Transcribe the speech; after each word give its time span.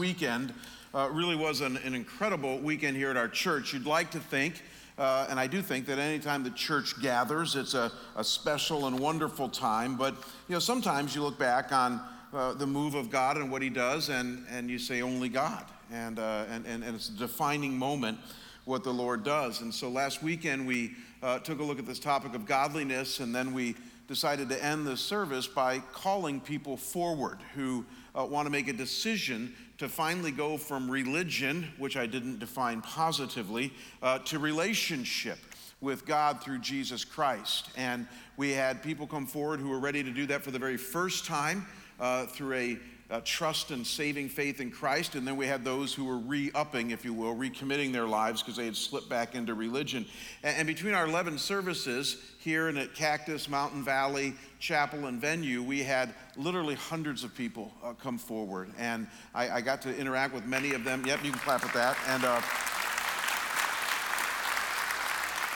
weekend 0.00 0.54
uh, 0.94 1.10
really 1.12 1.36
was 1.36 1.60
an, 1.60 1.76
an, 1.76 1.94
incredible 1.94 2.58
weekend 2.58 2.96
here 2.96 3.10
at 3.10 3.18
our 3.18 3.28
church. 3.28 3.74
You'd 3.74 3.84
like 3.84 4.10
to 4.12 4.18
think, 4.18 4.62
uh, 4.96 5.26
and 5.28 5.38
I 5.38 5.46
do 5.46 5.60
think 5.60 5.84
that 5.86 5.98
anytime 5.98 6.42
the 6.42 6.50
church 6.50 7.00
gathers, 7.02 7.54
it's 7.54 7.74
a, 7.74 7.92
a, 8.16 8.24
special 8.24 8.86
and 8.86 8.98
wonderful 8.98 9.50
time. 9.50 9.98
But 9.98 10.14
you 10.48 10.54
know, 10.54 10.58
sometimes 10.58 11.14
you 11.14 11.22
look 11.22 11.38
back 11.38 11.70
on 11.70 12.00
uh, 12.32 12.54
the 12.54 12.66
move 12.66 12.94
of 12.94 13.10
God 13.10 13.36
and 13.36 13.52
what 13.52 13.60
He 13.60 13.68
does, 13.68 14.08
and, 14.08 14.46
and 14.50 14.70
you 14.70 14.78
say 14.78 15.02
only 15.02 15.28
God, 15.28 15.66
and, 15.92 16.18
uh, 16.18 16.46
and, 16.48 16.64
and, 16.64 16.82
and 16.82 16.96
it's 16.96 17.10
a 17.10 17.18
defining 17.18 17.76
moment 17.76 18.18
what 18.64 18.82
the 18.82 18.92
Lord 18.92 19.22
does. 19.22 19.60
And 19.60 19.72
so 19.72 19.90
last 19.90 20.22
weekend 20.22 20.66
we 20.66 20.92
uh, 21.22 21.40
took 21.40 21.60
a 21.60 21.62
look 21.62 21.78
at 21.78 21.84
this 21.84 21.98
topic 21.98 22.34
of 22.34 22.46
godliness, 22.46 23.20
and 23.20 23.34
then 23.34 23.52
we 23.52 23.74
decided 24.08 24.48
to 24.48 24.64
end 24.64 24.86
the 24.86 24.96
service 24.96 25.46
by 25.46 25.78
calling 25.92 26.40
people 26.40 26.78
forward 26.78 27.38
who 27.54 27.84
uh, 28.18 28.24
want 28.24 28.46
to 28.46 28.50
make 28.50 28.68
a 28.68 28.72
decision 28.72 29.54
to 29.80 29.88
finally 29.88 30.30
go 30.30 30.58
from 30.58 30.90
religion, 30.90 31.66
which 31.78 31.96
I 31.96 32.04
didn't 32.04 32.38
define 32.38 32.82
positively, 32.82 33.72
uh, 34.02 34.18
to 34.18 34.38
relationship 34.38 35.38
with 35.80 36.04
God 36.04 36.42
through 36.42 36.58
Jesus 36.58 37.02
Christ. 37.02 37.70
And 37.78 38.06
we 38.36 38.50
had 38.50 38.82
people 38.82 39.06
come 39.06 39.26
forward 39.26 39.58
who 39.58 39.70
were 39.70 39.80
ready 39.80 40.02
to 40.02 40.10
do 40.10 40.26
that 40.26 40.42
for 40.42 40.50
the 40.50 40.58
very 40.58 40.76
first 40.76 41.24
time 41.24 41.64
uh, 41.98 42.26
through 42.26 42.52
a 42.52 42.78
uh, 43.10 43.20
trust 43.24 43.70
and 43.70 43.86
saving 43.86 44.28
faith 44.28 44.60
in 44.60 44.70
Christ. 44.70 45.14
And 45.14 45.26
then 45.26 45.36
we 45.36 45.46
had 45.46 45.64
those 45.64 45.92
who 45.92 46.04
were 46.04 46.18
re 46.18 46.50
upping, 46.54 46.90
if 46.90 47.04
you 47.04 47.12
will, 47.12 47.34
recommitting 47.34 47.92
their 47.92 48.06
lives 48.06 48.42
because 48.42 48.56
they 48.56 48.64
had 48.64 48.76
slipped 48.76 49.08
back 49.08 49.34
into 49.34 49.54
religion. 49.54 50.06
And, 50.42 50.58
and, 50.58 50.66
between 50.66 50.94
our 50.94 51.06
11 51.06 51.38
services 51.38 52.16
here 52.38 52.68
and 52.68 52.78
at 52.78 52.94
Cactus, 52.94 53.48
Mountain 53.48 53.84
Valley, 53.84 54.34
Chapel, 54.60 55.06
and 55.06 55.20
Venue, 55.20 55.62
we 55.62 55.82
had 55.82 56.14
literally 56.36 56.76
hundreds 56.76 57.24
of 57.24 57.34
people 57.34 57.72
uh, 57.82 57.92
come 57.94 58.18
forward. 58.18 58.70
And 58.78 59.06
I, 59.34 59.50
I, 59.50 59.60
got 59.60 59.82
to 59.82 59.96
interact 59.96 60.32
with 60.32 60.46
many 60.46 60.72
of 60.74 60.84
them. 60.84 61.04
Yep, 61.04 61.24
you 61.24 61.32
can 61.32 61.40
clap 61.40 61.64
at 61.64 61.74
that. 61.74 61.96
And 62.06 62.24
uh, 62.24 62.40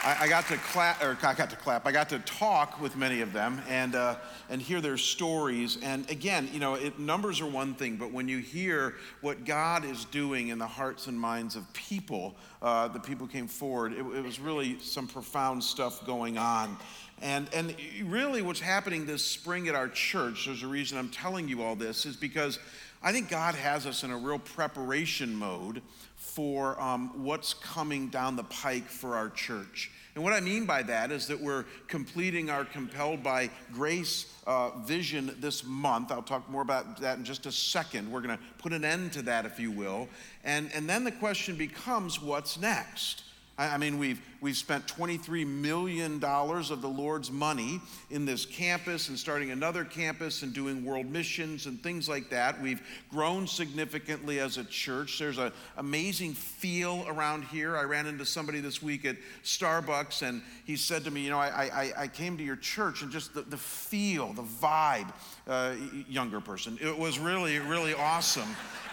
I, 0.05 0.25
I, 0.25 0.29
got 0.29 0.47
to 0.49 0.59
clap, 0.59 1.03
or 1.03 1.17
I 1.23 1.35
got 1.35 1.49
to 1.49 1.57
clap. 1.57 1.87
I 1.87 1.93
got 1.93 2.11
to 2.11 2.19
talk 2.21 2.79
with 2.79 2.95
many 2.95 3.23
of 3.23 3.33
them 3.33 3.63
and 3.69 3.95
uh, 3.95 4.17
and 4.51 4.61
hear 4.61 4.83
their 4.83 4.99
stories. 4.99 5.79
And 5.83 6.09
again, 6.11 6.51
you 6.53 6.61
know, 6.61 6.75
it, 6.75 6.99
numbers 6.99 7.41
are 7.41 7.47
one 7.47 7.75
thing, 7.75 7.97
but 7.97 8.13
when 8.13 8.29
you 8.29 8.39
hear 8.39 8.97
what 9.23 9.47
God 9.47 9.85
is 9.85 10.05
doing 10.07 10.49
in 10.49 10.59
the 10.59 10.67
hearts 10.67 11.07
and 11.07 11.19
minds 11.19 11.57
of 11.57 11.73
people, 11.73 12.37
uh, 12.61 12.89
the 12.89 13.01
people 13.01 13.27
came 13.27 13.49
forward. 13.49 13.95
It, 13.95 14.01
it 14.01 14.23
was 14.23 14.39
really 14.39 14.79
some 14.79 15.09
profound 15.09 15.65
stuff 15.65 16.05
going 16.07 16.37
on. 16.37 16.77
And, 17.23 17.49
and 17.55 17.75
really, 18.03 18.43
what's 18.43 18.61
happening 18.61 19.07
this 19.07 19.25
spring 19.25 19.69
at 19.69 19.75
our 19.75 19.89
church, 19.89 20.45
there's 20.45 20.63
a 20.63 20.67
reason 20.67 20.99
I'm 20.99 21.09
telling 21.09 21.49
you 21.49 21.63
all 21.63 21.77
this, 21.77 22.05
is 22.05 22.17
because 22.17 22.59
I 23.03 23.13
think 23.13 23.31
God 23.31 23.55
has 23.55 23.87
us 23.87 24.03
in 24.03 24.11
a 24.11 24.19
real 24.19 24.39
preparation 24.39 25.35
mode 25.35 25.81
for 26.25 26.81
um, 26.81 27.23
what's 27.23 27.55
coming 27.55 28.09
down 28.09 28.35
the 28.35 28.45
pike 28.45 28.89
for 28.89 29.15
our 29.15 29.29
church. 29.29 29.91
And 30.15 30.25
what 30.25 30.33
I 30.33 30.41
mean 30.41 30.65
by 30.65 30.83
that 30.85 31.13
is 31.13 31.27
that 31.27 31.41
we're 31.41 31.65
completing 31.87 32.49
our 32.49 32.65
Compelled 32.65 33.23
by 33.23 33.51
Grace 33.73 34.33
uh, 34.47 34.71
vision 34.81 35.37
this 35.41 35.65
month. 35.65 36.11
I'll 36.11 36.23
talk 36.23 36.49
more 36.49 36.63
about 36.63 37.01
that 37.01 37.19
in 37.19 37.25
just 37.25 37.47
a 37.47 37.53
second. 37.53 38.11
We're 38.11 38.21
going 38.21 38.37
to 38.37 38.43
put 38.59 38.73
an 38.73 38.85
end 38.85 39.13
to 39.13 39.23
that, 39.23 39.45
if 39.45 39.61
you 39.61 39.71
will. 39.71 40.09
And, 40.45 40.71
and 40.73 40.89
then 40.89 41.05
the 41.05 41.13
question 41.13 41.57
becomes 41.57 42.23
what's 42.23 42.59
next? 42.59 43.25
I 43.57 43.79
mean, 43.79 43.99
we've, 43.99 44.21
we've 44.41 44.57
spent 44.57 44.85
$23 44.89 45.47
million 45.47 46.15
of 46.25 46.83
the 46.83 46.89
Lord's 46.89 47.31
money 47.31 47.81
in 48.11 48.25
this 48.25 48.45
campus 48.45 49.09
and 49.09 49.17
starting 49.17 49.53
another 49.53 49.85
campus 49.85 50.43
and 50.43 50.53
doing 50.53 50.85
world 50.85 51.07
missions 51.07 51.67
and 51.67 51.81
things 51.81 52.09
like 52.09 52.31
that. 52.31 52.61
We've 52.61 52.83
grown 53.13 53.47
significantly 53.47 54.41
as 54.41 54.57
a 54.57 54.65
church. 54.65 55.21
There's 55.21 55.39
an 55.39 55.53
amazing 55.77 56.35
feel 56.35 57.05
around 57.07 57.45
here. 57.45 57.77
I 57.77 57.85
ran 57.85 58.09
into 58.09 58.27
somebody 58.27 58.59
this 58.59 58.83
week 58.83 59.05
at 59.05 59.17
Starbucks 59.45 60.23
and 60.23 60.43
he 60.65 60.75
said 60.75 61.05
to 61.05 61.13
me, 61.13 61.21
You 61.21 61.31
know, 61.31 61.39
I, 61.39 61.71
I, 61.73 61.93
I 61.97 62.09
came 62.09 62.37
to 62.37 62.43
your 62.43 62.57
church 62.57 63.03
and 63.03 63.13
just 63.13 63.35
the, 63.35 63.43
the 63.43 63.57
feel, 63.57 64.33
the 64.33 64.43
vibe, 64.43 65.13
uh, 65.47 65.75
younger 66.09 66.41
person, 66.41 66.79
it 66.81 66.97
was 66.97 67.19
really, 67.19 67.59
really 67.59 67.95
awesome. 67.95 68.49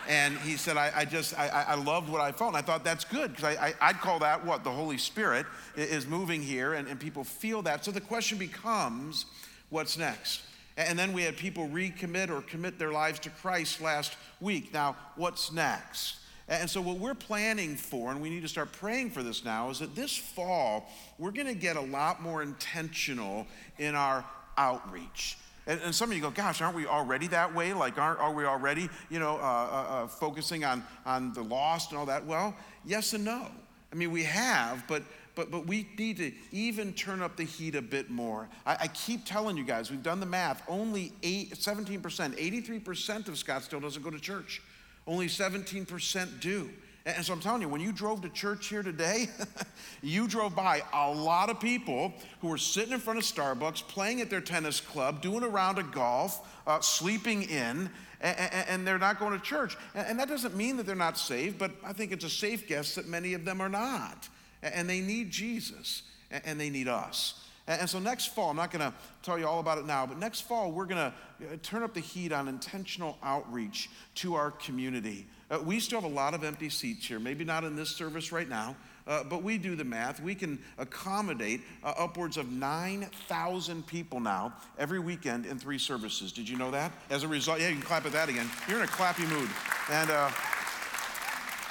And 0.09 0.38
he 0.39 0.57
said, 0.57 0.78
I, 0.78 0.91
I 0.95 1.06
just, 1.06 1.38
I, 1.38 1.66
I, 1.67 1.75
loved 1.75 2.09
what 2.09 2.22
I 2.22 2.31
felt. 2.31 2.50
And 2.50 2.57
I 2.57 2.62
thought 2.62 2.84
that's 2.84 3.06
good 3.06 3.35
because 3.35 3.56
I, 3.56 3.73
I, 3.79 3.91
would 3.91 4.01
call 4.01 4.19
that 4.19 4.44
what? 4.44 4.63
The 4.63 4.72
Holy 4.72 4.97
Spirit 4.97 5.45
is 5.75 6.07
moving 6.07 6.41
here 6.41 6.73
and, 6.73 6.88
and 6.88 7.00
people 7.00 7.23
feel 7.23 7.61
that. 7.61 7.85
So 7.85 7.91
the 7.91 8.01
question 8.01 8.40
becomes, 8.40 9.28
what's 9.69 9.97
next? 9.97 10.41
And 10.75 10.97
then 10.97 11.13
we 11.13 11.22
had 11.22 11.38
people 11.38 11.67
recommit 11.67 12.29
or 12.29 12.41
commit 12.41 12.79
their 12.79 12.91
lives 12.91 13.19
to 13.22 13.29
Christ 13.29 13.81
last 13.81 14.16
week. 14.40 14.73
Now, 14.73 14.95
what's 15.16 15.51
next? 15.51 16.17
And 16.47 16.69
so, 16.69 16.81
what 16.81 16.97
we're 16.97 17.13
planning 17.13 17.75
for, 17.75 18.11
and 18.11 18.22
we 18.22 18.29
need 18.29 18.41
to 18.41 18.47
start 18.47 18.73
praying 18.73 19.11
for 19.11 19.23
this 19.23 19.45
now, 19.45 19.69
is 19.69 19.79
that 19.79 19.95
this 19.95 20.17
fall, 20.17 20.90
we're 21.17 21.31
going 21.31 21.47
to 21.47 21.53
get 21.53 21.78
a 21.78 21.81
lot 21.81 22.22
more 22.22 22.41
intentional 22.41 23.47
in 23.78 23.95
our 23.95 24.25
outreach. 24.57 25.38
And, 25.71 25.79
and, 25.83 25.95
some 25.95 26.09
of 26.09 26.17
you 26.17 26.21
go, 26.21 26.29
gosh, 26.29 26.61
aren't 26.61 26.75
we 26.75 26.85
already 26.85 27.27
that 27.27 27.55
way? 27.55 27.71
Like, 27.71 27.97
aren't, 27.97 28.19
are 28.19 28.33
we 28.33 28.43
already, 28.43 28.89
you 29.09 29.19
know, 29.19 29.37
uh, 29.37 29.39
uh, 29.39 30.03
uh, 30.03 30.07
focusing 30.07 30.65
on, 30.65 30.83
on 31.05 31.31
the 31.31 31.41
lost 31.41 31.91
and 31.91 31.97
all 31.97 32.05
that? 32.07 32.25
Well, 32.25 32.53
yes 32.83 33.13
and 33.13 33.23
no. 33.23 33.47
I 33.89 33.95
mean, 33.95 34.11
we 34.11 34.23
have, 34.23 34.85
but, 34.89 35.01
but, 35.33 35.49
but 35.49 35.65
we 35.65 35.87
need 35.97 36.17
to 36.17 36.33
even 36.51 36.91
turn 36.91 37.21
up 37.21 37.37
the 37.37 37.45
heat 37.45 37.75
a 37.75 37.81
bit 37.81 38.09
more. 38.09 38.49
I, 38.65 38.79
I 38.81 38.87
keep 38.87 39.23
telling 39.23 39.55
you 39.55 39.63
guys, 39.63 39.89
we've 39.89 40.03
done 40.03 40.19
the 40.19 40.25
math. 40.25 40.61
Only 40.67 41.13
eight, 41.23 41.53
17%, 41.53 42.01
83% 42.01 43.27
of 43.29 43.35
Scottsdale 43.35 43.81
doesn't 43.81 44.03
go 44.03 44.09
to 44.09 44.19
church. 44.19 44.61
Only 45.07 45.27
17% 45.27 46.41
do. 46.41 46.69
And 47.06 47.25
so 47.25 47.34
I'm 47.34 47.39
telling 47.39 47.62
you, 47.62 47.69
when 47.69 47.81
you 47.81 47.91
drove 47.91 48.22
to 48.22 48.29
church 48.29 48.67
here 48.67 48.84
today, 48.84 49.28
you 50.03 50.28
drove 50.28 50.56
by 50.56 50.84
a 50.94 51.12
lot 51.12 51.50
of 51.50 51.59
people 51.59 52.13
who 52.41 52.50
were 52.50 52.59
sitting 52.59 52.94
in 52.94 53.00
front 53.00 53.17
of 53.17 53.25
Starbucks, 53.25 53.88
playing 53.88 54.22
at 54.22 54.29
their 54.29 54.41
tennis 54.41 54.79
club, 54.79 55.22
doing 55.22 55.44
a 55.44 55.47
round 55.47 55.79
of 55.79 55.91
golf, 55.91 56.47
uh, 56.67 56.79
sleeping 56.79 57.44
in, 57.44 57.90
and, 58.22 58.53
and, 58.69 58.88
they're 58.88 59.00
not 59.00 59.19
going 59.19 59.34
to 59.34 59.44
church. 59.44 59.75
And 59.95 60.19
that 60.19 60.28
doesn't 60.28 60.56
mean 60.56 60.78
that 60.78 60.85
they're 60.85 60.95
not 60.95 61.17
saved, 61.17 61.57
but 61.57 61.72
I 61.84 61.91
think 61.91 62.11
it's 62.11 62.23
a 62.23 62.29
safe 62.29 62.67
guess 62.67 62.94
that 62.94 63.07
many 63.07 63.34
of 63.34 63.45
them 63.45 63.61
are 63.61 63.69
not. 63.69 64.29
And 64.61 64.88
they 64.88 65.01
need 65.01 65.31
Jesus, 65.31 66.03
and 66.29 66.59
they 66.59 66.69
need 66.69 66.88
us. 66.88 67.41
And 67.67 67.90
so 67.90 68.00
next 68.00 68.28
fall, 68.28 68.50
I'm 68.50 68.57
not 68.57 68.72
going 68.72 68.91
to 68.91 68.94
tell 69.23 69.40
you 69.40 69.47
all 69.47 69.59
about 69.59 69.78
it 69.78 69.85
now, 69.85 70.06
but 70.06 70.17
next 70.19 70.41
fall, 70.41 70.72
we're 70.72 70.85
going 70.85 71.11
to 71.11 71.47
uh, 71.47 71.57
turn 71.63 71.84
up 71.84 71.94
the 71.94 72.00
heat 72.00 72.31
on 72.31 72.47
intentional 72.47 73.17
outreach 73.23 73.90
to 74.16 74.35
our 74.35 74.51
community. 74.51 75.28
Uh, 75.51 75.59
we 75.59 75.79
still 75.79 76.00
have 76.00 76.09
a 76.09 76.13
lot 76.13 76.34
of 76.34 76.44
empty 76.44 76.69
seats 76.69 77.06
here, 77.06 77.19
maybe 77.19 77.44
not 77.44 77.66
in 77.66 77.75
this 77.75 77.89
service 77.89 78.31
right 78.31 78.47
now. 78.47 78.75
Uh, 79.07 79.23
but 79.23 79.44
we 79.44 79.57
do 79.57 79.75
the 79.75 79.84
math. 79.84 80.22
We 80.22 80.35
can 80.35 80.59
accommodate 80.78 81.62
uh, 81.84 81.94
upwards 81.97 82.38
of 82.38 82.51
9,000 82.51 83.85
people 83.85 84.19
now 84.19 84.53
every 84.78 85.00
weekend 85.00 85.45
in 85.45 85.57
three 85.57 85.79
services. 85.79 86.31
Did 86.31 86.47
you 86.47 86.56
know 86.56 86.72
that? 86.72 86.91
As 87.09 87.23
a 87.23 87.28
result, 87.28 87.59
yeah, 87.59 87.69
you 87.69 87.75
can 87.75 87.84
clap 87.84 88.06
at 88.06 88.11
that 88.13 88.29
again. 88.29 88.50
You're 88.67 88.78
in 88.78 88.84
a 88.84 88.88
clappy 88.88 89.28
mood. 89.28 89.50
And 89.90 90.09
uh, 90.11 90.29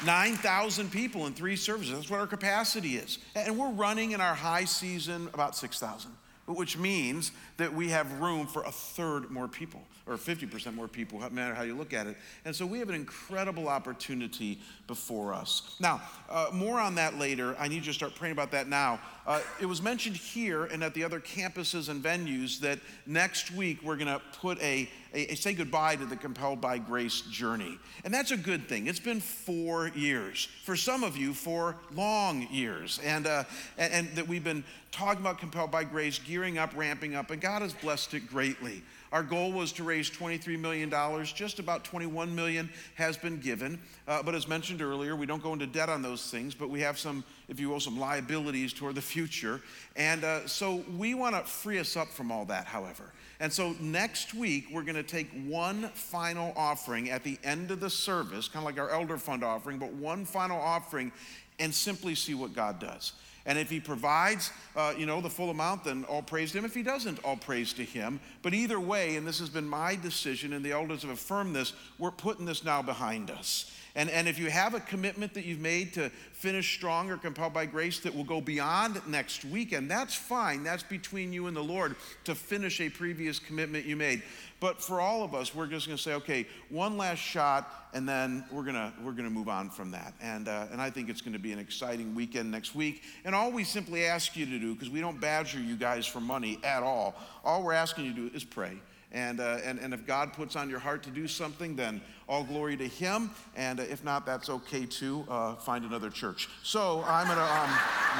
9,000 0.05 0.91
people 0.91 1.27
in 1.27 1.33
three 1.33 1.57
services. 1.57 1.95
That's 1.95 2.11
what 2.11 2.21
our 2.21 2.27
capacity 2.27 2.97
is. 2.97 3.19
And 3.37 3.59
we're 3.59 3.71
running 3.71 4.11
in 4.11 4.21
our 4.21 4.35
high 4.35 4.65
season 4.65 5.29
about 5.33 5.57
6,000, 5.57 6.11
which 6.47 6.77
means 6.77 7.33
that 7.59 7.72
we 7.72 7.91
have 7.91 8.21
room 8.21 8.47
for 8.47 8.65
a 8.65 8.72
third 8.72 9.31
more 9.31 9.47
people 9.47 9.83
or 10.07 10.17
50% 10.17 10.75
more 10.75 10.89
people, 10.89 11.21
no 11.21 11.29
matter 11.31 11.55
how 11.55 11.63
you 11.63 11.75
look 11.77 11.93
at 11.93 12.07
it. 12.07 12.17
And 12.45 12.55
so 12.55 12.67
we 12.67 12.79
have 12.79 12.89
an 12.89 12.95
incredible 12.95 13.69
opportunity 13.69 14.59
before 14.87 15.33
us. 15.33 15.77
Now, 15.79 16.01
uh, 16.29 16.49
more 16.53 16.81
on 16.81 16.95
that 16.97 17.19
later. 17.19 17.55
I 17.59 17.69
need 17.69 17.77
you 17.77 17.93
to 17.93 17.93
start 17.93 18.15
praying 18.15 18.33
about 18.33 18.51
that 18.53 18.69
now. 18.69 19.01
Uh, 19.27 19.41
it 19.61 19.67
was 19.67 19.81
mentioned 19.83 20.17
here 20.17 20.65
and 20.65 20.83
at 20.83 20.95
the 20.95 21.05
other 21.05 21.21
campuses 21.21 21.89
and 21.89 22.03
venues 22.03 22.59
that 22.61 22.79
next 23.07 23.53
week 23.53 23.79
we're 23.83 23.97
going 23.97 24.09
to 24.09 24.21
put 24.41 24.61
a, 24.61 24.89
a, 25.15 25.33
a, 25.33 25.35
say 25.37 25.53
goodbye 25.53 25.95
to 25.95 26.07
the 26.07 26.17
Compelled 26.17 26.61
by 26.61 26.79
Grace 26.79 27.21
journey. 27.23 27.79
And 28.05 28.13
that's 28.13 28.31
a 28.31 28.37
good 28.37 28.69
thing. 28.69 28.87
It's 28.87 28.99
been 28.99 29.21
four 29.21 29.89
years. 29.89 30.49
For 30.65 30.75
some 30.75 31.05
of 31.05 31.17
you, 31.17 31.35
four 31.35 31.77
long 31.95 32.49
years. 32.51 32.99
And, 33.05 33.27
uh, 33.27 33.45
and, 33.79 33.93
and 33.93 34.17
that 34.17 34.27
we've 34.27 34.43
been 34.43 34.65
talking 34.91 35.21
about 35.21 35.39
Compelled 35.39 35.71
by 35.71 35.85
Grace, 35.85 36.19
gearing 36.19 36.59
up, 36.59 36.75
ramping 36.75 37.15
up, 37.15 37.31
and 37.31 37.41
God 37.41 37.63
has 37.63 37.75
blessed 37.75 38.15
it 38.15 38.29
greatly. 38.29 38.83
Our 39.12 39.24
goal 39.24 39.51
was 39.51 39.72
to 39.72 39.83
raise 39.83 40.09
$23 40.09 40.59
million. 40.59 40.91
Just 41.24 41.59
about 41.59 41.84
21 41.84 42.34
million 42.34 42.71
has 42.95 43.16
been 43.16 43.41
given. 43.41 43.78
Uh, 44.07 44.22
but 44.22 44.34
as 44.34 44.47
mentioned 44.47 44.83
earlier, 44.83 45.16
we 45.16 45.27
don't 45.27 45.42
go 45.42 45.53
into 45.53 45.66
debt 45.66 45.89
on 45.89 46.01
those 46.01 46.30
things, 46.30 46.54
but 46.54 46.71
we 46.71 46.80
have 46.80 46.98
some, 46.98 47.24
if 47.48 47.59
you 47.59 47.68
will, 47.68 47.80
some 47.80 47.98
liabilities 47.98 48.72
toward 48.72 48.95
the 48.95 49.03
future. 49.03 49.60
And 49.97 50.22
uh, 50.22 50.47
so 50.47 50.84
we 50.97 51.15
want 51.15 51.34
to 51.34 51.42
free 51.42 51.78
us 51.78 51.97
up 51.97 52.09
from 52.09 52.30
all 52.30 52.45
that, 52.47 52.66
however. 52.66 53.10
And 53.41 53.53
so 53.53 53.74
next 53.80 54.34
week, 54.34 54.66
we're 54.71 54.83
going 54.83 54.95
to 54.95 55.03
take 55.03 55.30
one 55.47 55.89
final 55.95 56.53
offering 56.56 57.10
at 57.10 57.24
the 57.24 57.39
end 57.42 57.71
of 57.71 57.80
the 57.80 57.91
service, 57.91 58.47
kind 58.47 58.65
of 58.65 58.66
like 58.66 58.78
our 58.78 58.91
elder 58.91 59.18
fund 59.18 59.42
offering, 59.42 59.78
but 59.78 59.92
one 59.92 60.24
final 60.24 60.60
offering 60.60 61.10
and 61.59 61.74
simply 61.74 62.15
see 62.15 62.34
what 62.34 62.54
God 62.54 62.78
does. 62.78 63.13
And 63.47 63.59
if 63.59 63.71
he 63.71 63.81
provides, 63.81 64.53
uh, 64.77 64.95
you 64.97 65.07
know, 65.07 65.21
the 65.21 65.31
full 65.31 65.51
amount, 65.51 65.84
then 65.84 66.04
all 66.04 66.22
praise 66.22 66.53
to 66.53 66.59
him. 66.59 66.65
If 66.65 66.75
he 66.75 66.83
doesn't, 66.83 67.25
all 67.25 67.37
praise 67.37 67.72
to 67.75 67.84
him. 67.84 68.21
But 68.42 68.54
either 68.54 68.78
way, 68.78 69.16
and 69.16 69.27
this 69.27 69.39
has 69.39 69.48
been 69.48 69.66
my 69.66 69.97
decision, 69.97 70.53
and 70.53 70.65
the 70.65 70.72
elders 70.72 71.03
have 71.03 71.10
affirmed 71.10 71.57
this, 71.57 71.72
we're 71.98 72.10
putting 72.10 72.45
this 72.45 72.65
now 72.65 72.83
behind 72.83 73.31
us. 73.31 73.72
And, 73.95 74.09
and 74.10 74.28
if 74.28 74.39
you 74.39 74.51
have 74.51 74.75
a 74.75 74.81
commitment 74.81 75.34
that 75.34 75.45
you've 75.45 75.60
made 75.60 75.92
to 75.95 76.10
finish 76.33 76.75
strong 76.77 77.10
or 77.10 77.16
compelled 77.16 77.53
by 77.53 77.66
grace 77.66 77.98
that 78.01 78.15
will 78.15 78.25
go 78.25 78.41
beyond 78.41 79.01
next 79.07 79.45
weekend, 79.45 79.91
that's 79.91 80.15
fine. 80.15 80.63
That's 80.63 80.83
between 80.83 81.33
you 81.33 81.48
and 81.48 81.57
the 81.57 81.63
Lord 81.63 81.97
to 82.25 82.34
finish 82.34 82.81
a 82.81 82.89
previous 82.89 83.39
commitment 83.39 83.84
you 83.87 83.97
made. 83.97 84.22
But 84.60 84.83
for 84.83 85.01
all 85.01 85.25
of 85.25 85.34
us, 85.34 85.54
we're 85.54 85.66
just 85.66 85.87
going 85.87 85.97
to 85.97 86.03
say, 86.03 86.15
okay, 86.15 86.47
one 86.69 86.97
last 86.98 87.19
shot, 87.19 87.89
and 87.95 88.09
then 88.09 88.45
we're 88.53 88.63
going 88.63 88.75
to 88.75 88.92
we're 89.03 89.13
to 89.13 89.31
move 89.31 89.48
on 89.48 89.71
from 89.71 89.91
that. 89.92 90.13
And 90.21 90.48
uh, 90.48 90.66
and 90.71 90.81
I 90.81 90.91
think 90.91 91.09
it's 91.09 91.22
going 91.22 91.33
to 91.33 91.39
be 91.39 91.53
an 91.53 91.59
exciting 91.59 92.15
weekend 92.15 92.51
next 92.51 92.75
week. 92.75 93.03
And 93.25 93.34
all 93.34 93.51
we 93.51 93.65
simply 93.65 94.04
ask 94.04 94.37
you 94.37 94.45
to 94.45 94.59
do, 94.59 94.75
because 94.75 94.91
we 94.91 95.01
don't 95.01 95.19
badger 95.19 95.59
you 95.59 95.77
guys 95.77 96.07
for 96.07 96.21
money 96.21 96.59
at 96.63 96.83
all, 96.83 97.15
all 97.42 97.63
we're 97.63 97.72
asking 97.72 98.04
you 98.04 98.15
to 98.15 98.28
do 98.28 98.37
is 98.37 98.45
pray. 98.45 98.78
And, 99.12 99.41
uh, 99.41 99.59
and, 99.65 99.78
and 99.80 99.92
if 99.92 100.07
God 100.07 100.33
puts 100.33 100.54
on 100.54 100.71
your 100.71 100.78
heart 100.78 101.03
to 101.04 101.10
do 101.10 101.27
something, 101.27 101.74
then 101.74 102.01
all 102.28 102.45
glory 102.45 102.77
to 102.77 102.86
Him. 102.86 103.30
And 103.57 103.80
uh, 103.80 103.84
if 103.84 104.04
not, 104.04 104.24
that's 104.24 104.48
okay 104.48 104.86
too. 104.86 105.24
Uh, 105.28 105.57
find 105.57 105.84
another 105.84 106.10
church. 106.10 106.48
So 106.62 107.04
I'm 107.07 107.27
going 107.27 107.39
to, 107.39 107.42
um, 107.42 107.71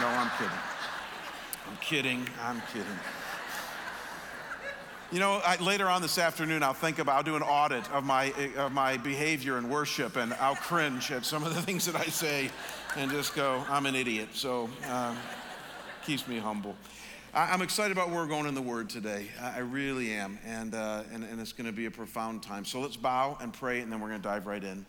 no, 0.01 0.09
I'm 0.09 0.31
kidding. 0.37 0.59
I'm 1.69 1.77
kidding. 1.81 2.27
I'm 2.43 2.63
kidding. 2.73 2.99
You 5.13 5.19
know, 5.19 5.41
I, 5.45 5.57
later 5.57 5.89
on 5.89 6.03
this 6.03 6.19
afternoon, 6.19 6.63
I'll 6.63 6.73
think 6.73 7.01
about, 7.01 7.17
I'll 7.17 7.23
do 7.25 7.35
an 7.35 7.43
audit 7.43 7.91
of 7.91 8.05
my, 8.05 8.33
of 8.57 8.71
my 8.73 8.97
behavior 8.97 9.59
in 9.59 9.69
worship, 9.69 10.17
and 10.17 10.33
I'll 10.35 10.55
cringe 10.55 11.11
at 11.11 11.25
some 11.25 11.43
of 11.45 11.55
the 11.55 11.63
things 11.67 11.87
that 11.87 11.97
I 11.97 12.05
say 12.05 12.51
and 12.97 13.11
just 13.11 13.35
go, 13.35 13.65
I'm 13.69 13.87
an 13.87 13.95
idiot. 13.95 14.29
So, 14.35 14.71
um, 14.89 15.17
keeps 16.05 16.27
me 16.27 16.39
humble. 16.39 16.77
I'm 17.33 17.63
excited 17.63 17.93
about 17.93 18.09
where 18.09 18.17
we're 18.17 18.27
going 18.27 18.47
in 18.47 18.57
the 18.57 18.63
Word 18.63 18.91
today. 18.91 19.29
I 19.41 19.61
really 19.61 20.11
am. 20.11 20.37
And, 20.45 20.75
uh, 20.75 21.05
and, 21.13 21.23
and 21.23 21.41
it's 21.41 21.53
going 21.53 21.69
to 21.69 21.73
be 21.73 21.87
a 21.87 21.91
profound 21.91 22.43
time. 22.43 22.65
So 22.65 22.81
let's 22.81 22.97
bow 22.97 23.39
and 23.41 23.53
pray, 23.53 23.79
and 23.81 23.93
then 23.93 24.01
we're 24.01 24.09
going 24.09 24.21
to 24.21 24.29
dive 24.29 24.47
right 24.47 24.65
in. 24.65 24.85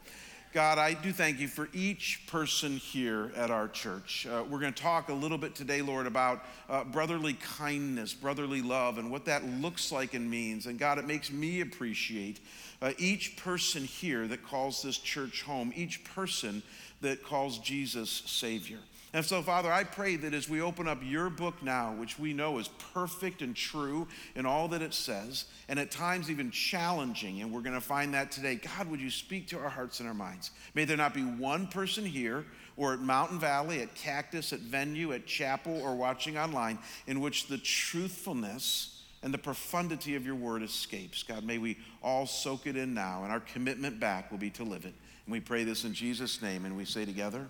God, 0.52 0.80
I 0.80 0.96
do 0.96 1.12
thank 1.12 1.40
you 1.40 1.48
for 1.48 1.70
each 1.72 2.24
person 2.26 2.78
here 2.78 3.32
at 3.36 3.52
our 3.52 3.68
church. 3.68 4.26
Uh, 4.26 4.44
we're 4.50 4.60
going 4.60 4.74
to 4.74 4.82
talk 4.82 5.10
a 5.10 5.14
little 5.14 5.38
bit 5.38 5.54
today, 5.54 5.84
Lord, 5.84 6.08
about 6.08 6.44
uh, 6.68 6.84
brotherly 6.84 7.34
kindness, 7.34 8.16
brotherly 8.16 8.64
love, 8.64 8.98
and 8.98 9.12
what 9.12 9.26
that 9.26 9.46
looks 9.46 9.92
like 9.92 10.16
and 10.16 10.28
means. 10.28 10.66
And 10.66 10.80
God, 10.80 10.98
it 10.98 11.06
makes 11.06 11.32
me 11.32 11.62
appreciate 11.62 12.40
uh, 12.82 12.94
each 12.98 13.38
person 13.38 13.84
here 13.84 14.28
that 14.28 14.44
calls 14.44 14.82
this 14.82 14.98
church 14.98 15.44
home, 15.44 15.72
each 15.76 16.04
person 16.04 16.64
that 17.02 17.24
calls 17.24 17.60
Jesus 17.60 18.24
Savior. 18.26 18.80
And 19.13 19.25
so, 19.25 19.42
Father, 19.42 19.69
I 19.72 19.84
pray 19.84 20.16
that 20.16 20.34
as 20.34 20.48
we 20.48 20.62
open 20.62 20.88
up 20.88 21.00
your 21.04 21.30
book 21.30 21.62
now, 21.62 21.94
which 21.94 22.18
we 22.18 22.31
know 22.31 22.60
is 22.60 22.69
perfect 22.94 23.42
and 23.42 23.54
true 23.54 24.08
in 24.36 24.46
all 24.46 24.69
that 24.69 24.81
it 24.81 24.94
says, 24.94 25.46
and 25.68 25.78
at 25.78 25.92
times 25.92 26.31
even 26.31 26.50
challenging, 26.50 27.42
and 27.42 27.52
we're 27.52 27.62
going 27.62 27.75
to 27.75 27.81
find 27.81 28.13
that 28.13 28.31
today, 28.31 28.56
God, 28.56 28.90
would 28.90 29.02
you 29.02 29.10
speak 29.10 29.50
to 29.50 29.60
our 29.60 29.68
hearts 29.68 30.00
and 30.00 30.08
our 30.08 30.16
minds? 30.16 30.52
May 30.75 30.86
there 30.86 30.96
not 30.96 31.13
be 31.13 31.24
one 31.24 31.68
person 31.68 32.06
here 32.06 32.46
or 32.78 32.94
at 32.94 33.00
Mountain 33.02 33.40
Valley, 33.40 33.81
at 33.81 33.94
Cactus, 33.96 34.54
at 34.54 34.60
Venue, 34.60 35.12
at 35.12 35.28
Chapel, 35.28 35.81
or 35.81 35.94
watching 35.94 36.38
online 36.38 36.80
in 37.06 37.19
which 37.19 37.48
the 37.48 37.57
truthfulness 37.57 39.04
and 39.24 39.34
the 39.34 39.38
profundity 39.38 40.16
of 40.16 40.25
your 40.25 40.36
word 40.36 40.64
escapes. 40.64 41.22
God, 41.22 41.44
may 41.44 41.57
we 41.57 41.78
all 42.02 42.25
soak 42.25 42.66
it 42.66 42.78
in 42.78 42.94
now, 42.94 43.24
and 43.24 43.31
our 43.31 43.42
commitment 43.42 44.00
back 44.00 44.31
will 44.31 44.40
be 44.40 44.50
to 44.52 44.64
live 44.64 44.86
it. 44.86 44.94
And 45.25 45.34
we 45.34 45.42
pray 45.42 45.66
this 45.66 45.84
in 45.84 45.94
Jesus' 45.94 46.42
name, 46.42 46.64
and 46.64 46.78
we 46.78 46.86
say 46.86 47.04
together, 47.04 47.46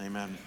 Amen. 0.00 0.38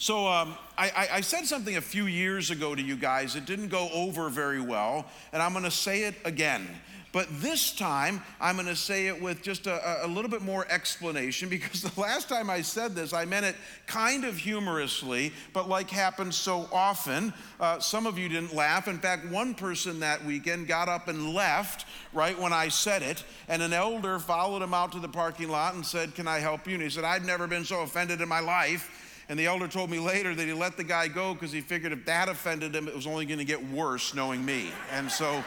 So 0.00 0.28
um, 0.28 0.54
I, 0.76 1.08
I, 1.14 1.20
said 1.22 1.44
something 1.46 1.76
a 1.76 1.80
few 1.80 2.06
years 2.06 2.52
ago 2.52 2.72
to 2.72 2.80
you 2.80 2.94
guys. 2.94 3.34
It 3.34 3.46
didn't 3.46 3.66
go 3.66 3.90
over 3.92 4.28
very 4.28 4.60
well, 4.60 5.06
and 5.32 5.42
I'm 5.42 5.50
going 5.50 5.64
to 5.64 5.72
say 5.72 6.04
it 6.04 6.14
again. 6.24 6.68
But 7.10 7.26
this 7.40 7.72
time, 7.72 8.22
I'm 8.40 8.54
going 8.54 8.68
to 8.68 8.76
say 8.76 9.08
it 9.08 9.20
with 9.20 9.42
just 9.42 9.66
a, 9.66 10.04
a, 10.04 10.06
little 10.06 10.30
bit 10.30 10.42
more 10.42 10.64
explanation 10.70 11.48
because 11.50 11.82
the 11.82 12.00
last 12.00 12.28
time 12.28 12.48
I 12.48 12.62
said 12.62 12.94
this, 12.94 13.12
I 13.12 13.24
meant 13.24 13.44
it 13.44 13.56
kind 13.88 14.24
of 14.24 14.36
humorously, 14.36 15.32
but 15.52 15.68
like 15.68 15.90
happens 15.90 16.36
so 16.36 16.68
often, 16.72 17.32
uh, 17.58 17.80
some 17.80 18.06
of 18.06 18.18
you 18.18 18.28
didn't 18.28 18.54
laugh. 18.54 18.86
In 18.86 19.00
fact, 19.00 19.26
one 19.26 19.52
person 19.52 19.98
that 19.98 20.24
weekend 20.24 20.68
got 20.68 20.88
up 20.88 21.08
and 21.08 21.34
left 21.34 21.86
right 22.12 22.38
when 22.38 22.52
I 22.52 22.68
said 22.68 23.02
it, 23.02 23.24
and 23.48 23.62
an 23.62 23.72
elder 23.72 24.20
followed 24.20 24.62
him 24.62 24.74
out 24.74 24.92
to 24.92 25.00
the 25.00 25.08
parking 25.08 25.48
lot 25.48 25.74
and 25.74 25.84
said, 25.84 26.14
Can 26.14 26.28
I 26.28 26.38
help 26.38 26.68
you? 26.68 26.74
And 26.74 26.82
he 26.84 26.88
said, 26.88 27.02
I've 27.02 27.24
never 27.24 27.48
been 27.48 27.64
so 27.64 27.80
offended 27.80 28.20
in 28.20 28.28
my 28.28 28.38
life. 28.40 29.06
And 29.28 29.38
the 29.38 29.46
elder 29.46 29.68
told 29.68 29.90
me 29.90 29.98
later 29.98 30.34
that 30.34 30.46
he 30.46 30.52
let 30.54 30.76
the 30.76 30.84
guy 30.84 31.08
go 31.08 31.34
because 31.34 31.52
he 31.52 31.60
figured 31.60 31.92
if 31.92 32.06
that 32.06 32.28
offended 32.28 32.74
him, 32.74 32.88
it 32.88 32.94
was 32.94 33.06
only 33.06 33.26
going 33.26 33.38
to 33.38 33.44
get 33.44 33.62
worse 33.68 34.14
knowing 34.14 34.42
me. 34.42 34.70
And 34.90 35.10
so 35.10 35.44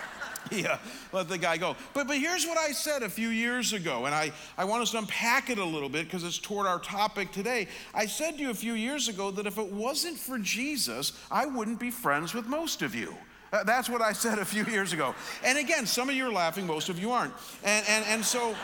he 0.50 0.66
uh, 0.66 0.76
let 1.12 1.28
the 1.28 1.38
guy 1.38 1.56
go. 1.56 1.74
But, 1.94 2.06
but 2.06 2.18
here's 2.18 2.46
what 2.46 2.58
I 2.58 2.70
said 2.70 3.02
a 3.02 3.08
few 3.08 3.30
years 3.30 3.72
ago, 3.72 4.06
and 4.06 4.14
I, 4.14 4.30
I 4.56 4.64
want 4.64 4.82
us 4.82 4.92
to 4.92 4.98
unpack 4.98 5.50
it 5.50 5.58
a 5.58 5.64
little 5.64 5.88
bit 5.88 6.04
because 6.04 6.22
it's 6.22 6.38
toward 6.38 6.66
our 6.66 6.78
topic 6.78 7.32
today. 7.32 7.66
I 7.92 8.06
said 8.06 8.36
to 8.36 8.40
you 8.40 8.50
a 8.50 8.54
few 8.54 8.74
years 8.74 9.08
ago 9.08 9.30
that 9.32 9.46
if 9.46 9.58
it 9.58 9.72
wasn't 9.72 10.16
for 10.16 10.38
Jesus, 10.38 11.12
I 11.30 11.46
wouldn't 11.46 11.80
be 11.80 11.90
friends 11.90 12.34
with 12.34 12.46
most 12.46 12.82
of 12.82 12.94
you. 12.94 13.16
Uh, 13.52 13.64
that's 13.64 13.88
what 13.88 14.02
I 14.02 14.12
said 14.12 14.38
a 14.38 14.44
few 14.44 14.64
years 14.64 14.92
ago. 14.92 15.14
And 15.44 15.58
again, 15.58 15.86
some 15.86 16.08
of 16.08 16.14
you 16.14 16.26
are 16.26 16.32
laughing, 16.32 16.66
most 16.66 16.88
of 16.88 16.98
you 16.98 17.12
aren't. 17.12 17.32
And, 17.64 17.84
and, 17.88 18.04
and 18.06 18.24
so. 18.24 18.54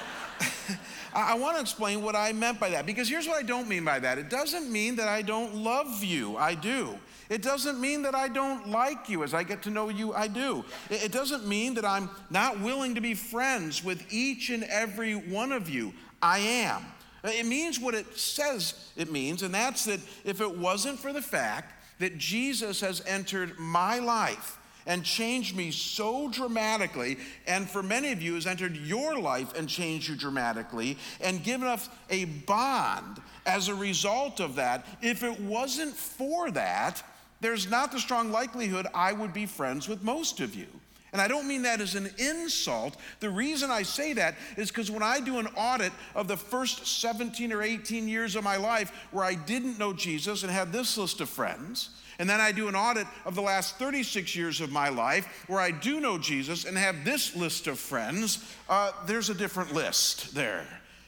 I, 1.15 1.35
want 1.35 1.57
to 1.57 1.61
explain 1.61 2.03
what 2.03 2.15
I 2.15 2.33
meant 2.33 2.61
by 2.61 2.71
that 2.71 2.87
because 2.87 3.09
here's 3.09 3.27
what 3.27 3.37
I 3.37 3.43
don't 3.43 3.69
mean 3.69 3.85
by 3.85 3.99
that. 3.99 4.19
It 4.19 4.31
doesn't 4.31 4.71
mean 4.71 4.97
that 4.97 5.09
I 5.09 5.23
don't 5.23 5.57
love 5.57 6.05
you, 6.05 6.37
I 6.37 6.55
do. 6.55 6.99
It 7.29 7.43
doesn't 7.43 7.81
mean 7.81 8.03
that 8.03 8.15
I 8.15 8.29
don't 8.29 8.69
like 8.69 9.09
you. 9.09 9.23
As 9.23 9.35
I 9.35 9.45
get 9.45 9.63
to 9.63 9.71
know 9.71 9.89
you, 9.89 10.13
I 10.13 10.27
do. 10.27 10.65
It 10.91 11.13
doesn't 11.13 11.47
mean 11.47 11.75
that 11.75 11.85
I'm 11.85 12.11
not 12.29 12.61
willing 12.61 12.97
to 12.97 13.01
be 13.01 13.15
friends 13.15 13.85
with 13.85 14.05
each 14.13 14.51
and 14.51 14.65
every 14.65 15.15
one 15.15 15.53
of 15.53 15.69
you. 15.69 15.93
I 16.21 16.41
am. 16.41 16.85
Uh, 17.23 17.29
it 17.29 17.47
means 17.47 17.79
what 17.79 17.95
it 17.95 18.19
says 18.19 18.91
it 18.97 19.13
means, 19.13 19.43
and 19.43 19.55
that's 19.55 19.85
that 19.85 20.01
if 20.25 20.41
it 20.41 20.59
wasn't 20.59 20.99
for 20.99 21.13
the 21.13 21.23
fact 21.23 21.75
that 22.01 22.19
Jesus 22.19 22.81
has 22.81 23.03
entered 23.07 23.59
my 23.59 23.99
life, 23.99 24.59
and 24.87 25.05
changed 25.05 25.57
me 25.57 25.71
so 25.71 26.29
dramatically, 26.31 27.19
and 27.47 27.69
for 27.69 27.83
many 27.83 28.13
of 28.13 28.23
you 28.23 28.35
has 28.35 28.47
entered 28.47 28.77
your 28.77 29.19
life 29.19 29.57
and 29.57 29.69
changed 29.69 30.09
you 30.09 30.17
dramatically, 30.17 30.97
and 31.21 31.43
given 31.43 31.67
us 31.67 31.89
a 32.09 32.25
bond 32.25 33.21
as 33.47 33.69
a 33.69 33.75
result 33.75 34.41
of 34.41 34.57
that. 34.57 34.87
If 35.03 35.23
it 35.23 35.41
wasn't 35.41 35.95
for 35.95 36.51
that, 36.53 37.03
there's 37.41 37.71
not 37.71 37.93
the 37.93 37.99
strong 37.99 38.31
likelihood 38.31 38.87
I 38.95 39.13
would 39.13 39.33
be 39.33 39.47
friends 39.47 39.89
with 39.89 40.03
most 40.03 40.41
of 40.41 40.55
you. 40.55 40.67
And 41.13 41.21
I 41.21 41.27
don't 41.27 41.49
mean 41.49 41.63
that 41.63 41.81
as 41.81 41.97
an 41.97 42.09
insult. 42.19 42.97
The 43.19 43.31
reason 43.31 43.71
I 43.71 43.83
say 43.83 44.13
that 44.13 44.37
is 44.57 44.71
because 44.71 44.91
when 44.91 45.03
I 45.03 45.21
do 45.21 45.39
an 45.39 45.49
audit 45.57 45.93
of 46.15 46.29
the 46.29 46.37
first 46.37 46.87
17 46.87 47.53
or 47.53 47.63
18 47.63 48.07
years 48.07 48.37
of 48.37 48.45
my 48.45 48.57
life 48.57 48.93
where 49.11 49.25
I 49.25 49.35
didn't 49.35 49.79
know 49.79 49.93
Jesus 49.93 50.45
and 50.45 50.53
had 50.53 50.73
this 50.73 50.97
list 50.97 51.21
of 51.21 51.29
friends, 51.29 51.91
and 52.21 52.29
then 52.29 52.39
I 52.39 52.53
do 52.53 52.69
an 52.69 52.77
audit 52.77 53.07
of 53.25 53.35
the 53.35 53.41
last 53.41 53.77
36 53.77 54.37
years 54.37 54.61
of 54.61 54.71
my 54.71 54.91
life 54.91 55.47
where 55.47 55.59
I 55.59 55.71
do 55.71 56.01
know 56.01 56.19
Jesus 56.19 56.67
and 56.67 56.77
have 56.77 57.03
this 57.03 57.35
list 57.35 57.67
of 57.67 57.79
friends. 57.79 58.45
Uh, 58.69 58.93
there's 59.07 59.31
a 59.31 59.35
different 59.35 59.73
list 59.73 60.35
there. 60.35 60.67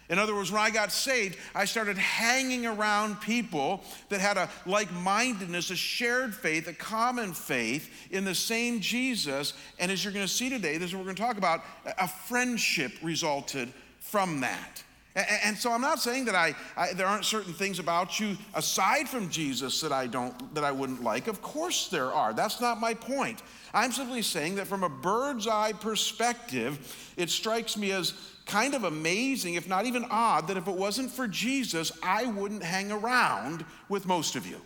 In 0.09 0.19
other 0.19 0.35
words, 0.35 0.51
when 0.51 0.63
I 0.63 0.71
got 0.71 0.91
saved, 0.91 1.37
I 1.55 1.67
started 1.67 1.99
hanging 1.99 2.65
around 2.65 3.21
people 3.21 3.85
that 4.09 4.23
had 4.23 4.39
a 4.39 4.49
like 4.65 4.91
mindedness, 4.91 5.71
a 5.71 5.77
shared 5.77 6.35
faith, 6.35 6.67
a 6.67 6.73
common 6.73 7.35
faith 7.35 7.91
in 8.11 8.25
the 8.25 8.35
same 8.35 8.81
Jesus. 8.81 9.53
And 9.79 9.93
as 9.93 10.03
you're 10.03 10.15
going 10.15 10.27
to 10.27 10.33
see 10.33 10.49
today, 10.49 10.79
this 10.79 10.89
is 10.89 10.95
what 10.95 11.01
we're 11.01 11.13
going 11.13 11.17
to 11.17 11.23
talk 11.23 11.37
about 11.37 11.63
a 11.99 12.09
friendship 12.09 12.93
resulted 13.03 13.71
from 14.01 14.41
that. 14.41 14.83
And, 15.15 15.59
so 15.59 15.71
I'm 15.71 15.83
not 15.83 16.01
saying 16.01 16.25
that 16.25 16.35
I, 16.35 16.55
I, 16.75 16.95
there 16.95 17.07
aren't 17.07 17.27
certain 17.27 17.53
things 17.53 17.79
about 17.79 18.19
you 18.19 18.37
aside 18.55 19.07
from 19.09 19.29
Jesus 19.29 19.81
that 19.83 19.93
I 19.93 20.07
don't 20.07 20.55
that 20.55 20.65
I 20.65 20.73
wouldn't 20.73 21.03
like. 21.03 21.29
Of 21.29 21.43
course 21.43 21.89
there 21.89 22.11
are. 22.11 22.33
That's 22.33 22.63
not 22.63 22.81
my 22.81 22.95
point. 22.95 23.43
I'm 23.75 23.93
simply 23.93 24.23
saying 24.23 24.55
that 24.55 24.67
from 24.67 24.85
a 24.85 24.89
bird's 24.89 25.47
eye 25.47 25.73
perspective, 25.73 27.13
it 27.19 27.29
strikes 27.29 27.77
me 27.77 27.93
as 27.93 28.15
kind 28.47 28.75
of 28.75 28.85
amazing, 28.85 29.55
if 29.55 29.69
not 29.69 29.85
even 29.85 30.07
odd, 30.11 30.49
that 30.49 30.57
if 30.57 30.67
it 30.67 30.75
wasn't 30.75 31.11
for 31.11 31.29
Jesus, 31.29 31.93
I 32.03 32.25
wouldn't 32.27 32.63
hang 32.63 32.91
around 32.91 33.65
with 33.89 34.07
most 34.07 34.35
of 34.35 34.47
you. 34.47 34.61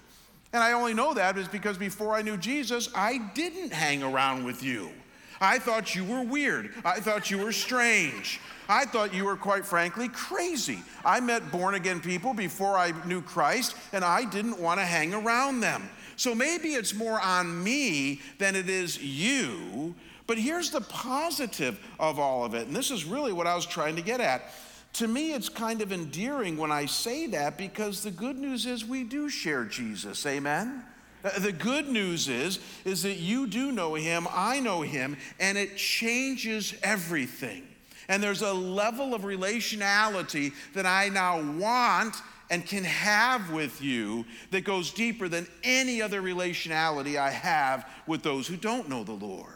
And 0.53 0.63
I 0.63 0.73
only 0.73 0.95
know 0.95 1.13
that 1.13 1.37
is 1.37 1.49
because 1.49 1.77
before 1.77 2.15
I 2.15 2.23
knew 2.23 2.37
Jesus, 2.37 2.89
I 2.95 3.19
didn't 3.35 3.73
hang 3.73 4.03
around 4.03 4.45
with 4.45 4.63
you. 4.63 4.91
I 5.41 5.59
thought 5.59 5.95
you 5.95 6.05
were 6.05 6.23
weird. 6.23 6.73
I 6.85 7.01
thought 7.01 7.31
you 7.31 7.39
were 7.39 7.53
strange. 7.53 8.41
I 8.69 8.85
thought 8.85 9.15
you 9.15 9.25
were, 9.25 9.37
quite 9.37 9.65
frankly, 9.65 10.09
crazy. 10.09 10.81
I 11.05 11.21
met 11.21 11.53
born 11.53 11.75
again 11.75 12.01
people 12.01 12.35
before 12.35 12.77
I 12.77 12.93
knew 13.07 13.23
Christ, 13.23 13.77
and 13.93 14.05
I 14.05 14.25
didn't 14.25 14.59
want 14.59 14.81
to 14.81 14.87
hang 14.87 15.15
around 15.15 15.61
them. 15.61 15.89
So 16.17 16.35
maybe 16.35 16.71
it's 16.71 16.95
more 16.95 17.21
on 17.21 17.63
me 17.63 18.21
than 18.39 18.57
it 18.57 18.69
is 18.69 19.01
you. 19.03 19.95
But 20.27 20.39
here's 20.39 20.71
the 20.71 20.81
positive 20.81 21.79
of 22.01 22.19
all 22.19 22.45
of 22.45 22.55
it, 22.55 22.67
and 22.67 22.75
this 22.75 22.91
is 22.91 23.05
really 23.05 23.33
what 23.33 23.47
I 23.47 23.55
was 23.55 23.67
trying 23.67 23.97
to 23.97 24.03
get 24.03 24.21
at. 24.21 24.51
to 24.95 25.07
me, 25.07 25.35
it's 25.35 25.51
kind 25.51 25.83
of 25.83 25.93
endearing 25.93 26.57
when 26.57 26.73
I 26.73 26.87
say 26.87 27.27
that 27.29 27.59
because 27.59 28.03
the 28.03 28.11
good 28.11 28.37
news 28.39 28.65
is 28.65 28.85
we 28.85 29.05
do 29.05 29.29
share 29.29 29.65
Jesus. 29.65 30.25
Amen? 30.25 30.83
Uh, 31.27 31.39
the 31.41 31.53
good 31.53 31.89
news 31.89 32.29
is, 32.29 32.61
is 32.85 33.03
that 33.03 33.17
you 33.17 33.49
do 33.49 33.73
know 33.73 33.95
him, 33.95 34.29
I 34.31 34.61
know 34.61 34.83
him, 34.83 35.17
and 35.41 35.59
it 35.59 35.77
changes 35.77 36.75
everything. 36.85 37.67
And 38.09 38.23
there's 38.23 38.43
a 38.43 38.53
level 38.53 39.13
of 39.13 39.23
relationality 39.23 40.53
that 40.75 40.87
I 40.87 41.09
now 41.09 41.43
want 41.59 42.15
and 42.49 42.65
can 42.65 42.85
have 42.85 43.51
with 43.51 43.83
you 43.83 44.25
that 44.53 44.61
goes 44.61 44.93
deeper 44.93 45.29
than 45.29 45.49
any 45.65 46.01
other 46.01 46.23
relationality 46.23 47.17
I 47.17 47.31
have 47.31 47.89
with 48.07 48.23
those 48.23 48.47
who 48.47 48.57
don't 48.57 48.89
know 48.89 49.03
the 49.03 49.13
Lord. 49.13 49.53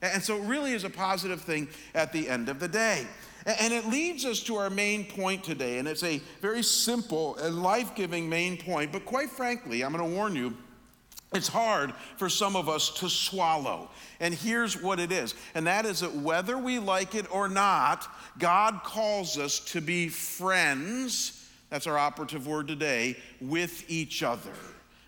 And 0.00 0.20
so 0.20 0.38
it 0.38 0.42
really 0.48 0.72
is 0.72 0.82
a 0.82 0.90
positive 0.90 1.42
thing 1.42 1.68
at 1.94 2.12
the 2.12 2.28
end 2.28 2.48
of 2.48 2.58
the 2.58 2.66
day. 2.66 3.06
And 3.46 3.72
it 3.72 3.86
leads 3.86 4.24
us 4.24 4.40
to 4.44 4.56
our 4.56 4.70
main 4.70 5.04
point 5.04 5.44
today, 5.44 5.78
and 5.78 5.86
it's 5.86 6.02
a 6.02 6.20
very 6.40 6.64
simple 6.64 7.36
and 7.36 7.62
life 7.62 7.94
giving 7.94 8.28
main 8.28 8.56
point. 8.56 8.90
But 8.90 9.04
quite 9.04 9.30
frankly, 9.30 9.84
I'm 9.84 9.92
going 9.92 10.08
to 10.08 10.16
warn 10.16 10.34
you, 10.34 10.56
it's 11.34 11.48
hard 11.48 11.92
for 12.16 12.28
some 12.28 12.56
of 12.56 12.68
us 12.68 12.90
to 13.00 13.08
swallow. 13.08 13.90
And 14.20 14.34
here's 14.34 14.80
what 14.80 15.00
it 15.00 15.12
is 15.12 15.34
and 15.54 15.66
that 15.66 15.86
is 15.86 16.00
that 16.00 16.14
whether 16.14 16.58
we 16.58 16.78
like 16.78 17.14
it 17.14 17.32
or 17.32 17.48
not, 17.48 18.06
God 18.38 18.80
calls 18.84 19.38
us 19.38 19.60
to 19.72 19.80
be 19.80 20.08
friends. 20.08 21.38
That's 21.70 21.86
our 21.86 21.98
operative 21.98 22.46
word 22.46 22.68
today 22.68 23.16
with 23.40 23.84
each 23.88 24.22
other. 24.22 24.52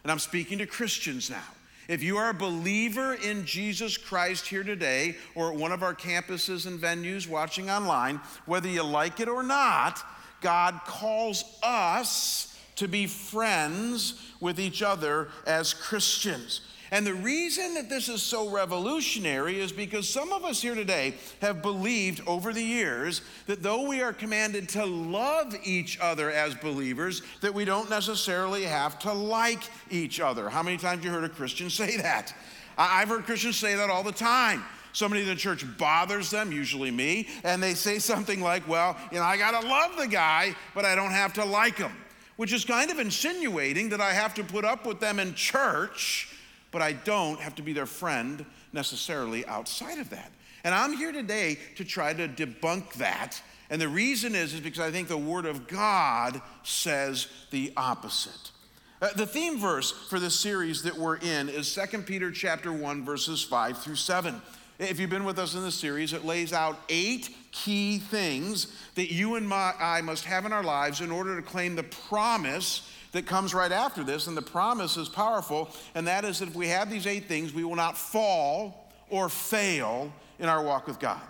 And 0.02 0.10
I'm 0.10 0.18
speaking 0.18 0.58
to 0.58 0.66
Christians 0.66 1.30
now. 1.30 1.42
If 1.86 2.02
you 2.02 2.16
are 2.16 2.30
a 2.30 2.34
believer 2.34 3.14
in 3.14 3.44
Jesus 3.44 3.98
Christ 3.98 4.46
here 4.46 4.64
today 4.64 5.16
or 5.34 5.52
at 5.52 5.58
one 5.58 5.72
of 5.72 5.82
our 5.82 5.94
campuses 5.94 6.66
and 6.66 6.80
venues 6.80 7.28
watching 7.28 7.68
online, 7.68 8.20
whether 8.46 8.68
you 8.68 8.82
like 8.82 9.20
it 9.20 9.28
or 9.28 9.42
not, 9.42 10.02
God 10.40 10.80
calls 10.86 11.44
us 11.62 12.53
to 12.76 12.88
be 12.88 13.06
friends 13.06 14.14
with 14.40 14.58
each 14.58 14.82
other 14.82 15.28
as 15.46 15.74
Christians. 15.74 16.60
And 16.90 17.04
the 17.04 17.14
reason 17.14 17.74
that 17.74 17.88
this 17.88 18.08
is 18.08 18.22
so 18.22 18.48
revolutionary 18.50 19.58
is 19.58 19.72
because 19.72 20.08
some 20.08 20.32
of 20.32 20.44
us 20.44 20.62
here 20.62 20.76
today 20.76 21.14
have 21.40 21.60
believed 21.60 22.22
over 22.24 22.52
the 22.52 22.62
years 22.62 23.22
that 23.46 23.64
though 23.64 23.88
we 23.88 24.00
are 24.00 24.12
commanded 24.12 24.68
to 24.70 24.84
love 24.84 25.56
each 25.64 25.98
other 25.98 26.30
as 26.30 26.54
believers, 26.54 27.22
that 27.40 27.52
we 27.52 27.64
don't 27.64 27.90
necessarily 27.90 28.62
have 28.62 28.98
to 29.00 29.12
like 29.12 29.62
each 29.90 30.20
other. 30.20 30.48
How 30.48 30.62
many 30.62 30.76
times 30.76 31.02
you 31.04 31.10
heard 31.10 31.24
a 31.24 31.28
Christian 31.28 31.68
say 31.68 31.96
that? 31.96 32.32
I've 32.78 33.08
heard 33.08 33.24
Christians 33.24 33.56
say 33.56 33.74
that 33.74 33.90
all 33.90 34.04
the 34.04 34.12
time. 34.12 34.62
Somebody 34.92 35.22
in 35.22 35.28
the 35.28 35.34
church 35.34 35.64
bothers 35.76 36.30
them, 36.30 36.52
usually 36.52 36.92
me, 36.92 37.26
and 37.42 37.60
they 37.60 37.74
say 37.74 37.98
something 37.98 38.40
like, 38.40 38.68
Well, 38.68 38.96
you 39.10 39.18
know, 39.18 39.24
I 39.24 39.36
gotta 39.36 39.66
love 39.66 39.96
the 39.96 40.06
guy, 40.06 40.54
but 40.76 40.84
I 40.84 40.94
don't 40.94 41.10
have 41.10 41.32
to 41.32 41.44
like 41.44 41.76
him 41.76 41.90
which 42.36 42.52
is 42.52 42.64
kind 42.64 42.90
of 42.90 42.98
insinuating 42.98 43.90
that 43.90 44.00
I 44.00 44.12
have 44.12 44.34
to 44.34 44.44
put 44.44 44.64
up 44.64 44.86
with 44.86 45.00
them 45.00 45.18
in 45.18 45.34
church, 45.34 46.34
but 46.70 46.82
I 46.82 46.92
don't 46.92 47.40
have 47.40 47.54
to 47.56 47.62
be 47.62 47.72
their 47.72 47.86
friend 47.86 48.44
necessarily 48.72 49.46
outside 49.46 49.98
of 49.98 50.10
that. 50.10 50.30
And 50.64 50.74
I'm 50.74 50.96
here 50.96 51.12
today 51.12 51.58
to 51.76 51.84
try 51.84 52.12
to 52.14 52.26
debunk 52.26 52.94
that. 52.94 53.40
And 53.70 53.80
the 53.80 53.88
reason 53.88 54.34
is, 54.34 54.54
is 54.54 54.60
because 54.60 54.80
I 54.80 54.90
think 54.90 55.08
the 55.08 55.16
Word 55.16 55.46
of 55.46 55.68
God 55.68 56.40
says 56.62 57.28
the 57.50 57.72
opposite. 57.76 58.50
Uh, 59.02 59.12
the 59.14 59.26
theme 59.26 59.58
verse 59.58 59.90
for 59.90 60.18
this 60.18 60.38
series 60.38 60.82
that 60.82 60.96
we're 60.96 61.16
in 61.16 61.48
is 61.48 61.74
2 61.74 61.98
Peter 62.02 62.30
chapter 62.30 62.72
1 62.72 63.04
verses 63.04 63.42
5 63.42 63.78
through 63.78 63.96
7. 63.96 64.40
If 64.78 64.98
you've 64.98 65.10
been 65.10 65.24
with 65.24 65.38
us 65.38 65.54
in 65.54 65.62
this 65.62 65.76
series, 65.76 66.12
it 66.12 66.24
lays 66.24 66.52
out 66.52 66.80
eight 66.88 67.28
key 67.52 67.98
things 67.98 68.66
that 68.96 69.12
you 69.12 69.36
and 69.36 69.48
my, 69.48 69.72
I 69.78 70.00
must 70.00 70.24
have 70.24 70.44
in 70.46 70.52
our 70.52 70.64
lives 70.64 71.00
in 71.00 71.12
order 71.12 71.36
to 71.36 71.42
claim 71.42 71.76
the 71.76 71.84
promise 71.84 72.90
that 73.12 73.24
comes 73.24 73.54
right 73.54 73.70
after 73.70 74.02
this. 74.02 74.26
And 74.26 74.36
the 74.36 74.42
promise 74.42 74.96
is 74.96 75.08
powerful, 75.08 75.70
and 75.94 76.08
that 76.08 76.24
is 76.24 76.40
that 76.40 76.48
if 76.48 76.56
we 76.56 76.66
have 76.68 76.90
these 76.90 77.06
eight 77.06 77.26
things, 77.26 77.54
we 77.54 77.62
will 77.62 77.76
not 77.76 77.96
fall 77.96 78.90
or 79.10 79.28
fail 79.28 80.12
in 80.40 80.48
our 80.48 80.62
walk 80.64 80.88
with 80.88 80.98
God. 80.98 81.22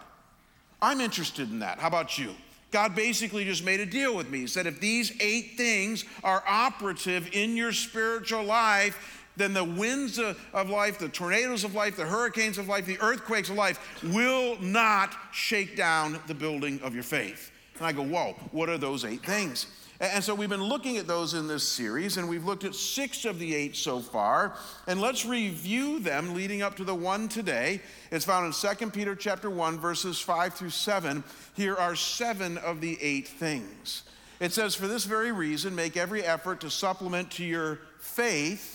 I'm 0.81 1.03
interested 1.03 1.51
in 1.51 1.59
that. 1.59 1.79
How 1.79 1.89
about 1.89 2.19
you? 2.19 2.35
God 2.71 2.97
basically 2.97 3.45
just 3.45 3.63
made 3.63 3.81
a 3.81 3.87
deal 3.87 4.17
with 4.17 4.31
me. 4.31 4.41
He 4.41 4.47
said, 4.47 4.67
if 4.67 4.81
these 4.81 5.13
eight 5.21 5.53
things 5.57 6.05
are 6.25 6.43
operative 6.47 7.29
in 7.33 7.57
your 7.57 7.73
spiritual 7.73 8.43
life, 8.43 9.24
then 9.37 9.53
the 9.53 9.65
winds 9.65 10.19
of 10.19 10.71
life, 10.71 10.99
the 10.99 11.09
tornadoes 11.09 11.65
of 11.65 11.75
life, 11.75 11.97
the 11.97 12.07
hurricanes 12.07 12.59
of 12.59 12.69
life, 12.69 12.87
the 12.87 13.01
earthquakes 13.01 13.49
of 13.51 13.57
life 13.57 14.03
will 14.03 14.57
not 14.61 15.15
shake 15.33 15.77
down 15.77 16.21
the 16.27 16.35
building 16.35 16.81
of 16.83 16.95
your 16.95 17.03
faith. 17.03 17.51
And 17.79 17.87
I 17.87 17.93
go, 17.93 18.03
whoa, 18.03 18.33
what 18.53 18.69
are 18.69 18.79
those 18.79 19.05
eight 19.05 19.25
things? 19.25 19.67
And 20.01 20.23
so 20.23 20.35
we've 20.35 20.49
been 20.49 20.63
looking 20.63 20.97
at 20.97 21.07
those 21.07 21.35
in 21.35 21.47
this 21.47 21.67
series, 21.67 22.17
and 22.17 22.29
we've 22.29 22.45
looked 22.45 22.65
at 22.65 22.75
six 22.75 23.25
of 23.25 23.39
the 23.39 23.55
eight 23.55 23.77
so 23.77 24.01
far. 24.01 24.57
And 24.87 25.01
let's 25.01 25.25
review 25.25 26.01
them 26.01 26.35
leading 26.35 26.63
up 26.63 26.77
to 26.77 26.85
the 26.85 26.95
one 26.95 27.29
today. 27.29 27.81
It's 28.11 28.25
found 28.25 28.47
in 28.47 28.77
2 28.77 28.91
Peter 28.91 29.15
chapter 29.15 29.49
1, 29.49 29.79
verses 29.79 30.21
5 30.21 30.55
through 30.55 30.71
7. 30.71 31.23
Here 31.55 31.77
are 31.77 31.95
seven 31.95 32.59
of 32.59 32.81
the 32.81 32.99
eight 33.01 33.29
things. 33.29 34.03
It 34.41 34.53
says, 34.53 34.75
For 34.75 34.89
this 34.89 35.05
very 35.05 35.31
reason, 35.31 35.75
make 35.77 35.97
every 35.97 36.25
effort 36.25 36.61
to 36.63 36.71
supplement 36.71 37.31
to 37.33 37.45
your 37.45 37.79
faith 37.99 38.74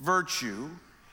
virtue, 0.00 0.70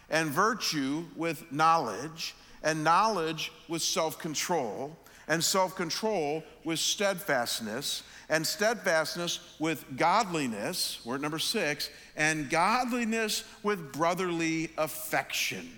and 0.09 0.29
virtue 0.29 1.05
with 1.15 1.51
knowledge, 1.51 2.35
and 2.63 2.83
knowledge 2.83 3.51
with 3.67 3.81
self 3.81 4.19
control, 4.19 4.97
and 5.27 5.43
self 5.43 5.75
control 5.75 6.43
with 6.63 6.79
steadfastness, 6.79 8.03
and 8.29 8.45
steadfastness 8.45 9.39
with 9.59 9.97
godliness, 9.97 10.99
word 11.05 11.21
number 11.21 11.39
six, 11.39 11.89
and 12.15 12.49
godliness 12.49 13.43
with 13.63 13.91
brotherly 13.93 14.71
affection. 14.77 15.69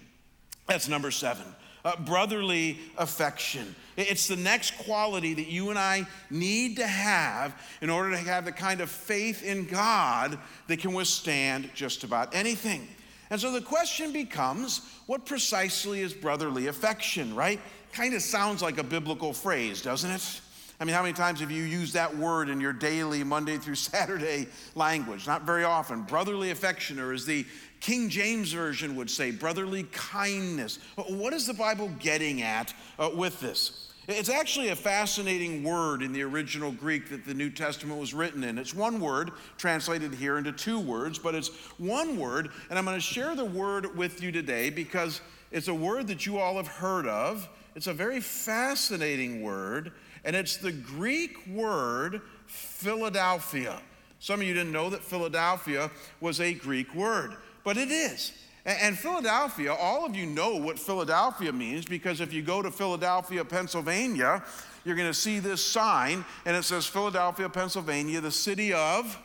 That's 0.67 0.87
number 0.87 1.11
seven. 1.11 1.45
Uh, 1.85 1.95
brotherly 2.01 2.77
affection. 2.97 3.73
It's 3.95 4.27
the 4.27 4.35
next 4.35 4.77
quality 4.79 5.33
that 5.35 5.47
you 5.47 5.69
and 5.69 5.79
I 5.79 6.05
need 6.29 6.77
to 6.77 6.87
have 6.87 7.55
in 7.81 7.89
order 7.89 8.11
to 8.11 8.17
have 8.17 8.43
the 8.43 8.51
kind 8.51 8.81
of 8.81 8.89
faith 8.89 9.41
in 9.41 9.67
God 9.67 10.37
that 10.67 10.79
can 10.79 10.93
withstand 10.93 11.69
just 11.73 12.03
about 12.03 12.35
anything. 12.35 12.89
And 13.29 13.39
so 13.39 13.51
the 13.51 13.61
question 13.61 14.13
becomes 14.13 14.81
what 15.05 15.25
precisely 15.25 16.01
is 16.01 16.13
brotherly 16.13 16.67
affection, 16.67 17.35
right? 17.35 17.59
Kind 17.91 18.13
of 18.13 18.21
sounds 18.21 18.61
like 18.61 18.77
a 18.77 18.83
biblical 18.83 19.33
phrase, 19.33 19.81
doesn't 19.81 20.09
it? 20.09 20.41
I 20.79 20.85
mean, 20.85 20.93
how 20.93 21.01
many 21.01 21.13
times 21.13 21.39
have 21.39 21.49
you 21.49 21.63
used 21.63 21.95
that 21.95 22.15
word 22.15 22.49
in 22.49 22.61
your 22.61 22.73
daily 22.73 23.23
Monday 23.23 23.57
through 23.57 23.75
Saturday 23.75 24.47
language? 24.75 25.25
Not 25.25 25.43
very 25.43 25.63
often. 25.63 26.03
Brotherly 26.03 26.51
affection, 26.51 26.99
or 26.99 27.13
as 27.13 27.25
the 27.25 27.45
King 27.79 28.09
James 28.09 28.51
Version 28.51 28.95
would 28.95 29.09
say, 29.09 29.31
brotherly 29.31 29.83
kindness. 29.91 30.79
What 30.95 31.33
is 31.33 31.45
the 31.47 31.53
Bible 31.53 31.91
getting 31.99 32.41
at 32.41 32.73
uh, 32.99 33.09
with 33.13 33.39
this? 33.39 33.86
It's 34.07 34.29
actually 34.29 34.69
a 34.69 34.75
fascinating 34.75 35.65
word 35.65 36.01
in 36.01 36.13
the 36.13 36.23
original 36.23 36.71
Greek 36.71 37.09
that 37.09 37.25
the 37.25 37.33
New 37.33 37.49
Testament 37.49 37.99
was 37.99 38.13
written 38.13 38.41
in. 38.45 38.57
It's 38.57 38.73
one 38.73 39.01
word 39.01 39.31
translated 39.57 40.13
here 40.13 40.37
into 40.37 40.53
two 40.53 40.79
words, 40.79 41.19
but 41.19 41.35
it's 41.35 41.49
one 41.77 42.17
word, 42.17 42.49
and 42.69 42.79
I'm 42.79 42.85
going 42.85 42.95
to 42.95 43.01
share 43.01 43.35
the 43.35 43.43
word 43.43 43.97
with 43.97 44.23
you 44.23 44.31
today 44.31 44.69
because 44.69 45.19
it's 45.51 45.67
a 45.67 45.73
word 45.73 46.07
that 46.07 46.25
you 46.25 46.37
all 46.37 46.55
have 46.55 46.69
heard 46.69 47.05
of. 47.05 47.49
It's 47.75 47.87
a 47.87 47.93
very 47.93 48.21
fascinating 48.21 49.41
word, 49.41 49.91
and 50.23 50.37
it's 50.37 50.55
the 50.55 50.71
Greek 50.71 51.45
word 51.45 52.21
Philadelphia. 52.45 53.81
Some 54.19 54.39
of 54.39 54.47
you 54.47 54.53
didn't 54.53 54.71
know 54.71 54.89
that 54.89 55.03
Philadelphia 55.03 55.91
was 56.21 56.39
a 56.39 56.53
Greek 56.53 56.95
word, 56.95 57.35
but 57.65 57.75
it 57.75 57.91
is. 57.91 58.31
And 58.67 58.99
Philadelphia, 58.99 59.73
all 59.73 60.05
of 60.05 60.13
you 60.13 60.25
know 60.25 60.57
what 60.57 60.77
Philadelphia 60.77 61.53
means 61.53 61.85
because 61.85 62.19
if 62.19 62.33
you 62.33 62.41
go 62.41 62.61
to 62.61 62.69
Philadelphia, 62.69 63.45
Pennsylvania, 63.45 64.43
you're 64.83 64.97
going 64.97 65.07
to 65.07 65.13
see 65.13 65.39
this 65.39 65.65
sign, 65.65 66.25
and 66.45 66.55
it 66.55 66.63
says 66.63 66.85
Philadelphia, 66.85 67.47
Pennsylvania, 67.47 68.19
the 68.19 68.29
city 68.29 68.73
of 68.73 69.17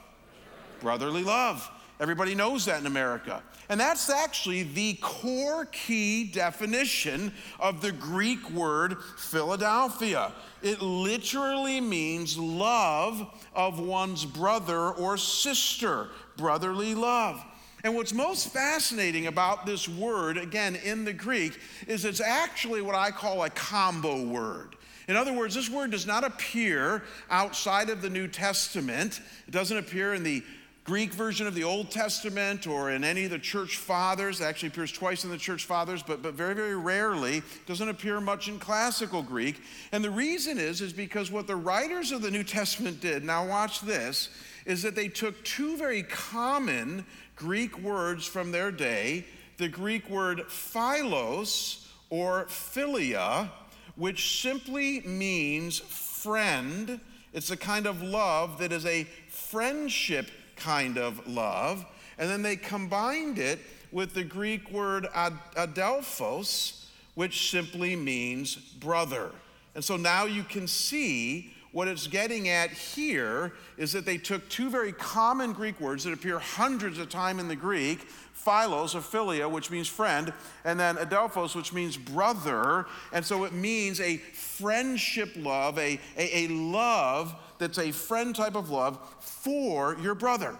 brotherly 0.80 1.24
love. 1.24 1.68
Everybody 1.98 2.36
knows 2.36 2.64
that 2.66 2.80
in 2.80 2.86
America. 2.86 3.42
And 3.68 3.80
that's 3.80 4.10
actually 4.10 4.62
the 4.62 4.94
core 5.00 5.66
key 5.66 6.24
definition 6.24 7.32
of 7.58 7.80
the 7.80 7.92
Greek 7.92 8.48
word 8.50 8.96
Philadelphia. 9.18 10.30
It 10.62 10.82
literally 10.82 11.80
means 11.80 12.38
love 12.38 13.26
of 13.54 13.80
one's 13.80 14.24
brother 14.24 14.90
or 14.90 15.16
sister, 15.16 16.08
brotherly 16.36 16.94
love. 16.94 17.44
And 17.84 17.96
what's 17.96 18.12
most 18.12 18.52
fascinating 18.52 19.26
about 19.26 19.66
this 19.66 19.88
word, 19.88 20.38
again 20.38 20.76
in 20.76 21.04
the 21.04 21.12
Greek, 21.12 21.58
is 21.88 22.04
it's 22.04 22.20
actually 22.20 22.80
what 22.80 22.94
I 22.94 23.10
call 23.10 23.42
a 23.42 23.50
combo 23.50 24.22
word. 24.22 24.76
In 25.08 25.16
other 25.16 25.32
words, 25.32 25.54
this 25.56 25.68
word 25.68 25.90
does 25.90 26.06
not 26.06 26.22
appear 26.22 27.02
outside 27.28 27.90
of 27.90 28.00
the 28.00 28.10
New 28.10 28.28
Testament. 28.28 29.20
It 29.48 29.50
doesn't 29.50 29.76
appear 29.76 30.14
in 30.14 30.22
the 30.22 30.44
Greek 30.84 31.12
version 31.12 31.46
of 31.46 31.54
the 31.54 31.62
Old 31.62 31.90
Testament 31.90 32.66
or 32.66 32.90
in 32.90 33.04
any 33.04 33.24
of 33.24 33.30
the 33.30 33.38
church 33.38 33.76
fathers. 33.76 34.40
It 34.40 34.44
actually 34.44 34.68
appears 34.68 34.90
twice 34.90 35.22
in 35.22 35.30
the 35.30 35.38
church 35.38 35.64
fathers, 35.64 36.02
but, 36.02 36.22
but 36.22 36.34
very, 36.34 36.54
very 36.54 36.76
rarely. 36.76 37.38
It 37.38 37.66
doesn't 37.66 37.88
appear 37.88 38.20
much 38.20 38.48
in 38.48 38.58
classical 38.58 39.22
Greek. 39.22 39.60
And 39.92 40.04
the 40.04 40.10
reason 40.10 40.58
is, 40.58 40.80
is 40.80 40.92
because 40.92 41.30
what 41.30 41.46
the 41.46 41.56
writers 41.56 42.10
of 42.10 42.22
the 42.22 42.30
New 42.30 42.42
Testament 42.42 43.00
did, 43.00 43.24
now 43.24 43.46
watch 43.46 43.80
this, 43.80 44.28
is 44.66 44.82
that 44.82 44.94
they 44.94 45.08
took 45.08 45.42
two 45.44 45.76
very 45.76 46.02
common 46.04 47.04
Greek 47.36 47.78
words 47.78 48.26
from 48.26 48.52
their 48.52 48.70
day 48.70 49.24
the 49.58 49.68
Greek 49.68 50.08
word 50.10 50.42
philos 50.48 51.88
or 52.10 52.46
philia, 52.46 53.48
which 53.96 54.40
simply 54.40 55.00
means 55.02 55.78
friend. 55.78 56.98
It's 57.32 57.50
a 57.50 57.56
kind 57.56 57.86
of 57.86 58.02
love 58.02 58.58
that 58.58 58.72
is 58.72 58.84
a 58.86 59.04
friendship 59.28 60.30
kind 60.56 60.98
of 60.98 61.26
love. 61.28 61.84
And 62.18 62.28
then 62.28 62.42
they 62.42 62.56
combined 62.56 63.38
it 63.38 63.60
with 63.92 64.14
the 64.14 64.24
Greek 64.24 64.70
word 64.70 65.06
adelphos, 65.14 66.86
which 67.14 67.50
simply 67.50 67.94
means 67.94 68.56
brother. 68.56 69.30
And 69.74 69.84
so 69.84 69.96
now 69.96 70.24
you 70.24 70.42
can 70.42 70.66
see 70.66 71.52
what 71.72 71.88
it's 71.88 72.06
getting 72.06 72.48
at 72.48 72.70
here 72.70 73.52
is 73.78 73.92
that 73.92 74.04
they 74.04 74.18
took 74.18 74.46
two 74.48 74.68
very 74.68 74.92
common 74.92 75.52
Greek 75.52 75.80
words 75.80 76.04
that 76.04 76.12
appear 76.12 76.38
hundreds 76.38 76.98
of 76.98 77.08
times 77.08 77.40
in 77.40 77.48
the 77.48 77.56
Greek 77.56 78.06
philos 78.34 78.94
or 78.94 79.00
philia, 79.00 79.50
which 79.50 79.70
means 79.70 79.88
friend, 79.88 80.32
and 80.64 80.78
then 80.78 80.96
adelphos, 80.96 81.54
which 81.54 81.72
means 81.72 81.96
brother. 81.96 82.86
And 83.12 83.24
so 83.24 83.44
it 83.44 83.52
means 83.52 84.00
a 84.00 84.16
friendship 84.16 85.32
love, 85.36 85.78
a, 85.78 85.98
a, 86.16 86.44
a 86.44 86.48
love 86.48 87.34
that's 87.58 87.78
a 87.78 87.92
friend 87.92 88.34
type 88.34 88.56
of 88.56 88.70
love 88.70 88.98
for 89.20 89.96
your 90.00 90.14
brother. 90.14 90.56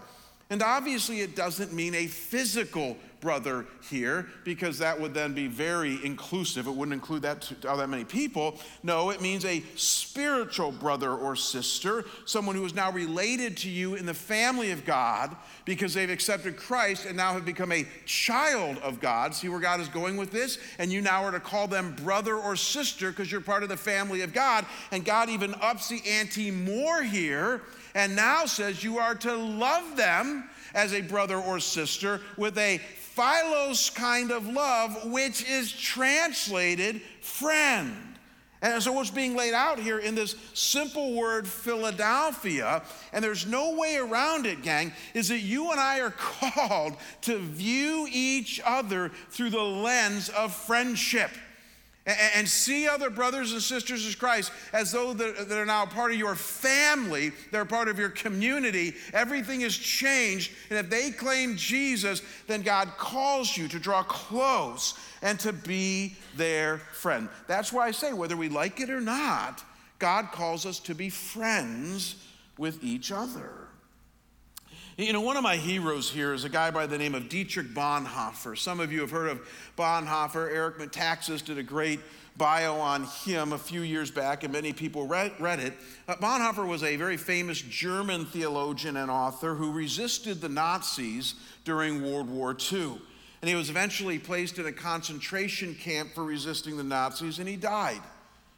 And 0.49 0.61
obviously, 0.61 1.21
it 1.21 1.35
doesn't 1.35 1.73
mean 1.73 1.95
a 1.95 2.07
physical 2.07 2.97
brother 3.23 3.65
here 3.89 4.27
because 4.43 4.77
that 4.79 4.99
would 4.99 5.13
then 5.13 5.33
be 5.33 5.47
very 5.47 5.97
inclusive. 6.03 6.67
It 6.67 6.71
wouldn't 6.71 6.93
include 6.93 7.21
that 7.21 7.49
all 7.67 7.77
that 7.77 7.87
many 7.87 8.03
people. 8.03 8.59
No, 8.83 9.11
it 9.11 9.21
means 9.21 9.45
a 9.45 9.63
spiritual 9.77 10.73
brother 10.73 11.11
or 11.13 11.37
sister, 11.37 12.03
someone 12.25 12.57
who 12.57 12.65
is 12.65 12.75
now 12.75 12.91
related 12.91 13.55
to 13.57 13.69
you 13.69 13.95
in 13.95 14.05
the 14.05 14.13
family 14.13 14.71
of 14.71 14.83
God 14.85 15.35
because 15.63 15.93
they've 15.93 16.09
accepted 16.09 16.57
Christ 16.57 17.05
and 17.05 17.15
now 17.15 17.31
have 17.31 17.45
become 17.45 17.71
a 17.71 17.87
child 18.05 18.77
of 18.79 18.99
God. 18.99 19.33
See 19.33 19.47
where 19.47 19.61
God 19.61 19.79
is 19.79 19.87
going 19.87 20.17
with 20.17 20.31
this? 20.31 20.59
And 20.77 20.91
you 20.91 21.01
now 21.01 21.23
are 21.23 21.31
to 21.31 21.39
call 21.39 21.67
them 21.67 21.95
brother 22.03 22.35
or 22.35 22.57
sister 22.57 23.09
because 23.09 23.31
you're 23.31 23.39
part 23.39 23.63
of 23.63 23.69
the 23.69 23.77
family 23.77 24.21
of 24.21 24.33
God. 24.33 24.65
And 24.91 25.05
God 25.05 25.29
even 25.29 25.55
ups 25.61 25.87
the 25.87 26.01
ante 26.05 26.51
more 26.51 27.01
here 27.01 27.61
and 27.95 28.15
now 28.15 28.45
says 28.45 28.83
you 28.83 28.97
are 28.97 29.15
to 29.15 29.33
love 29.33 29.95
them 29.95 30.49
as 30.73 30.93
a 30.93 31.01
brother 31.01 31.37
or 31.37 31.59
sister 31.59 32.21
with 32.37 32.57
a 32.57 32.79
philos 32.97 33.89
kind 33.89 34.31
of 34.31 34.47
love, 34.47 35.11
which 35.11 35.47
is 35.47 35.71
translated 35.71 37.01
friend. 37.21 37.95
And 38.61 38.81
so, 38.81 38.93
what's 38.93 39.09
being 39.09 39.35
laid 39.35 39.53
out 39.53 39.77
here 39.77 39.99
in 39.99 40.15
this 40.15 40.37
simple 40.53 41.15
word, 41.15 41.45
Philadelphia, 41.45 42.81
and 43.11 43.21
there's 43.21 43.45
no 43.45 43.75
way 43.75 43.97
around 43.97 44.45
it, 44.45 44.63
gang, 44.63 44.93
is 45.13 45.27
that 45.27 45.39
you 45.39 45.71
and 45.71 45.79
I 45.79 45.99
are 45.99 46.11
called 46.17 46.95
to 47.23 47.37
view 47.39 48.07
each 48.09 48.61
other 48.63 49.11
through 49.29 49.49
the 49.49 49.61
lens 49.61 50.29
of 50.29 50.55
friendship 50.55 51.31
and 52.05 52.47
see 52.47 52.87
other 52.87 53.09
brothers 53.09 53.53
and 53.53 53.61
sisters 53.61 54.05
of 54.05 54.19
Christ 54.19 54.51
as 54.73 54.91
though 54.91 55.13
they're 55.13 55.65
now 55.65 55.85
part 55.85 56.11
of 56.11 56.17
your 56.17 56.35
family, 56.35 57.31
they're 57.51 57.63
part 57.63 57.87
of 57.87 57.97
your 57.97 58.09
community. 58.09 58.93
Everything 59.13 59.61
has 59.61 59.75
changed. 59.75 60.51
And 60.69 60.79
if 60.79 60.89
they 60.89 61.11
claim 61.11 61.55
Jesus, 61.55 62.21
then 62.47 62.61
God 62.61 62.89
calls 62.97 63.55
you 63.55 63.69
to 63.69 63.79
draw 63.79 64.03
close 64.03 64.95
and 65.21 65.39
to 65.39 65.53
be 65.53 66.15
their 66.35 66.79
friend. 66.79 67.29
That's 67.47 67.71
why 67.71 67.87
I 67.87 67.91
say, 67.91 68.11
whether 68.11 68.35
we 68.35 68.49
like 68.49 68.81
it 68.81 68.89
or 68.89 69.01
not, 69.01 69.63
God 69.99 70.31
calls 70.33 70.65
us 70.65 70.79
to 70.81 70.93
be 70.93 71.09
friends 71.09 72.17
with 72.57 72.83
each 72.83 73.11
other. 73.13 73.62
You 74.95 75.11
know, 75.11 75.21
one 75.21 75.37
of 75.37 75.43
my 75.43 75.55
heroes 75.55 76.11
here 76.11 76.35
is 76.35 76.43
a 76.43 76.49
guy 76.49 76.69
by 76.69 76.85
the 76.85 76.99
name 76.99 77.15
of 77.15 77.27
Dietrich 77.27 77.73
Bonhoeffer. 77.73 78.55
Some 78.55 78.79
of 78.79 78.91
you 78.91 79.01
have 79.01 79.09
heard 79.09 79.27
of 79.27 79.41
Bonhoeffer. 79.75 80.53
Eric 80.53 80.77
Metaxas 80.77 81.43
did 81.43 81.57
a 81.57 81.63
great 81.63 81.99
bio 82.37 82.75
on 82.75 83.05
him 83.25 83.53
a 83.53 83.57
few 83.57 83.81
years 83.81 84.11
back, 84.11 84.43
and 84.43 84.53
many 84.53 84.71
people 84.71 85.07
read, 85.07 85.31
read 85.39 85.59
it. 85.59 85.73
Uh, 86.07 86.13
Bonhoeffer 86.17 86.67
was 86.67 86.83
a 86.83 86.95
very 86.95 87.17
famous 87.17 87.59
German 87.59 88.27
theologian 88.27 88.97
and 88.97 89.09
author 89.09 89.55
who 89.55 89.71
resisted 89.71 90.41
the 90.41 90.49
Nazis 90.49 91.33
during 91.65 92.03
World 92.03 92.29
War 92.29 92.55
II. 92.71 93.01
And 93.41 93.49
he 93.49 93.55
was 93.55 93.71
eventually 93.71 94.19
placed 94.19 94.59
in 94.59 94.67
a 94.67 94.71
concentration 94.71 95.73
camp 95.73 96.11
for 96.13 96.23
resisting 96.23 96.77
the 96.77 96.83
Nazis, 96.83 97.39
and 97.39 97.49
he 97.49 97.55
died 97.55 98.01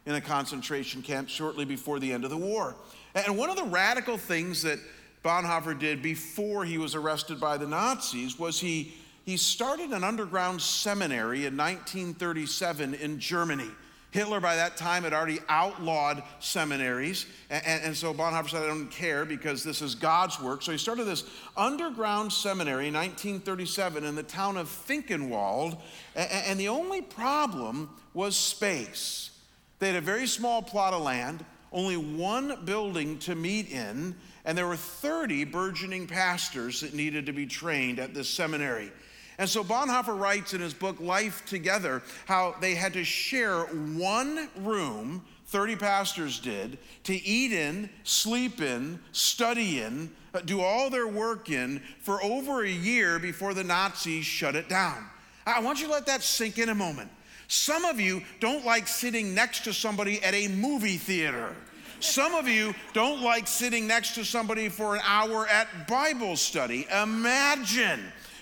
in 0.06 0.16
a 0.16 0.22
concentration 0.22 1.02
camp 1.02 1.30
shortly 1.30 1.64
before 1.64 2.02
the 2.02 2.12
end 2.12 2.26
of 2.26 2.30
the 2.30 2.36
war. 2.36 2.76
And 3.16 3.38
one 3.38 3.50
of 3.50 3.56
the 3.56 3.64
radical 3.64 4.18
things 4.18 4.64
that 4.64 4.80
Bonhoeffer 5.26 5.78
did 5.78 6.04
before 6.04 6.64
he 6.66 6.78
was 6.78 6.94
arrested 6.94 7.40
by 7.40 7.58
the 7.58 7.66
Nazis 7.66 8.38
was 8.38 8.60
he, 8.60 8.94
he 9.26 9.38
started 9.38 9.90
an 9.90 10.04
underground 10.04 10.62
seminary 10.62 11.48
in 11.48 11.58
1937 11.58 12.94
in 12.94 13.20
Germany. 13.20 13.72
Hitler, 14.12 14.40
by 14.40 14.56
that 14.56 14.78
time, 14.78 15.04
had 15.04 15.14
already 15.14 15.40
outlawed 15.50 16.24
seminaries. 16.40 17.26
And, 17.50 17.66
and, 17.66 17.84
and, 17.84 17.98
so 17.98 18.14
Bonhoeffer 18.14 18.52
said, 18.52 18.64
I 18.64 18.68
don't 18.68 18.90
care 18.90 19.26
because 19.26 19.62
this 19.62 19.82
is 19.82 19.94
God's 19.96 20.40
work. 20.40 20.62
So 20.62 20.72
he 20.72 20.78
started 20.78 21.04
this 21.04 21.26
underground 21.58 22.32
seminary 22.32 22.88
in 22.88 22.94
1937 22.94 24.06
in 24.06 24.16
the 24.16 24.24
town 24.24 24.56
of 24.56 24.68
Finkenwald. 24.68 25.78
And, 26.16 26.30
and 26.32 26.60
the 26.60 26.70
only 26.70 27.02
problem 27.02 27.90
was 28.14 28.38
space. 28.38 29.32
They 29.80 29.88
had 29.88 29.98
a 29.98 30.02
very 30.02 30.28
small 30.28 30.62
plot 30.62 30.94
of 30.94 31.02
land, 31.02 31.44
only 31.72 31.98
one 31.98 32.66
building 32.66 33.18
to 33.20 33.36
meet 33.36 33.70
in, 33.70 34.16
and 34.46 34.58
there 34.58 34.68
were 34.68 34.76
30 34.76 35.46
burgeoning 35.46 36.08
pastors 36.08 36.82
that 36.82 36.94
needed 36.94 37.26
to 37.26 37.34
be 37.34 37.46
trained 37.46 38.00
at 38.00 38.14
this 38.14 38.30
seminary. 38.30 38.92
And 39.38 39.50
so 39.50 39.64
Bonhoeffer 39.64 40.18
writes 40.18 40.54
in 40.54 40.62
his 40.62 40.74
book 40.74 41.00
Life 41.00 41.46
Together 41.46 42.02
how 42.26 42.56
they 42.62 42.76
had 42.76 42.94
to 42.94 43.04
share 43.04 43.64
one 43.64 44.50
room, 44.58 45.26
30 45.48 45.76
pastors 45.76 46.40
did, 46.40 46.78
to 47.04 47.14
eat 47.14 47.52
in, 47.52 47.90
sleep 48.04 48.62
in, 48.62 49.00
study 49.12 49.82
in, 49.82 50.10
uh, 50.34 50.40
do 50.42 50.62
all 50.62 50.90
their 50.90 51.08
work 51.08 51.50
in 51.50 51.82
for 52.00 52.24
over 52.24 52.64
a 52.64 52.70
year 52.70 53.20
before 53.20 53.54
the 53.54 53.64
Nazis 53.64 54.26
shut 54.26 54.56
it 54.56 54.70
down. 54.70 55.06
I 55.46 55.60
want 55.60 55.80
you 55.80 55.88
to 55.88 55.94
let 55.94 56.06
that 56.08 56.24
sink 56.24 56.58
in 56.58 56.70
a 56.70 56.76
moment. 56.76 57.10
Some 57.48 57.86
of 57.86 58.00
you 58.00 58.22
don't 58.40 58.66
like 58.66 58.88
sitting 58.88 59.34
next 59.34 59.64
to 59.66 59.74
somebody 59.74 60.22
at 60.24 60.34
a 60.34 60.48
movie 60.48 60.98
theater. 60.98 61.56
Some 62.00 62.34
of 62.34 62.48
you 62.48 62.74
don't 62.94 63.22
like 63.22 63.48
sitting 63.48 63.88
next 63.88 64.16
to 64.16 64.26
somebody 64.26 64.70
for 64.70 64.96
an 64.96 65.02
hour 65.06 65.48
at 65.48 65.88
Bible 65.88 66.36
study. 66.36 66.88
Imagine 67.02 68.02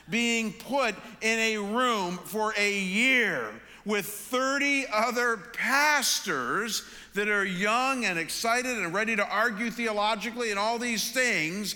being 0.10 0.54
put 0.54 0.96
in 1.22 1.40
a 1.40 1.58
room 1.58 2.20
for 2.26 2.54
a 2.58 2.80
year 2.80 3.50
with 3.86 4.06
30 4.06 4.86
other 4.92 5.38
pastors 5.54 6.84
that 7.14 7.28
are 7.28 7.46
young 7.46 8.06
and 8.06 8.18
excited 8.18 8.78
and 8.78 8.94
ready 8.94 9.16
to 9.16 9.28
argue 9.28 9.70
theologically 9.70 10.50
and 10.50 10.60
all 10.60 10.80
these 10.80 11.12
things, 11.12 11.76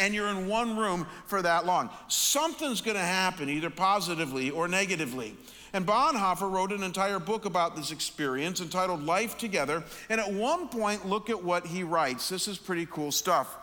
and 0.00 0.14
you're 0.14 0.28
in 0.28 0.46
one 0.46 0.76
room 0.76 1.06
for 1.26 1.42
that 1.42 1.66
long. 1.66 1.90
Something's 2.08 2.80
going 2.80 2.96
to 2.96 3.02
happen, 3.02 3.48
either 3.48 3.68
positively 3.68 4.50
or 4.50 4.68
negatively. 4.68 5.36
And 5.72 5.86
Bonhoeffer 5.86 6.50
wrote 6.50 6.72
an 6.72 6.82
entire 6.82 7.18
book 7.18 7.44
about 7.44 7.76
this 7.76 7.92
experience 7.92 8.60
entitled 8.60 9.04
Life 9.04 9.38
Together. 9.38 9.84
And 10.08 10.20
at 10.20 10.32
one 10.32 10.68
point, 10.68 11.06
look 11.06 11.30
at 11.30 11.42
what 11.42 11.66
he 11.66 11.82
writes. 11.82 12.28
This 12.28 12.48
is 12.48 12.58
pretty 12.58 12.86
cool 12.86 13.12
stuff. 13.12 13.56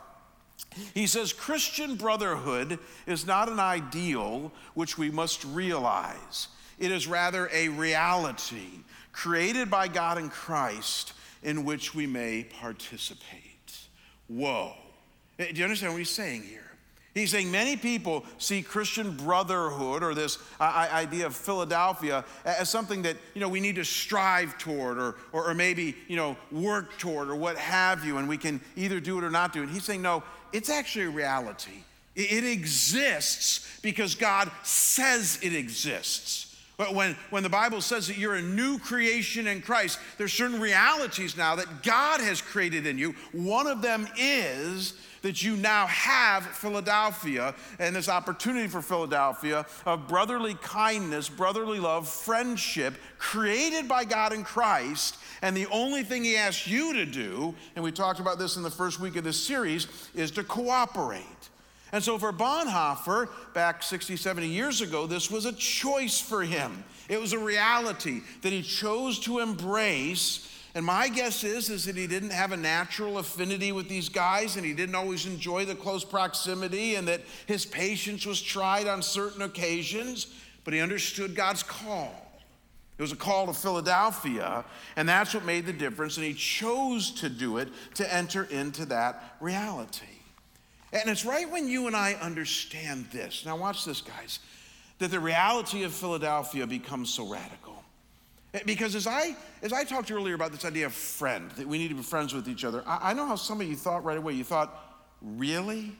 He 0.93 1.07
says 1.07 1.33
Christian 1.33 1.95
brotherhood 1.95 2.79
is 3.05 3.25
not 3.25 3.49
an 3.49 3.59
ideal 3.59 4.51
which 4.73 4.97
we 4.97 5.09
must 5.09 5.43
realize, 5.45 6.47
it 6.79 6.91
is 6.91 7.07
rather 7.07 7.49
a 7.51 7.69
reality 7.69 8.83
created 9.11 9.69
by 9.69 9.87
God 9.87 10.17
in 10.19 10.29
Christ 10.29 11.13
in 11.41 11.65
which 11.65 11.95
we 11.95 12.05
may 12.05 12.43
participate. 12.43 13.77
Whoa. 14.27 14.73
Eh, 15.39 15.51
do 15.51 15.57
you 15.57 15.63
understand 15.63 15.93
what 15.93 15.99
he's 15.99 16.09
saying 16.09 16.43
here? 16.43 16.66
He's 17.17 17.31
saying 17.31 17.51
many 17.51 17.75
people 17.75 18.25
see 18.37 18.61
Christian 18.61 19.11
brotherhood 19.15 20.03
or 20.03 20.13
this 20.13 20.37
idea 20.59 21.25
of 21.25 21.35
Philadelphia 21.35 22.23
as 22.45 22.69
something 22.69 23.01
that 23.03 23.17
you 23.33 23.41
know 23.41 23.49
we 23.49 23.59
need 23.59 23.75
to 23.75 23.85
strive 23.85 24.57
toward 24.57 24.97
or, 24.97 25.15
or, 25.31 25.49
or 25.49 25.53
maybe 25.53 25.95
you 26.07 26.15
know 26.15 26.37
work 26.51 26.97
toward 26.97 27.29
or 27.29 27.35
what 27.35 27.57
have 27.57 28.05
you, 28.05 28.17
and 28.17 28.27
we 28.27 28.37
can 28.37 28.61
either 28.75 28.99
do 28.99 29.17
it 29.17 29.23
or 29.23 29.29
not 29.29 29.53
do 29.53 29.63
it. 29.63 29.69
He's 29.69 29.83
saying 29.83 30.01
no, 30.01 30.23
it's 30.53 30.69
actually 30.69 31.05
a 31.05 31.09
reality. 31.09 31.83
It, 32.15 32.43
it 32.43 32.51
exists 32.51 33.79
because 33.81 34.15
God 34.15 34.51
says 34.63 35.39
it 35.41 35.53
exists. 35.53 36.46
But 36.77 36.93
when, 36.93 37.15
when 37.31 37.41
the 37.41 37.49
Bible 37.49 37.81
says 37.81 38.07
that 38.07 38.19
you're 38.19 38.35
a 38.35 38.41
new 38.41 38.77
creation 38.77 39.47
in 39.47 39.61
Christ, 39.63 39.99
there's 40.19 40.31
certain 40.31 40.61
realities 40.61 41.35
now 41.35 41.55
that 41.55 41.81
God 41.81 42.21
has 42.21 42.39
created 42.39 42.85
in 42.85 42.99
you. 42.99 43.15
One 43.31 43.65
of 43.65 43.81
them 43.81 44.07
is 44.15 44.93
that 45.23 45.41
you 45.41 45.55
now 45.55 45.87
have 45.87 46.45
Philadelphia 46.45 47.55
and 47.79 47.95
this 47.95 48.07
opportunity 48.07 48.67
for 48.67 48.83
Philadelphia 48.83 49.65
of 49.87 50.07
brotherly 50.07 50.53
kindness, 50.61 51.29
brotherly 51.29 51.79
love, 51.79 52.07
friendship 52.07 52.93
created 53.17 53.87
by 53.87 54.05
God 54.05 54.31
in 54.31 54.43
Christ. 54.43 55.17
And 55.41 55.57
the 55.57 55.65
only 55.67 56.03
thing 56.03 56.23
He 56.23 56.37
asks 56.37 56.67
you 56.67 56.93
to 56.93 57.07
do, 57.07 57.55
and 57.75 57.83
we 57.83 57.91
talked 57.91 58.19
about 58.19 58.37
this 58.37 58.55
in 58.55 58.61
the 58.61 58.69
first 58.69 58.99
week 58.99 59.15
of 59.15 59.23
this 59.23 59.43
series, 59.43 59.87
is 60.13 60.29
to 60.31 60.43
cooperate. 60.43 61.49
And 61.91 62.03
so 62.03 62.17
for 62.17 62.33
Bonhoeffer, 62.33 63.29
back 63.53 63.81
60, 63.81 64.17
70 64.17 64.47
years 64.47 64.81
ago, 64.81 65.07
this 65.07 65.31
was 65.31 65.45
a 65.45 65.53
choice 65.53 66.19
for 66.19 66.43
him. 66.43 66.83
It 67.07 67.21
was 67.21 67.33
a 67.33 67.39
reality 67.39 68.21
that 68.41 68.51
he 68.51 68.61
chose 68.61 69.19
to 69.19 69.39
embrace. 69.39 70.53
And 70.75 70.85
my 70.85 71.07
guess 71.07 71.43
is, 71.43 71.69
is 71.69 71.85
that 71.85 71.95
he 71.95 72.05
didn't 72.05 72.31
have 72.31 72.51
a 72.51 72.57
natural 72.57 73.17
affinity 73.17 73.71
with 73.71 73.87
these 73.87 74.09
guys 74.09 74.57
and 74.57 74.65
he 74.65 74.73
didn't 74.73 74.95
always 74.95 75.25
enjoy 75.25 75.65
the 75.65 75.75
close 75.75 76.03
proximity 76.03 76.95
and 76.95 77.07
that 77.07 77.21
his 77.45 77.65
patience 77.65 78.25
was 78.25 78.41
tried 78.41 78.87
on 78.87 79.01
certain 79.01 79.41
occasions, 79.41 80.27
but 80.65 80.73
he 80.73 80.81
understood 80.81 81.35
God's 81.35 81.63
call. 81.63 82.27
It 82.97 83.01
was 83.01 83.11
a 83.11 83.15
call 83.15 83.45
to 83.45 83.53
Philadelphia, 83.53 84.65
and 84.95 85.07
that's 85.07 85.33
what 85.33 85.45
made 85.45 85.67
the 85.67 85.73
difference. 85.73 86.17
And 86.17 86.25
he 86.25 86.33
chose 86.33 87.11
to 87.11 87.29
do 87.29 87.57
it 87.57 87.69
to 87.95 88.13
enter 88.13 88.45
into 88.45 88.85
that 88.87 89.35
reality. 89.39 90.16
And 90.93 91.09
it's 91.09 91.25
right 91.25 91.49
when 91.49 91.67
you 91.67 91.87
and 91.87 91.95
I 91.95 92.13
understand 92.13 93.07
this. 93.11 93.45
Now, 93.45 93.57
watch 93.57 93.83
this, 93.85 94.01
guys, 94.01 94.39
that 94.99 95.11
the 95.11 95.19
reality 95.19 95.83
of 95.83 95.93
Philadelphia 95.93 96.65
becomes 96.65 97.13
so 97.13 97.27
radical. 97.27 97.83
Eh, 98.53 98.61
because 98.65 98.95
as 98.95 99.05
I 99.05 99.35
as 99.61 99.73
I 99.73 99.83
talked 99.83 100.11
earlier 100.11 100.33
about 100.35 100.51
this 100.51 100.63
idea 100.63 100.85
of 100.85 100.93
friend, 100.93 101.51
that 101.51 101.67
we 101.67 101.77
need 101.77 101.89
to 101.89 101.95
be 101.95 102.03
friends 102.03 102.33
with 102.33 102.47
each 102.47 102.63
other, 102.63 102.83
I, 102.87 103.11
I 103.11 103.13
know 103.13 103.27
how 103.27 103.35
some 103.35 103.59
of 103.59 103.67
you 103.67 103.75
thought 103.75 104.03
right 104.05 104.17
away. 104.17 104.33
You 104.33 104.45
thought, 104.45 104.73
really? 105.21 105.91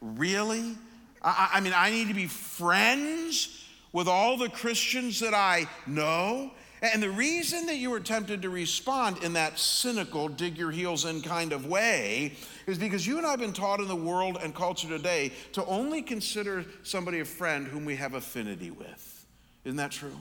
Really? 0.00 0.76
I, 1.22 1.50
I 1.54 1.60
mean, 1.60 1.72
I 1.74 1.90
need 1.90 2.08
to 2.08 2.14
be 2.14 2.26
friends 2.26 3.64
with 3.92 4.08
all 4.08 4.36
the 4.36 4.50
Christians 4.50 5.20
that 5.20 5.32
I 5.32 5.66
know? 5.86 6.50
And 6.82 7.02
the 7.02 7.10
reason 7.10 7.64
that 7.66 7.76
you 7.76 7.88
were 7.88 8.00
tempted 8.00 8.42
to 8.42 8.50
respond 8.50 9.22
in 9.22 9.32
that 9.32 9.58
cynical, 9.58 10.28
dig 10.28 10.58
your 10.58 10.70
heels 10.70 11.06
in 11.06 11.22
kind 11.22 11.54
of 11.54 11.64
way 11.64 12.34
is 12.66 12.78
because 12.78 13.06
you 13.06 13.18
and 13.18 13.26
I 13.26 13.30
have 13.30 13.40
been 13.40 13.52
taught 13.52 13.80
in 13.80 13.88
the 13.88 13.96
world 13.96 14.38
and 14.42 14.54
culture 14.54 14.88
today 14.88 15.32
to 15.52 15.64
only 15.66 16.02
consider 16.02 16.64
somebody 16.82 17.20
a 17.20 17.24
friend 17.24 17.66
whom 17.66 17.84
we 17.84 17.96
have 17.96 18.14
affinity 18.14 18.70
with. 18.70 19.26
Isn't 19.64 19.76
that 19.76 19.92
true? 19.92 20.16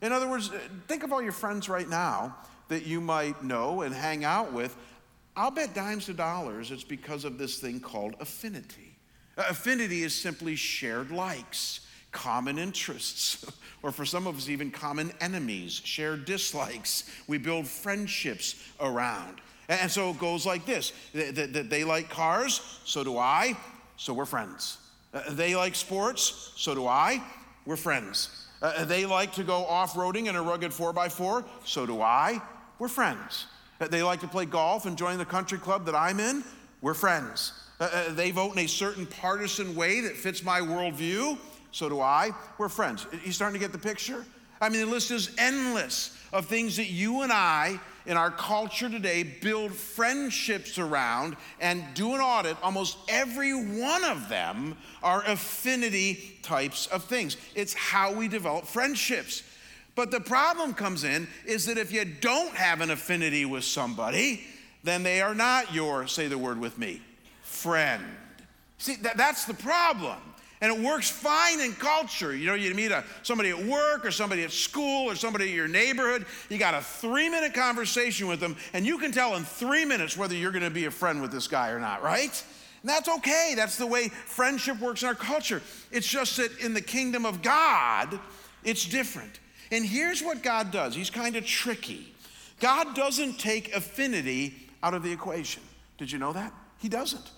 In 0.00 0.12
other 0.12 0.28
words, 0.28 0.50
think 0.86 1.02
of 1.02 1.12
all 1.12 1.20
your 1.20 1.32
friends 1.32 1.68
right 1.68 1.88
now 1.88 2.36
that 2.68 2.86
you 2.86 3.00
might 3.00 3.42
know 3.42 3.82
and 3.82 3.94
hang 3.94 4.24
out 4.24 4.52
with. 4.52 4.76
I'll 5.36 5.50
bet 5.50 5.74
dimes 5.74 6.06
to 6.06 6.14
dollars 6.14 6.70
it's 6.70 6.84
because 6.84 7.24
of 7.24 7.38
this 7.38 7.58
thing 7.58 7.80
called 7.80 8.14
affinity. 8.20 8.96
Uh, 9.36 9.44
affinity 9.48 10.02
is 10.02 10.14
simply 10.14 10.56
shared 10.56 11.10
likes 11.10 11.80
common 12.10 12.58
interests, 12.58 13.44
or 13.82 13.92
for 13.92 14.04
some 14.04 14.26
of 14.26 14.36
us, 14.36 14.48
even 14.48 14.70
common 14.70 15.12
enemies, 15.20 15.80
shared 15.84 16.24
dislikes. 16.24 17.04
We 17.26 17.38
build 17.38 17.66
friendships 17.66 18.56
around. 18.80 19.40
And 19.68 19.90
so 19.90 20.10
it 20.10 20.18
goes 20.18 20.46
like 20.46 20.64
this 20.64 20.92
they 21.12 21.84
like 21.84 22.08
cars, 22.08 22.80
so 22.84 23.04
do 23.04 23.18
I, 23.18 23.56
so 23.96 24.14
we're 24.14 24.24
friends. 24.24 24.78
They 25.30 25.56
like 25.56 25.74
sports, 25.74 26.52
so 26.56 26.74
do 26.74 26.86
I, 26.86 27.22
we're 27.66 27.76
friends. 27.76 28.46
They 28.84 29.06
like 29.06 29.32
to 29.34 29.44
go 29.44 29.64
off 29.66 29.94
roading 29.94 30.26
in 30.26 30.36
a 30.36 30.42
rugged 30.42 30.72
4x4, 30.72 31.44
so 31.64 31.86
do 31.86 32.00
I, 32.00 32.40
we're 32.78 32.88
friends. 32.88 33.46
They 33.90 34.02
like 34.02 34.20
to 34.20 34.28
play 34.28 34.46
golf 34.46 34.86
and 34.86 34.96
join 34.96 35.18
the 35.18 35.24
country 35.24 35.58
club 35.58 35.86
that 35.86 35.94
I'm 35.94 36.18
in, 36.18 36.42
we're 36.80 36.94
friends. 36.94 37.52
They 38.10 38.30
vote 38.30 38.52
in 38.52 38.60
a 38.60 38.66
certain 38.66 39.06
partisan 39.06 39.74
way 39.74 40.00
that 40.00 40.16
fits 40.16 40.42
my 40.42 40.60
worldview, 40.60 41.38
so 41.70 41.88
do 41.88 42.00
I. 42.00 42.30
We're 42.56 42.68
friends. 42.68 43.06
You 43.24 43.32
starting 43.32 43.60
to 43.60 43.64
get 43.64 43.72
the 43.72 43.78
picture? 43.78 44.24
I 44.60 44.68
mean, 44.68 44.80
the 44.80 44.86
list 44.86 45.10
is 45.10 45.30
endless 45.38 46.17
of 46.32 46.46
things 46.46 46.76
that 46.76 46.86
you 46.86 47.22
and 47.22 47.32
I 47.32 47.80
in 48.06 48.16
our 48.16 48.30
culture 48.30 48.88
today 48.88 49.22
build 49.22 49.72
friendships 49.72 50.78
around 50.78 51.36
and 51.60 51.84
do 51.94 52.14
an 52.14 52.20
audit. 52.20 52.56
Almost 52.62 52.98
every 53.08 53.52
one 53.52 54.04
of 54.04 54.28
them 54.28 54.76
are 55.02 55.22
affinity 55.26 56.38
types 56.42 56.86
of 56.86 57.04
things. 57.04 57.36
It's 57.54 57.74
how 57.74 58.12
we 58.12 58.28
develop 58.28 58.64
friendships. 58.64 59.42
But 59.94 60.10
the 60.10 60.20
problem 60.20 60.74
comes 60.74 61.04
in 61.04 61.26
is 61.44 61.66
that 61.66 61.76
if 61.76 61.92
you 61.92 62.04
don't 62.04 62.54
have 62.54 62.80
an 62.80 62.90
affinity 62.90 63.44
with 63.44 63.64
somebody, 63.64 64.44
then 64.84 65.02
they 65.02 65.20
are 65.20 65.34
not 65.34 65.74
your, 65.74 66.06
say 66.06 66.28
the 66.28 66.38
word 66.38 66.60
with 66.60 66.78
me, 66.78 67.02
friend. 67.42 68.04
See, 68.78 68.94
that, 68.96 69.16
that's 69.16 69.44
the 69.44 69.54
problem. 69.54 70.18
And 70.60 70.74
it 70.74 70.82
works 70.82 71.08
fine 71.08 71.60
in 71.60 71.72
culture. 71.74 72.34
You 72.34 72.46
know, 72.46 72.54
you 72.54 72.74
meet 72.74 72.90
a, 72.90 73.04
somebody 73.22 73.50
at 73.50 73.58
work 73.64 74.04
or 74.04 74.10
somebody 74.10 74.42
at 74.42 74.50
school 74.50 75.10
or 75.10 75.14
somebody 75.14 75.50
in 75.50 75.54
your 75.54 75.68
neighborhood, 75.68 76.26
you 76.48 76.58
got 76.58 76.74
a 76.74 76.80
three 76.80 77.28
minute 77.28 77.54
conversation 77.54 78.26
with 78.26 78.40
them, 78.40 78.56
and 78.72 78.84
you 78.84 78.98
can 78.98 79.12
tell 79.12 79.36
in 79.36 79.44
three 79.44 79.84
minutes 79.84 80.16
whether 80.16 80.34
you're 80.34 80.50
going 80.50 80.64
to 80.64 80.70
be 80.70 80.86
a 80.86 80.90
friend 80.90 81.22
with 81.22 81.30
this 81.30 81.46
guy 81.46 81.70
or 81.70 81.78
not, 81.78 82.02
right? 82.02 82.44
And 82.82 82.90
that's 82.90 83.08
okay. 83.08 83.54
That's 83.56 83.76
the 83.76 83.86
way 83.86 84.08
friendship 84.08 84.80
works 84.80 85.02
in 85.02 85.08
our 85.08 85.14
culture. 85.14 85.62
It's 85.90 86.06
just 86.06 86.36
that 86.36 86.58
in 86.58 86.74
the 86.74 86.80
kingdom 86.80 87.24
of 87.24 87.42
God, 87.42 88.18
it's 88.64 88.84
different. 88.84 89.40
And 89.70 89.84
here's 89.84 90.22
what 90.22 90.42
God 90.42 90.70
does 90.70 90.94
He's 90.94 91.10
kind 91.10 91.36
of 91.36 91.46
tricky. 91.46 92.12
God 92.60 92.96
doesn't 92.96 93.38
take 93.38 93.74
affinity 93.74 94.54
out 94.82 94.94
of 94.94 95.02
the 95.02 95.12
equation. 95.12 95.62
Did 95.98 96.10
you 96.10 96.18
know 96.18 96.32
that? 96.32 96.52
He 96.78 96.88
doesn't. 96.88 97.30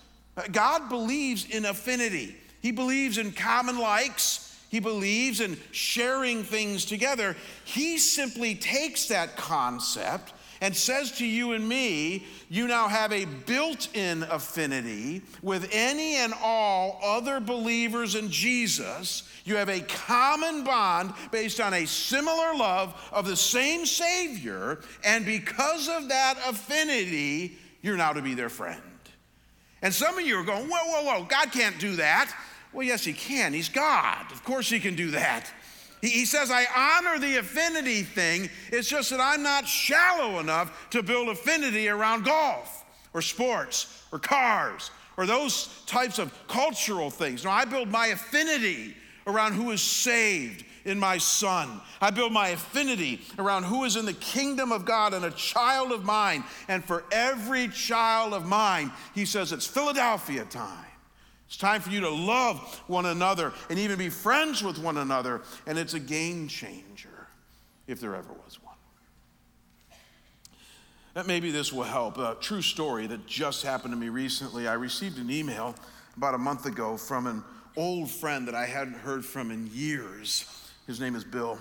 God 0.51 0.89
believes 0.89 1.45
in 1.45 1.65
affinity. 1.65 2.35
He 2.61 2.71
believes 2.71 3.17
in 3.17 3.31
common 3.31 3.77
likes. 3.77 4.47
He 4.69 4.79
believes 4.79 5.41
in 5.41 5.57
sharing 5.71 6.43
things 6.43 6.85
together. 6.85 7.35
He 7.65 7.97
simply 7.97 8.55
takes 8.55 9.07
that 9.07 9.35
concept 9.35 10.33
and 10.61 10.75
says 10.75 11.11
to 11.13 11.25
you 11.25 11.53
and 11.53 11.67
me, 11.67 12.23
you 12.47 12.67
now 12.67 12.87
have 12.87 13.11
a 13.11 13.25
built 13.25 13.93
in 13.95 14.21
affinity 14.23 15.23
with 15.41 15.67
any 15.71 16.17
and 16.17 16.33
all 16.41 16.99
other 17.03 17.39
believers 17.39 18.13
in 18.13 18.29
Jesus. 18.29 19.27
You 19.43 19.55
have 19.55 19.69
a 19.69 19.81
common 19.81 20.63
bond 20.63 21.13
based 21.31 21.59
on 21.59 21.73
a 21.73 21.87
similar 21.87 22.53
love 22.55 22.93
of 23.11 23.25
the 23.25 23.35
same 23.35 23.87
Savior. 23.87 24.81
And 25.03 25.25
because 25.25 25.89
of 25.89 26.09
that 26.09 26.35
affinity, 26.47 27.57
you're 27.81 27.97
now 27.97 28.13
to 28.13 28.21
be 28.21 28.35
their 28.35 28.49
friend. 28.49 28.81
And 29.81 29.91
some 29.91 30.19
of 30.19 30.25
you 30.25 30.37
are 30.37 30.43
going, 30.43 30.69
whoa, 30.69 30.85
whoa, 30.85 31.03
whoa, 31.03 31.25
God 31.25 31.51
can't 31.51 31.79
do 31.79 31.95
that. 31.95 32.31
Well, 32.73 32.85
yes, 32.85 33.03
he 33.03 33.13
can. 33.13 33.53
He's 33.53 33.69
God. 33.69 34.31
Of 34.31 34.43
course, 34.43 34.69
he 34.69 34.79
can 34.79 34.95
do 34.95 35.11
that. 35.11 35.51
He, 36.01 36.09
he 36.09 36.25
says, 36.25 36.51
I 36.51 36.65
honor 36.75 37.19
the 37.19 37.37
affinity 37.37 38.03
thing. 38.03 38.49
It's 38.71 38.89
just 38.89 39.09
that 39.09 39.19
I'm 39.19 39.43
not 39.43 39.67
shallow 39.67 40.39
enough 40.39 40.89
to 40.91 41.03
build 41.03 41.29
affinity 41.29 41.89
around 41.89 42.25
golf 42.25 42.85
or 43.13 43.21
sports 43.21 44.05
or 44.11 44.19
cars 44.19 44.91
or 45.17 45.25
those 45.25 45.83
types 45.85 46.17
of 46.17 46.33
cultural 46.47 47.09
things. 47.09 47.43
No, 47.43 47.51
I 47.51 47.65
build 47.65 47.89
my 47.89 48.07
affinity 48.07 48.95
around 49.27 49.53
who 49.53 49.71
is 49.71 49.81
saved 49.81 50.65
in 50.85 50.99
my 50.99 51.17
son. 51.17 51.81
I 51.99 52.09
build 52.09 52.31
my 52.31 52.49
affinity 52.49 53.21
around 53.37 53.63
who 53.63 53.83
is 53.83 53.95
in 53.95 54.05
the 54.05 54.13
kingdom 54.13 54.71
of 54.71 54.85
God 54.85 55.13
and 55.13 55.25
a 55.25 55.31
child 55.31 55.91
of 55.91 56.03
mine. 56.03 56.43
And 56.67 56.83
for 56.83 57.03
every 57.11 57.67
child 57.67 58.33
of 58.33 58.47
mine, 58.47 58.91
he 59.13 59.25
says 59.25 59.51
it's 59.51 59.67
Philadelphia 59.67 60.45
time. 60.45 60.85
It's 61.51 61.57
time 61.57 61.81
for 61.81 61.89
you 61.89 61.99
to 61.99 62.09
love 62.09 62.81
one 62.87 63.05
another 63.05 63.51
and 63.69 63.77
even 63.77 63.97
be 63.97 64.07
friends 64.07 64.63
with 64.63 64.79
one 64.79 64.95
another. 64.95 65.41
And 65.67 65.77
it's 65.77 65.93
a 65.93 65.99
game 65.99 66.47
changer 66.47 67.27
if 67.87 67.99
there 67.99 68.15
ever 68.15 68.31
was 68.31 68.57
one. 68.63 68.73
That 71.13 71.27
maybe 71.27 71.51
this 71.51 71.73
will 71.73 71.83
help. 71.83 72.17
A 72.17 72.37
true 72.39 72.61
story 72.61 73.05
that 73.07 73.27
just 73.27 73.63
happened 73.63 73.91
to 73.91 73.99
me 73.99 74.07
recently. 74.07 74.65
I 74.65 74.75
received 74.75 75.17
an 75.17 75.29
email 75.29 75.75
about 76.15 76.35
a 76.35 76.37
month 76.37 76.67
ago 76.67 76.95
from 76.95 77.27
an 77.27 77.43
old 77.75 78.09
friend 78.09 78.47
that 78.47 78.55
I 78.55 78.65
hadn't 78.65 78.95
heard 78.95 79.25
from 79.25 79.51
in 79.51 79.69
years. 79.73 80.45
His 80.87 81.01
name 81.01 81.17
is 81.17 81.25
Bill. 81.25 81.59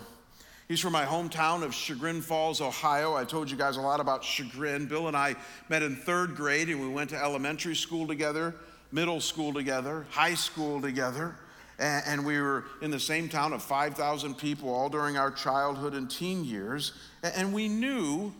He's 0.69 0.79
from 0.79 0.93
my 0.93 1.05
hometown 1.05 1.65
of 1.65 1.75
Chagrin 1.75 2.21
Falls, 2.21 2.61
Ohio. 2.61 3.17
I 3.17 3.25
told 3.25 3.51
you 3.51 3.57
guys 3.57 3.77
a 3.77 3.81
lot 3.81 3.99
about 3.99 4.23
Chagrin. 4.23 4.87
Bill 4.87 5.09
and 5.09 5.17
I 5.17 5.35
met 5.69 5.83
in 5.83 5.97
third 5.97 6.37
grade 6.37 6.69
and 6.69 6.81
we 6.81 6.87
went 6.87 7.11
to 7.11 7.21
elementary 7.21 7.75
school 7.75 8.07
together 8.07 8.55
middle 8.93 9.21
school 9.21 9.53
together, 9.53 10.07
high 10.11 10.35
school 10.35 10.81
together, 10.81 11.35
and, 11.79 12.05
and 12.07 12.27
we 12.27 12.41
were 12.41 12.65
in 12.83 12.91
the 12.91 13.01
same 13.01 13.29
town 13.29 13.53
of 13.53 13.63
5,000 13.63 14.37
people 14.37 14.73
all 14.73 14.89
during 14.89 15.17
our 15.17 15.31
childhood 15.31 15.95
and 15.95 16.11
teen 16.11 16.45
years, 16.45 16.93
and, 17.23 17.35
and 17.35 17.53
we 17.53 17.69
knew 17.69 18.33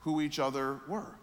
who 0.00 0.20
each 0.20 0.38
other 0.38 0.80
were. 0.88 1.14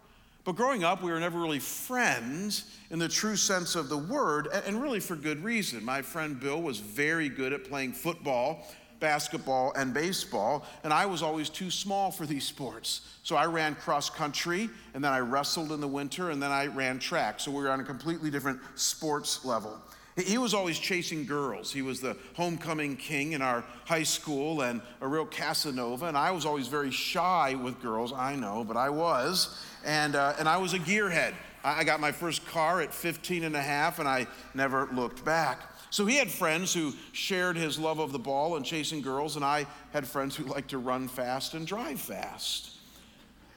But 0.44 0.56
growing 0.56 0.82
up, 0.82 1.02
we 1.02 1.10
were 1.10 1.20
never 1.20 1.38
really 1.38 1.58
friends 1.58 2.74
in 2.90 2.98
the 2.98 3.08
true 3.08 3.36
sense 3.36 3.74
of 3.74 3.90
the 3.90 3.98
word, 3.98 4.48
and 4.66 4.80
really 4.80 5.00
for 5.00 5.14
good 5.14 5.44
reason. 5.44 5.84
My 5.84 6.00
friend 6.00 6.40
Bill 6.40 6.62
was 6.62 6.78
very 6.78 7.28
good 7.28 7.52
at 7.52 7.68
playing 7.68 7.92
football 7.92 8.66
basketball 9.00 9.72
and 9.76 9.94
baseball, 9.94 10.64
and 10.84 10.92
I 10.92 11.06
was 11.06 11.22
always 11.22 11.48
too 11.48 11.70
small 11.70 12.10
for 12.10 12.26
these 12.26 12.44
sports. 12.44 13.02
So 13.22 13.36
I 13.36 13.46
ran 13.46 13.74
cross 13.74 14.10
country, 14.10 14.70
and 14.94 15.04
then 15.04 15.12
I 15.12 15.20
wrestled 15.20 15.72
in 15.72 15.80
the 15.80 15.88
winter, 15.88 16.30
and 16.30 16.42
then 16.42 16.50
I 16.50 16.66
ran 16.66 16.98
track. 16.98 17.40
So 17.40 17.50
we 17.50 17.62
were 17.62 17.70
on 17.70 17.80
a 17.80 17.84
completely 17.84 18.30
different 18.30 18.60
sports 18.74 19.44
level. 19.44 19.78
He 20.16 20.36
was 20.36 20.52
always 20.52 20.78
chasing 20.78 21.26
girls. 21.26 21.72
He 21.72 21.82
was 21.82 22.00
the 22.00 22.16
homecoming 22.34 22.96
king 22.96 23.32
in 23.32 23.42
our 23.42 23.62
high 23.84 24.02
school 24.02 24.62
and 24.62 24.80
a 25.00 25.06
real 25.06 25.26
Casanova. 25.26 26.06
And 26.06 26.16
I 26.16 26.32
was 26.32 26.44
always 26.44 26.66
very 26.66 26.90
shy 26.90 27.54
with 27.54 27.80
girls, 27.80 28.12
I 28.12 28.34
know, 28.34 28.64
but 28.64 28.76
I 28.76 28.90
was. 28.90 29.56
And, 29.84 30.16
uh, 30.16 30.34
and 30.38 30.48
I 30.48 30.56
was 30.56 30.74
a 30.74 30.78
gearhead. 30.80 31.34
I 31.62 31.84
got 31.84 32.00
my 32.00 32.10
first 32.10 32.44
car 32.48 32.80
at 32.80 32.92
15 32.92 33.44
and 33.44 33.54
a 33.54 33.62
half, 33.62 33.98
and 34.00 34.08
I 34.08 34.26
never 34.54 34.88
looked 34.92 35.24
back. 35.24 35.60
So 35.90 36.04
he 36.06 36.16
had 36.16 36.30
friends 36.30 36.74
who 36.74 36.92
shared 37.12 37.56
his 37.56 37.78
love 37.78 37.98
of 37.98 38.12
the 38.12 38.18
ball 38.18 38.56
and 38.56 38.64
chasing 38.64 39.00
girls, 39.00 39.36
and 39.36 39.44
I 39.44 39.66
had 39.92 40.06
friends 40.06 40.36
who 40.36 40.44
liked 40.44 40.70
to 40.70 40.78
run 40.78 41.08
fast 41.08 41.54
and 41.54 41.66
drive 41.66 42.00
fast. 42.00 42.76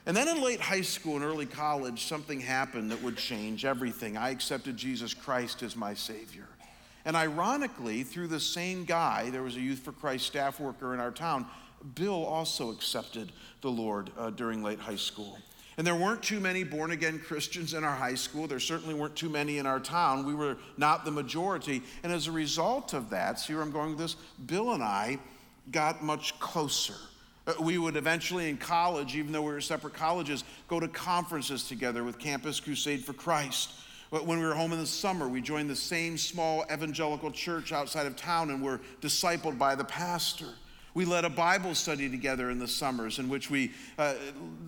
And 0.06 0.16
then 0.16 0.28
in 0.28 0.42
late 0.42 0.60
high 0.60 0.80
school 0.80 1.16
and 1.16 1.24
early 1.24 1.46
college, 1.46 2.04
something 2.06 2.40
happened 2.40 2.90
that 2.90 3.02
would 3.02 3.16
change 3.16 3.64
everything. 3.64 4.16
I 4.16 4.30
accepted 4.30 4.76
Jesus 4.76 5.14
Christ 5.14 5.62
as 5.62 5.76
my 5.76 5.94
Savior. 5.94 6.48
And 7.04 7.16
ironically, 7.16 8.02
through 8.02 8.28
the 8.28 8.40
same 8.40 8.84
guy, 8.84 9.30
there 9.30 9.42
was 9.42 9.56
a 9.56 9.60
Youth 9.60 9.80
for 9.80 9.92
Christ 9.92 10.26
staff 10.26 10.58
worker 10.58 10.94
in 10.94 11.00
our 11.00 11.10
town, 11.10 11.46
Bill 11.94 12.24
also 12.24 12.70
accepted 12.70 13.32
the 13.60 13.70
Lord 13.70 14.10
uh, 14.16 14.30
during 14.30 14.62
late 14.62 14.78
high 14.78 14.96
school. 14.96 15.38
And 15.78 15.86
there 15.86 15.94
weren't 15.94 16.22
too 16.22 16.38
many 16.38 16.64
born 16.64 16.90
again 16.90 17.18
Christians 17.18 17.72
in 17.72 17.82
our 17.82 17.94
high 17.94 18.14
school. 18.14 18.46
There 18.46 18.60
certainly 18.60 18.94
weren't 18.94 19.16
too 19.16 19.30
many 19.30 19.58
in 19.58 19.66
our 19.66 19.80
town. 19.80 20.26
We 20.26 20.34
were 20.34 20.58
not 20.76 21.04
the 21.04 21.10
majority. 21.10 21.82
And 22.02 22.12
as 22.12 22.26
a 22.26 22.32
result 22.32 22.92
of 22.92 23.10
that, 23.10 23.40
see 23.40 23.54
where 23.54 23.62
I'm 23.62 23.70
going 23.70 23.90
with 23.90 23.98
this? 23.98 24.16
Bill 24.46 24.72
and 24.72 24.82
I 24.82 25.18
got 25.70 26.02
much 26.02 26.38
closer. 26.40 26.94
Uh, 27.46 27.54
we 27.60 27.78
would 27.78 27.96
eventually, 27.96 28.48
in 28.48 28.56
college, 28.56 29.16
even 29.16 29.32
though 29.32 29.42
we 29.42 29.52
were 29.52 29.60
separate 29.60 29.94
colleges, 29.94 30.44
go 30.68 30.78
to 30.78 30.88
conferences 30.88 31.66
together 31.66 32.04
with 32.04 32.18
Campus 32.18 32.60
Crusade 32.60 33.04
for 33.04 33.14
Christ. 33.14 33.70
But 34.10 34.26
when 34.26 34.38
we 34.38 34.44
were 34.44 34.54
home 34.54 34.72
in 34.74 34.78
the 34.78 34.86
summer, 34.86 35.26
we 35.26 35.40
joined 35.40 35.70
the 35.70 35.76
same 35.76 36.18
small 36.18 36.64
evangelical 36.70 37.30
church 37.30 37.72
outside 37.72 38.06
of 38.06 38.14
town 38.14 38.50
and 38.50 38.62
were 38.62 38.80
discipled 39.00 39.58
by 39.58 39.74
the 39.74 39.84
pastor. 39.84 40.48
We 40.94 41.06
led 41.06 41.24
a 41.24 41.30
Bible 41.30 41.74
study 41.74 42.10
together 42.10 42.50
in 42.50 42.58
the 42.58 42.68
summers 42.68 43.18
in 43.18 43.28
which 43.28 43.50
we 43.50 43.72
uh, 43.98 44.14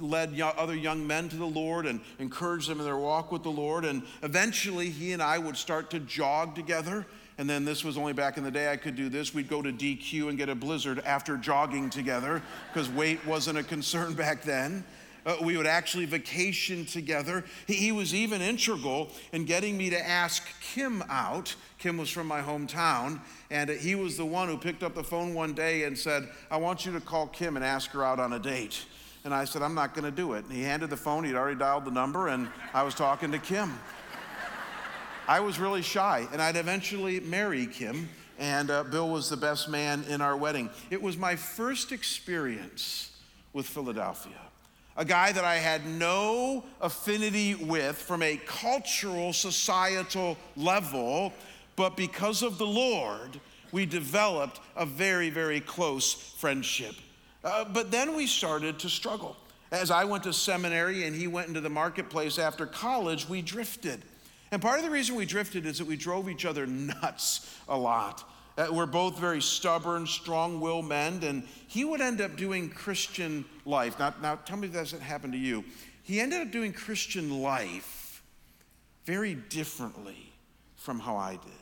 led 0.01 0.41
other 0.41 0.75
young 0.75 1.07
men 1.07 1.29
to 1.29 1.37
the 1.37 1.47
Lord 1.47 1.85
and 1.85 2.01
encouraged 2.19 2.69
them 2.69 2.79
in 2.79 2.87
their 2.87 2.97
walk 2.97 3.31
with 3.31 3.43
the 3.43 3.51
Lord. 3.51 3.85
And 3.85 4.03
eventually, 4.23 4.89
he 4.89 5.13
and 5.13 5.23
I 5.23 5.39
would 5.39 5.57
start 5.57 5.91
to 5.91 6.01
jog 6.01 6.55
together. 6.55 7.07
And 7.37 7.51
then 7.51 7.65
this 7.65 7.85
was 7.85 7.99
only 7.99 8.13
back 8.13 8.39
in 8.39 8.45
the 8.45 8.51
day 8.51 8.71
I 8.71 8.77
could 8.77 8.97
do 8.97 9.09
this. 9.09 9.35
We'd 9.35 9.49
go 9.49 9.61
to 9.61 9.73
DQ 9.73 10.29
and 10.29 10.39
get 10.39 10.49
a 10.49 10.55
blizzard 10.55 11.01
after 11.01 11.37
jogging 11.37 11.91
together 11.91 12.43
because 12.73 12.89
weight 12.89 13.25
wasn't 13.27 13.59
a 13.59 13.63
concern 13.63 14.15
back 14.15 14.43
then. 14.43 14.85
Uh, 15.27 15.37
we 15.41 15.57
would 15.57 15.67
actually 15.67 16.05
vacation 16.05 16.85
together. 16.85 17.45
He, 17.67 17.75
he 17.75 17.93
was 17.93 18.15
even 18.15 18.43
integral 18.43 19.11
in 19.33 19.45
getting 19.45 19.77
me 19.77 19.91
to 19.91 20.09
ask 20.09 20.43
Kim 20.61 21.03
out. 21.09 21.55
Kim 21.79 21.97
was 21.97 22.11
from 22.11 22.27
my 22.27 22.41
hometown, 22.41 23.21
and 23.51 23.71
he 23.71 23.95
was 23.95 24.17
the 24.17 24.25
one 24.25 24.49
who 24.49 24.59
picked 24.59 24.83
up 24.83 24.95
the 24.95 25.05
phone 25.05 25.35
one 25.35 25.55
day 25.55 25.85
and 25.85 25.97
said, 25.97 26.29
I 26.51 26.59
want 26.59 26.85
you 26.85 26.93
to 26.93 27.01
call 27.01 27.27
Kim 27.29 27.57
and 27.57 27.65
ask 27.65 27.91
her 27.93 28.05
out 28.05 28.21
on 28.21 28.35
a 28.35 28.39
date. 28.39 28.85
And 29.25 29.33
I 29.33 29.47
said, 29.47 29.63
I'm 29.63 29.75
not 29.75 29.95
going 29.95 30.05
to 30.05 30.11
do 30.11 30.35
it. 30.35 30.45
And 30.45 30.53
he 30.53 30.63
handed 30.63 30.91
the 30.91 30.97
phone, 30.97 31.25
he'd 31.25 31.35
already 31.35 31.59
dialed 31.59 31.87
the 31.87 31.91
number, 31.91 32.29
and 32.29 32.49
I 32.75 32.83
was 32.83 32.95
talking 32.95 33.33
to 33.33 33.39
Kim. 33.39 33.79
I 35.27 35.41
was 35.41 35.59
really 35.59 35.81
shy, 35.81 36.29
and 36.33 36.43
I'd 36.43 36.57
eventually 36.57 37.21
marry 37.21 37.67
Kim, 37.67 38.11
and 38.39 38.71
uh, 38.71 38.85
Bill 38.85 39.09
was 39.09 39.31
the 39.31 39.39
best 39.39 39.71
man 39.71 40.05
in 40.11 40.21
our 40.21 40.37
wedding. 40.37 40.69
It 40.91 41.01
was 41.01 41.17
my 41.17 41.35
first 41.35 41.93
experience 41.93 43.11
with 43.55 43.65
Philadelphia 43.67 44.35
a 44.97 45.05
guy 45.05 45.33
that 45.33 45.45
I 45.45 45.57
had 45.57 45.87
no 45.87 46.65
affinity 46.81 47.55
with 47.55 47.97
from 47.97 48.23
a 48.23 48.37
cultural, 48.47 49.33
societal 49.33 50.37
level, 50.57 51.33
but 51.77 51.97
because 51.97 52.43
of 52.43 52.59
the 52.59 52.67
Lord, 52.67 53.41
we 53.73 53.87
developed 53.87 54.61
a 54.77 54.87
very, 54.87 55.31
very 55.31 55.61
close 55.61 56.13
friendship. 56.13 56.95
Uh, 57.43 57.65
but 57.65 57.91
then 57.91 58.17
we 58.17 58.27
started 58.27 58.79
to 58.79 58.89
struggle. 58.89 59.37
As 59.73 59.91
I 59.91 60.05
went 60.05 60.23
to 60.25 60.33
seminary 60.33 61.05
and 61.05 61.17
he 61.17 61.27
went 61.27 61.49
into 61.49 61.61
the 61.61 61.69
marketplace 61.69 62.39
after 62.39 62.65
college, 62.65 63.29
we 63.29 63.43
drifted. 63.43 64.03
And 64.53 64.63
part 64.63 64.79
of 64.79 64.85
the 64.85 64.91
reason 64.91 65.17
we 65.17 65.27
drifted 65.27 65.67
is 65.67 65.79
that 65.79 65.87
we 65.87 65.97
drove 65.97 66.29
each 66.29 66.45
other 66.45 66.67
nuts 66.67 67.59
a 67.69 67.77
lot. 67.77 68.23
Uh, 68.57 68.69
we're 68.71 68.87
both 68.87 69.19
very 69.19 69.43
stubborn, 69.43 70.07
strong 70.07 70.61
willed 70.61 70.87
men, 70.87 71.23
and 71.25 71.43
he 71.67 71.85
would 71.85 72.01
end 72.01 72.21
up 72.21 72.37
doing 72.37 72.71
Christian 72.71 73.45
life. 73.65 73.99
Now, 73.99 74.15
now, 74.23 74.37
tell 74.37 74.57
me 74.57 74.69
if 74.69 74.73
that 74.75 74.81
doesn't 74.81 75.03
happen 75.03 75.33
to 75.33 75.39
you. 75.39 75.65
He 76.03 76.21
ended 76.21 76.41
up 76.41 76.53
doing 76.53 76.73
Christian 76.73 77.43
life 77.43 78.23
very 79.05 79.35
differently 79.35 80.33
from 80.77 81.01
how 81.01 81.17
I 81.17 81.33
did. 81.33 81.53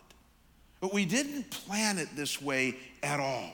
But 0.80 0.92
we 0.92 1.04
didn't 1.04 1.50
plan 1.50 1.98
it 1.98 2.08
this 2.14 2.42
way 2.42 2.76
at 3.02 3.20
all. 3.20 3.52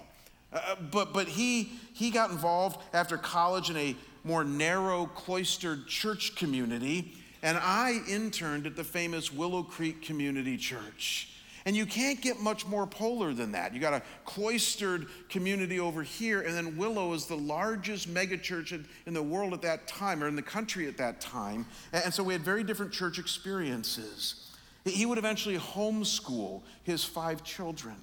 Uh, 0.52 0.76
but 0.90 1.12
but 1.12 1.28
he, 1.28 1.72
he 1.92 2.10
got 2.10 2.30
involved 2.30 2.80
after 2.94 3.18
college 3.18 3.70
in 3.70 3.76
a 3.76 3.94
more 4.24 4.44
narrow, 4.44 5.06
cloistered 5.06 5.86
church 5.86 6.34
community, 6.36 7.12
and 7.42 7.56
I 7.58 8.00
interned 8.08 8.66
at 8.66 8.76
the 8.76 8.84
famous 8.84 9.32
Willow 9.32 9.62
Creek 9.62 10.02
Community 10.02 10.56
Church. 10.56 11.30
And 11.64 11.76
you 11.76 11.86
can't 11.86 12.20
get 12.20 12.40
much 12.40 12.66
more 12.66 12.86
polar 12.86 13.34
than 13.34 13.52
that. 13.52 13.74
You 13.74 13.80
got 13.80 13.92
a 13.92 14.02
cloistered 14.24 15.06
community 15.28 15.80
over 15.80 16.02
here, 16.02 16.40
and 16.42 16.54
then 16.54 16.76
Willow 16.76 17.12
is 17.12 17.26
the 17.26 17.36
largest 17.36 18.12
megachurch 18.12 18.72
in, 18.72 18.86
in 19.06 19.14
the 19.14 19.22
world 19.22 19.52
at 19.52 19.62
that 19.62 19.86
time, 19.86 20.22
or 20.22 20.28
in 20.28 20.36
the 20.36 20.42
country 20.42 20.86
at 20.86 20.96
that 20.98 21.20
time. 21.20 21.66
And, 21.92 22.04
and 22.04 22.14
so 22.14 22.22
we 22.22 22.32
had 22.32 22.42
very 22.42 22.64
different 22.64 22.92
church 22.92 23.18
experiences. 23.18 24.50
He 24.84 25.04
would 25.04 25.18
eventually 25.18 25.58
homeschool 25.58 26.62
his 26.84 27.04
five 27.04 27.44
children. 27.44 27.96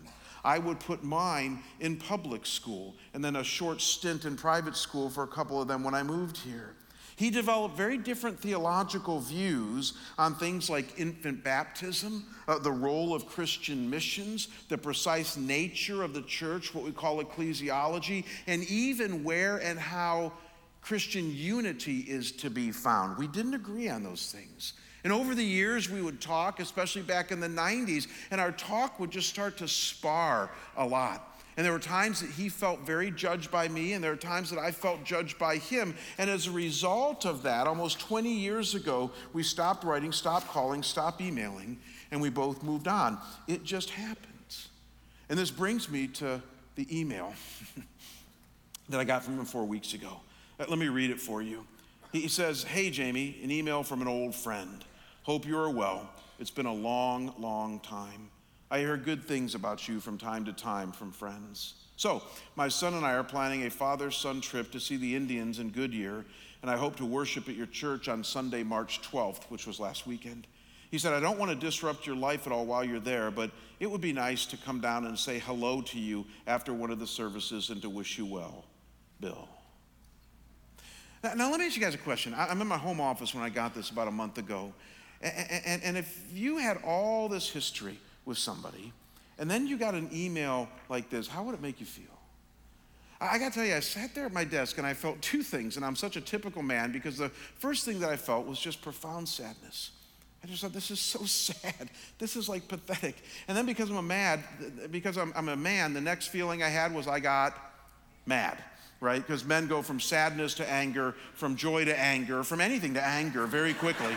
I 0.43 0.59
would 0.59 0.79
put 0.79 1.03
mine 1.03 1.63
in 1.79 1.97
public 1.97 2.45
school, 2.45 2.95
and 3.13 3.23
then 3.23 3.37
a 3.37 3.43
short 3.43 3.81
stint 3.81 4.25
in 4.25 4.35
private 4.35 4.75
school 4.75 5.09
for 5.09 5.23
a 5.23 5.27
couple 5.27 5.59
of 5.59 5.67
them 5.67 5.83
when 5.83 5.95
I 5.95 6.03
moved 6.03 6.37
here. 6.37 6.75
He 7.17 7.29
developed 7.29 7.77
very 7.77 7.97
different 7.97 8.39
theological 8.39 9.19
views 9.19 9.93
on 10.17 10.35
things 10.35 10.69
like 10.69 10.99
infant 10.99 11.43
baptism, 11.43 12.25
uh, 12.47 12.59
the 12.59 12.71
role 12.71 13.15
of 13.15 13.25
Christian 13.25 13.89
missions, 13.89 14.49
the 14.67 14.77
precise 14.77 15.37
nature 15.37 16.03
of 16.03 16.13
the 16.13 16.23
church, 16.23 16.75
what 16.75 16.83
we 16.83 16.91
call 16.91 17.23
ecclesiology, 17.23 18.25
and 18.47 18.63
even 18.65 19.23
where 19.23 19.57
and 19.57 19.79
how 19.79 20.33
Christian 20.81 21.33
unity 21.33 22.01
is 22.01 22.31
to 22.33 22.49
be 22.49 22.71
found. 22.71 23.17
We 23.17 23.27
didn't 23.27 23.53
agree 23.53 23.87
on 23.89 24.03
those 24.03 24.31
things. 24.31 24.73
And 25.05 25.13
over 25.13 25.35
the 25.35 25.43
years, 25.43 25.89
we 25.89 26.01
would 26.01 26.19
talk, 26.19 26.59
especially 26.59 27.03
back 27.03 27.31
in 27.31 27.39
the 27.39 27.47
90s, 27.47 28.07
and 28.31 28.41
our 28.41 28.51
talk 28.51 28.99
would 28.99 29.11
just 29.11 29.29
start 29.29 29.57
to 29.57 29.67
spar 29.67 30.51
a 30.75 30.85
lot. 30.85 31.34
And 31.57 31.65
there 31.65 31.71
were 31.71 31.79
times 31.79 32.19
that 32.19 32.31
he 32.31 32.49
felt 32.49 32.81
very 32.81 33.11
judged 33.11 33.49
by 33.49 33.69
me, 33.69 33.93
and 33.93 34.03
there 34.03 34.11
were 34.11 34.17
times 34.17 34.49
that 34.49 34.59
I 34.59 34.71
felt 34.71 35.05
judged 35.05 35.39
by 35.39 35.55
him. 35.55 35.95
And 36.17 36.29
as 36.29 36.47
a 36.47 36.51
result 36.51 37.25
of 37.25 37.43
that, 37.43 37.65
almost 37.65 37.99
20 38.01 38.29
years 38.29 38.75
ago, 38.75 39.11
we 39.31 39.41
stopped 39.41 39.85
writing, 39.85 40.11
stopped 40.11 40.49
calling, 40.49 40.83
stopped 40.83 41.21
emailing, 41.21 41.77
and 42.11 42.21
we 42.21 42.29
both 42.29 42.61
moved 42.61 42.89
on. 42.89 43.17
It 43.47 43.63
just 43.63 43.91
happens. 43.91 44.67
And 45.29 45.39
this 45.39 45.49
brings 45.49 45.89
me 45.89 46.07
to 46.07 46.41
the 46.75 46.99
email 46.99 47.33
that 48.89 48.99
I 48.99 49.05
got 49.05 49.23
from 49.23 49.39
him 49.39 49.45
four 49.45 49.65
weeks 49.65 49.93
ago. 49.93 50.19
Uh, 50.59 50.65
let 50.67 50.77
me 50.77 50.89
read 50.89 51.09
it 51.09 51.21
for 51.21 51.41
you. 51.41 51.65
He 52.11 52.27
says, 52.27 52.63
Hey, 52.63 52.89
Jamie, 52.89 53.37
an 53.43 53.49
email 53.49 53.81
from 53.83 54.01
an 54.01 54.07
old 54.07 54.35
friend. 54.35 54.83
Hope 55.23 55.47
you 55.47 55.57
are 55.57 55.69
well. 55.69 56.09
It's 56.37 56.51
been 56.51 56.65
a 56.65 56.73
long, 56.73 57.33
long 57.39 57.79
time. 57.79 58.29
I 58.71 58.79
hear 58.79 58.97
good 58.97 59.23
things 59.23 59.55
about 59.55 59.87
you 59.87 59.99
from 59.99 60.17
time 60.17 60.45
to 60.45 60.53
time 60.53 60.91
from 60.91 61.11
friends. 61.11 61.75
So, 61.97 62.23
my 62.55 62.67
son 62.67 62.93
and 62.93 63.05
I 63.05 63.13
are 63.13 63.23
planning 63.23 63.65
a 63.65 63.69
father 63.69 64.11
son 64.11 64.41
trip 64.41 64.71
to 64.71 64.79
see 64.79 64.97
the 64.97 65.15
Indians 65.15 65.59
in 65.59 65.69
Goodyear, 65.69 66.25
and 66.61 66.69
I 66.69 66.75
hope 66.75 66.97
to 66.97 67.05
worship 67.05 67.47
at 67.47 67.55
your 67.55 67.67
church 67.67 68.09
on 68.09 68.23
Sunday, 68.23 68.63
March 68.63 69.01
12th, 69.01 69.43
which 69.49 69.65
was 69.65 69.79
last 69.79 70.05
weekend. 70.05 70.47
He 70.91 70.97
said, 70.97 71.13
I 71.13 71.19
don't 71.19 71.39
want 71.39 71.51
to 71.51 71.57
disrupt 71.57 72.05
your 72.05 72.15
life 72.15 72.47
at 72.47 72.53
all 72.53 72.65
while 72.65 72.83
you're 72.83 72.99
there, 72.99 73.31
but 73.31 73.51
it 73.79 73.89
would 73.89 74.01
be 74.01 74.13
nice 74.13 74.45
to 74.47 74.57
come 74.57 74.81
down 74.81 75.05
and 75.05 75.17
say 75.17 75.39
hello 75.39 75.81
to 75.81 75.99
you 75.99 76.25
after 76.47 76.73
one 76.73 76.91
of 76.91 76.99
the 76.99 77.07
services 77.07 77.69
and 77.69 77.81
to 77.81 77.89
wish 77.89 78.17
you 78.17 78.25
well. 78.25 78.65
Bill. 79.19 79.47
Now, 81.23 81.33
now 81.33 81.51
let 81.51 81.59
me 81.59 81.65
ask 81.65 81.75
you 81.75 81.81
guys 81.81 81.95
a 81.95 81.99
question. 81.99 82.33
I'm 82.37 82.61
in 82.61 82.67
my 82.67 82.77
home 82.77 82.99
office 82.99 83.33
when 83.33 83.43
I 83.43 83.49
got 83.49 83.73
this 83.73 83.89
about 83.89 84.07
a 84.07 84.11
month 84.11 84.37
ago. 84.37 84.73
And, 85.21 85.97
if 85.97 86.23
you 86.33 86.57
had 86.57 86.77
all 86.85 87.29
this 87.29 87.49
history, 87.49 87.97
with 88.25 88.37
somebody, 88.37 88.91
and 89.37 89.49
then 89.49 89.67
you 89.67 89.77
got 89.77 89.93
an 89.93 90.09
email 90.13 90.67
like 90.89 91.09
this, 91.09 91.27
how 91.27 91.43
would 91.43 91.55
it 91.55 91.61
make 91.61 91.79
you 91.79 91.85
feel? 91.85 92.05
I 93.19 93.37
got 93.37 93.53
to 93.53 93.59
tell 93.59 93.67
you, 93.67 93.75
I 93.75 93.79
sat 93.79 94.13
there 94.13 94.25
at 94.25 94.33
my 94.33 94.43
desk 94.43 94.77
and 94.77 94.85
I 94.85 94.93
felt 94.93 95.21
two 95.21 95.41
things, 95.41 95.77
and 95.77 95.85
I'm 95.85 95.95
such 95.95 96.17
a 96.17 96.21
typical 96.21 96.61
man 96.61 96.91
because 96.91 97.17
the 97.17 97.29
first 97.29 97.85
thing 97.85 97.99
that 97.99 98.09
I 98.09 98.17
felt 98.17 98.45
was 98.45 98.59
just 98.59 98.81
profound 98.81 99.27
sadness. 99.27 99.91
I 100.43 100.47
just 100.47 100.61
thought, 100.61 100.73
this 100.73 100.91
is 100.91 100.99
so 100.99 101.19
sad. 101.25 101.89
This 102.19 102.35
is 102.35 102.49
like 102.49 102.67
pathetic. 102.67 103.15
And 103.47 103.57
then 103.57 103.65
because 103.65 103.89
I'm 103.89 103.97
a 103.97 104.01
mad, 104.01 104.43
because 104.91 105.17
I'm, 105.17 105.33
I'm 105.35 105.49
a 105.49 105.55
man, 105.55 105.93
the 105.93 106.01
next 106.01 106.27
feeling 106.27 106.61
I 106.61 106.69
had 106.69 106.93
was 106.93 107.07
I 107.07 107.19
got 107.19 107.53
mad, 108.25 108.57
right? 108.99 109.25
Because 109.25 109.45
men 109.45 109.67
go 109.67 109.81
from 109.81 109.99
sadness 109.99 110.53
to 110.55 110.69
anger, 110.69 111.15
from 111.33 111.55
joy 111.55 111.85
to 111.85 111.97
anger, 111.97 112.43
from 112.43 112.61
anything 112.61 112.93
to 112.95 113.03
anger 113.03 113.47
very 113.47 113.73
quickly. 113.73 114.13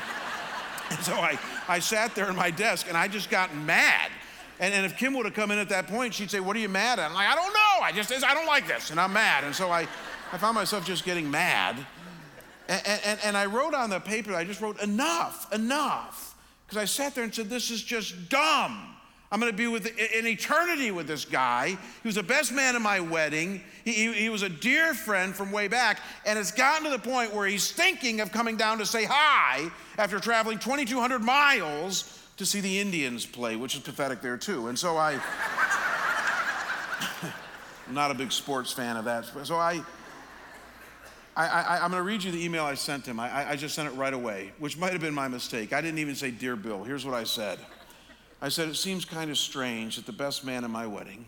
And 0.90 0.98
so 1.02 1.14
I, 1.14 1.38
I 1.66 1.78
sat 1.78 2.14
there 2.14 2.28
in 2.28 2.36
my 2.36 2.50
desk 2.50 2.86
and 2.88 2.96
I 2.96 3.08
just 3.08 3.30
got 3.30 3.54
mad. 3.54 4.10
And, 4.60 4.74
and 4.74 4.84
if 4.84 4.96
Kim 4.96 5.14
would 5.14 5.24
have 5.24 5.34
come 5.34 5.50
in 5.50 5.58
at 5.58 5.68
that 5.68 5.86
point, 5.86 6.14
she'd 6.14 6.30
say, 6.30 6.40
What 6.40 6.56
are 6.56 6.60
you 6.60 6.68
mad 6.68 6.98
at? 6.98 7.10
I'm 7.10 7.14
like, 7.14 7.28
I 7.28 7.34
don't 7.34 7.52
know. 7.52 7.82
I 7.82 7.92
just, 7.92 8.12
I 8.24 8.34
don't 8.34 8.46
like 8.46 8.66
this. 8.66 8.90
And 8.90 8.98
I'm 8.98 9.12
mad. 9.12 9.44
And 9.44 9.54
so 9.54 9.70
I, 9.70 9.86
I 10.32 10.38
found 10.38 10.54
myself 10.54 10.84
just 10.84 11.04
getting 11.04 11.30
mad. 11.30 11.76
And, 12.68 12.82
and, 13.04 13.20
and 13.24 13.36
I 13.36 13.46
wrote 13.46 13.74
on 13.74 13.88
the 13.90 14.00
paper, 14.00 14.34
I 14.34 14.44
just 14.44 14.60
wrote, 14.60 14.80
Enough, 14.82 15.52
enough. 15.52 16.36
Because 16.66 16.82
I 16.82 16.84
sat 16.84 17.14
there 17.14 17.24
and 17.24 17.34
said, 17.34 17.48
This 17.48 17.70
is 17.70 17.82
just 17.82 18.28
dumb. 18.28 18.96
I'm 19.30 19.40
going 19.40 19.52
to 19.52 19.56
be 19.56 19.66
with 19.66 19.86
in 19.86 20.26
eternity 20.26 20.90
with 20.90 21.06
this 21.06 21.26
guy. 21.26 21.68
He 21.68 22.08
was 22.08 22.14
the 22.14 22.22
best 22.22 22.50
man 22.50 22.74
at 22.74 22.80
my 22.80 22.98
wedding. 22.98 23.60
He, 23.84 23.92
he, 23.92 24.12
he, 24.14 24.28
was 24.30 24.40
a 24.40 24.48
dear 24.48 24.94
friend 24.94 25.34
from 25.34 25.52
way 25.52 25.68
back. 25.68 26.00
And 26.24 26.38
it's 26.38 26.50
gotten 26.50 26.84
to 26.84 26.90
the 26.90 26.98
point 26.98 27.34
where 27.34 27.46
he's 27.46 27.70
thinking 27.70 28.22
of 28.22 28.32
coming 28.32 28.56
down 28.56 28.78
to 28.78 28.86
say 28.86 29.04
hi 29.04 29.70
after 29.98 30.18
traveling 30.18 30.58
2,200 30.58 31.18
miles 31.18 32.26
to 32.38 32.46
see 32.46 32.60
the 32.60 32.78
Indians 32.78 33.26
play, 33.26 33.56
which 33.56 33.74
is 33.74 33.82
pathetic 33.82 34.22
there 34.22 34.38
too. 34.38 34.68
And 34.68 34.78
so 34.78 34.96
I, 34.96 35.20
I'm 37.86 37.94
not 37.94 38.10
a 38.10 38.14
big 38.14 38.32
sports 38.32 38.72
fan 38.72 38.96
of 38.96 39.04
that. 39.04 39.26
So 39.44 39.56
I, 39.56 39.82
I, 41.36 41.84
am 41.84 41.90
going 41.90 42.00
to 42.00 42.02
read 42.02 42.24
you 42.24 42.32
the 42.32 42.42
email 42.42 42.64
I 42.64 42.74
sent 42.74 43.04
him. 43.04 43.20
I, 43.20 43.50
I 43.50 43.56
just 43.56 43.74
sent 43.74 43.92
it 43.92 43.96
right 43.96 44.14
away, 44.14 44.52
which 44.58 44.78
might 44.78 44.92
have 44.92 45.02
been 45.02 45.14
my 45.14 45.28
mistake. 45.28 45.74
I 45.74 45.82
didn't 45.82 45.98
even 45.98 46.14
say, 46.14 46.30
Dear 46.30 46.56
Bill. 46.56 46.82
Here's 46.82 47.04
what 47.04 47.14
I 47.14 47.24
said 47.24 47.58
I 48.40 48.48
said, 48.48 48.68
It 48.68 48.76
seems 48.76 49.04
kind 49.04 49.30
of 49.30 49.38
strange 49.38 49.96
that 49.96 50.06
the 50.06 50.12
best 50.12 50.44
man 50.44 50.64
at 50.64 50.70
my 50.70 50.86
wedding, 50.86 51.26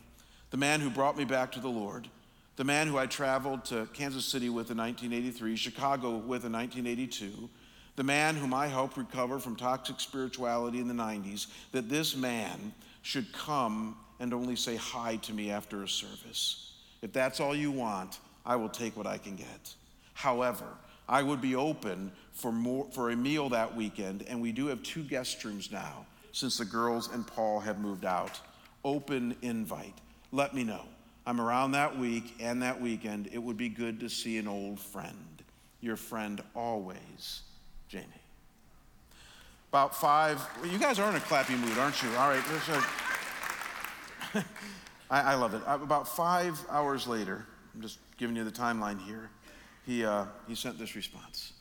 the 0.51 0.57
man 0.57 0.81
who 0.81 0.91
brought 0.91 1.17
me 1.17 1.25
back 1.25 1.53
to 1.53 1.61
the 1.61 1.69
Lord, 1.69 2.09
the 2.57 2.65
man 2.65 2.87
who 2.87 2.99
I 2.99 3.07
traveled 3.07 3.65
to 3.67 3.89
Kansas 3.93 4.25
City 4.25 4.49
with 4.49 4.71
in 4.71 4.77
1983, 4.77 5.57
Chicago 5.57 6.11
with 6.11 6.45
in 6.45 6.53
1982, 6.53 7.49
the 7.97 8.05
man 8.05 8.37
whom 8.37 8.55
I 8.55 8.69
helped 8.69 8.97
recover 8.97 9.39
from 9.39 9.57
toxic 9.57 9.99
spirituality 9.99 10.79
in 10.79 10.87
the 10.87 10.95
90s, 10.95 11.49
that 11.73 11.89
this 11.89 12.15
man 12.15 12.73
should 13.03 13.33
come 13.33 13.97
and 14.21 14.33
only 14.33 14.57
say 14.57 14.77
hi 14.77 15.17
to 15.17 15.33
me 15.33 15.51
after 15.51 15.83
a 15.83 15.89
service. 15.89 16.75
If 17.03 17.13
that's 17.13 17.41
all 17.41 17.55
you 17.55 17.73
want, 17.73 18.21
I 18.47 18.57
will 18.57 18.69
take 18.69 18.97
what 18.97 19.07
I 19.07 19.19
can 19.19 19.37
get. 19.37 19.75
However, 20.15 20.67
I 21.09 21.23
would 21.23 21.41
be 21.41 21.57
open 21.57 22.13
for, 22.33 22.53
more, 22.53 22.87
for 22.93 23.11
a 23.11 23.17
meal 23.17 23.49
that 23.49 23.75
weekend, 23.75 24.23
and 24.29 24.41
we 24.41 24.53
do 24.53 24.67
have 24.67 24.83
two 24.83 25.03
guest 25.03 25.43
rooms 25.45 25.73
now 25.73 26.07
since 26.33 26.59
the 26.59 26.65
girls 26.65 27.11
and 27.13 27.27
Paul 27.27 27.61
have 27.61 27.79
moved 27.79 28.05
out. 28.05 28.41
Open 28.85 29.37
invite. 29.43 29.95
Let 30.33 30.55
me 30.55 30.65
know. 30.65 30.85
I'm 31.27 31.41
around 31.41 31.73
that 31.73 31.99
week 31.99 32.35
and 32.41 32.63
that 32.63 32.81
weekend. 32.81 33.29
It 33.33 33.39
would 33.39 33.57
be 33.57 33.69
good 33.69 34.01
to 34.01 34.09
see 34.09 34.39
an 34.39 34.49
old 34.49 34.81
friend. 34.81 35.43
Your 35.81 35.97
friend 35.97 36.43
always. 36.55 37.43
Jamie. 37.89 38.07
About 39.71 39.95
five, 39.95 40.41
you 40.65 40.79
guys 40.79 40.99
are 40.99 41.09
in 41.11 41.17
a 41.17 41.21
clappy 41.21 41.59
mood, 41.59 41.79
aren't 41.79 42.03
you? 42.03 42.09
All 42.17 42.29
right, 42.29 42.43
a, 44.35 44.45
I, 45.11 45.33
I 45.33 45.35
love 45.35 45.55
it. 45.55 45.63
Uh, 45.67 45.79
about 45.81 46.09
five 46.09 46.61
hours 46.69 47.07
later, 47.07 47.47
I'm 47.75 47.81
just 47.81 47.99
giving 48.17 48.35
you 48.35 48.45
the 48.45 48.51
timeline 48.51 49.01
here, 49.01 49.31
he, 49.87 50.05
uh, 50.05 50.27
he 50.47 50.55
sent 50.55 50.79
this 50.79 50.95
response. 50.95 51.53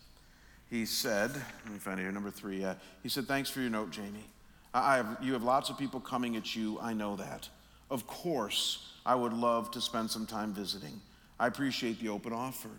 He 0.69 0.85
said, 0.85 1.31
let 1.31 1.73
me 1.73 1.79
find 1.79 1.99
it 1.99 2.03
here, 2.03 2.11
number 2.11 2.29
three. 2.31 2.63
Uh, 2.63 2.75
he 3.01 3.09
said, 3.09 3.27
Thanks 3.27 3.49
for 3.49 3.59
your 3.59 3.71
note, 3.71 3.89
Jamie. 3.89 4.25
I 4.73 4.97
have, 4.97 5.17
you 5.21 5.33
have 5.33 5.43
lots 5.43 5.69
of 5.69 5.77
people 5.77 5.99
coming 5.99 6.35
at 6.35 6.55
you, 6.55 6.77
I 6.81 6.93
know 6.93 7.15
that. 7.15 7.49
Of 7.89 8.05
course, 8.05 8.93
I 9.05 9.15
would 9.15 9.33
love 9.33 9.71
to 9.71 9.81
spend 9.81 10.11
some 10.11 10.27
time 10.27 10.53
visiting. 10.53 11.01
I 11.39 11.47
appreciate 11.47 11.99
the 11.99 12.09
open 12.09 12.33
offer. 12.33 12.69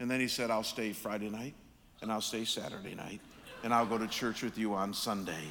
And 0.00 0.10
then 0.10 0.20
he 0.20 0.28
said, 0.28 0.50
I'll 0.50 0.64
stay 0.64 0.92
Friday 0.92 1.30
night 1.30 1.54
and 2.02 2.12
I'll 2.12 2.20
stay 2.20 2.44
Saturday 2.44 2.94
night, 2.94 3.20
and 3.64 3.72
I'll 3.72 3.86
go 3.86 3.98
to 3.98 4.06
church 4.06 4.42
with 4.42 4.58
you 4.58 4.74
on 4.74 4.92
Sunday. 4.92 5.44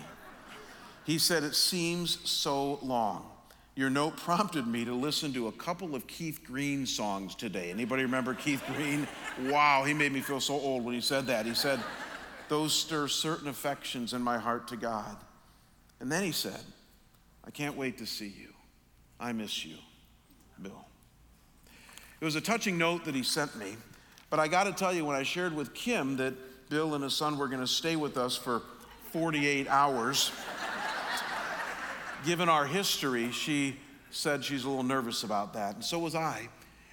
He 1.04 1.18
said, 1.18 1.44
It 1.44 1.56
seems 1.56 2.20
so 2.30 2.80
long. 2.82 3.30
Your 3.76 3.90
note 3.90 4.16
prompted 4.18 4.68
me 4.68 4.86
to 4.86 4.94
listen 4.94 5.34
to 5.34 5.48
a 5.48 5.52
couple 5.52 5.96
of 5.96 6.08
Keith 6.08 6.42
Green 6.46 6.86
songs 6.86 7.36
today. 7.36 7.72
Anybody 7.72 8.04
remember 8.04 8.34
Keith 8.34 8.64
Green? 8.76 9.08
Wow, 9.50 9.84
he 9.84 9.94
made 9.94 10.14
me 10.14 10.22
feel 10.22 10.40
so 10.40 10.54
old 10.54 10.86
when 10.86 10.96
he 10.96 11.02
said 11.02 11.28
that. 11.28 11.46
He 11.46 11.54
said, 11.54 11.82
Those 12.48 12.74
stir 12.74 13.10
certain 13.10 13.50
affections 13.50 14.14
in 14.14 14.22
my 14.22 14.38
heart 14.38 14.70
to 14.70 14.78
God. 14.78 15.18
And 16.00 16.12
then 16.12 16.24
he 16.24 16.32
said, 16.32 16.60
I 17.44 17.52
can't 17.52 17.78
wait 17.78 17.98
to 18.00 18.06
see 18.06 18.28
you. 18.28 18.50
I 19.20 19.32
miss 19.32 19.66
you, 19.66 19.78
Bill. 20.62 20.86
It 22.20 22.26
was 22.26 22.36
a 22.36 22.42
touching 22.42 22.78
note 22.78 23.06
that 23.06 23.16
he 23.16 23.24
sent 23.24 23.56
me 23.56 23.76
but 24.30 24.40
I 24.40 24.48
got 24.48 24.66
to 24.66 24.74
tell 24.74 24.94
you, 24.94 25.06
when 25.06 25.16
I 25.16 25.24
shared 25.24 25.56
with 25.56 25.74
Kim 25.74 26.18
that 26.18 26.34
Bill 26.70 26.96
and 26.96 27.04
his 27.04 27.14
son 27.14 27.38
were 27.38 27.48
going 27.48 27.62
to 27.62 27.68
stay 27.68 27.96
with 27.96 28.18
us 28.18 28.36
for 28.36 28.62
48 29.12 29.68
hours, 29.70 30.32
given 32.26 32.50
our 32.50 32.66
history, 32.66 33.32
she 33.32 33.78
said 34.12 34.44
she's 34.44 34.64
a 34.64 34.70
little 34.70 34.84
nervous 34.84 35.24
about 35.24 35.54
that. 35.54 35.76
And 35.76 35.84
so 35.86 36.00
was 36.00 36.16
I. 36.16 36.50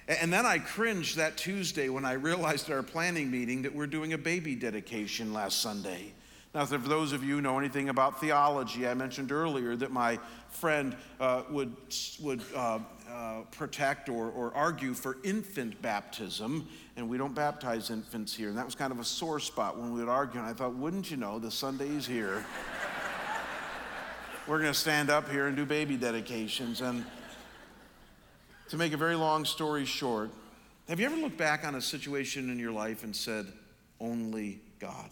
And 0.07 0.31
then 0.31 0.45
I 0.45 0.59
cringed 0.59 1.17
that 1.17 1.37
Tuesday 1.37 1.89
when 1.89 2.05
I 2.05 2.13
realized 2.13 2.69
at 2.69 2.75
our 2.75 2.83
planning 2.83 3.31
meeting 3.31 3.61
that 3.63 3.73
we're 3.73 3.87
doing 3.87 4.13
a 4.13 4.17
baby 4.17 4.55
dedication 4.55 5.33
last 5.33 5.61
Sunday. 5.61 6.13
Now, 6.53 6.65
for 6.65 6.77
those 6.77 7.13
of 7.13 7.23
you 7.23 7.35
who 7.35 7.41
know 7.41 7.57
anything 7.57 7.89
about 7.89 8.21
theology, 8.21 8.87
I 8.87 8.93
mentioned 8.93 9.31
earlier 9.31 9.75
that 9.75 9.91
my 9.91 10.19
friend 10.49 10.95
uh, 11.19 11.41
would, 11.49 11.75
would 12.21 12.43
uh, 12.55 12.77
uh, 13.09 13.41
protect 13.49 14.07
or, 14.07 14.29
or 14.29 14.53
argue 14.53 14.93
for 14.93 15.17
infant 15.23 15.81
baptism, 15.81 16.67
and 16.95 17.09
we 17.09 17.17
don't 17.17 17.33
baptize 17.33 17.89
infants 17.89 18.35
here. 18.35 18.49
And 18.49 18.57
that 18.57 18.65
was 18.65 18.75
kind 18.75 18.91
of 18.91 18.99
a 18.99 19.03
sore 19.03 19.39
spot 19.39 19.79
when 19.79 19.93
we 19.93 19.99
would 20.01 20.09
argue. 20.09 20.39
And 20.39 20.47
I 20.47 20.53
thought, 20.53 20.75
wouldn't 20.75 21.09
you 21.09 21.17
know, 21.17 21.39
the 21.39 21.49
Sunday's 21.49 22.05
here. 22.05 22.45
We're 24.47 24.59
going 24.59 24.73
to 24.73 24.77
stand 24.77 25.09
up 25.09 25.31
here 25.31 25.47
and 25.47 25.57
do 25.57 25.65
baby 25.65 25.97
dedications. 25.97 26.81
And 26.81 27.03
to 28.69 28.77
make 28.77 28.93
a 28.93 28.97
very 28.97 29.15
long 29.15 29.43
story 29.43 29.85
short, 29.85 30.29
have 30.87 30.99
you 30.99 31.07
ever 31.07 31.15
looked 31.15 31.37
back 31.37 31.65
on 31.65 31.73
a 31.73 31.81
situation 31.81 32.51
in 32.51 32.59
your 32.59 32.73
life 32.73 33.03
and 33.03 33.15
said, 33.15 33.47
only 33.99 34.59
God? 34.77 35.09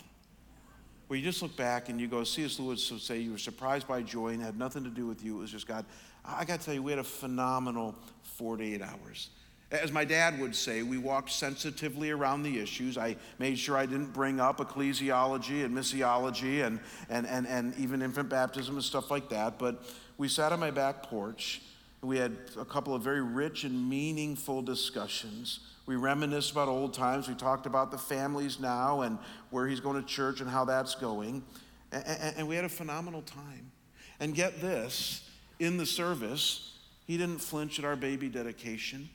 Where 1.11 1.17
you 1.17 1.25
just 1.25 1.41
look 1.41 1.57
back 1.57 1.89
and 1.89 1.99
you 1.99 2.07
go, 2.07 2.23
C.S. 2.23 2.57
Lewis 2.57 2.89
would 2.89 3.01
say 3.01 3.19
you 3.19 3.33
were 3.33 3.37
surprised 3.37 3.85
by 3.85 4.01
joy 4.01 4.29
and 4.29 4.41
had 4.41 4.57
nothing 4.57 4.85
to 4.85 4.89
do 4.89 5.05
with 5.05 5.25
you, 5.25 5.39
it 5.39 5.41
was 5.41 5.51
just 5.51 5.67
God. 5.67 5.83
I 6.23 6.45
got 6.45 6.61
to 6.61 6.65
tell 6.65 6.73
you, 6.73 6.81
we 6.81 6.93
had 6.93 6.99
a 6.99 7.03
phenomenal 7.03 7.95
48 8.37 8.81
hours. 8.81 9.29
As 9.71 9.91
my 9.91 10.05
dad 10.05 10.39
would 10.39 10.55
say, 10.55 10.83
we 10.83 10.97
walked 10.97 11.31
sensitively 11.31 12.11
around 12.11 12.43
the 12.43 12.59
issues. 12.59 12.97
I 12.97 13.17
made 13.39 13.59
sure 13.59 13.75
I 13.75 13.87
didn't 13.87 14.13
bring 14.13 14.39
up 14.39 14.59
ecclesiology 14.59 15.65
and 15.65 15.75
missiology 15.77 16.65
and, 16.65 16.79
and, 17.09 17.27
and, 17.27 17.45
and 17.45 17.77
even 17.77 18.01
infant 18.01 18.29
baptism 18.29 18.75
and 18.75 18.83
stuff 18.83 19.11
like 19.11 19.27
that. 19.31 19.59
But 19.59 19.83
we 20.17 20.29
sat 20.29 20.53
on 20.53 20.61
my 20.61 20.71
back 20.71 21.03
porch. 21.03 21.61
We 22.03 22.17
had 22.17 22.35
a 22.57 22.65
couple 22.65 22.95
of 22.95 23.03
very 23.03 23.21
rich 23.21 23.63
and 23.63 23.89
meaningful 23.89 24.63
discussions. 24.63 25.59
We 25.85 25.95
reminisced 25.95 26.51
about 26.51 26.67
old 26.67 26.93
times. 26.93 27.27
We 27.27 27.35
talked 27.35 27.67
about 27.67 27.91
the 27.91 27.97
families 27.97 28.59
now 28.59 29.01
and 29.01 29.19
where 29.51 29.67
he's 29.67 29.79
going 29.79 30.01
to 30.01 30.07
church 30.07 30.41
and 30.41 30.49
how 30.49 30.65
that's 30.65 30.95
going. 30.95 31.43
And, 31.91 32.47
we 32.47 32.55
had 32.55 32.65
a 32.65 32.69
phenomenal 32.69 33.21
time. 33.21 33.71
And 34.19 34.33
get 34.33 34.61
this 34.61 35.29
in 35.59 35.77
the 35.77 35.85
service, 35.85 36.77
he 37.05 37.17
didn't 37.17 37.39
flinch 37.39 37.77
at 37.77 37.85
our 37.85 37.95
baby 37.95 38.29
dedication. 38.29 39.09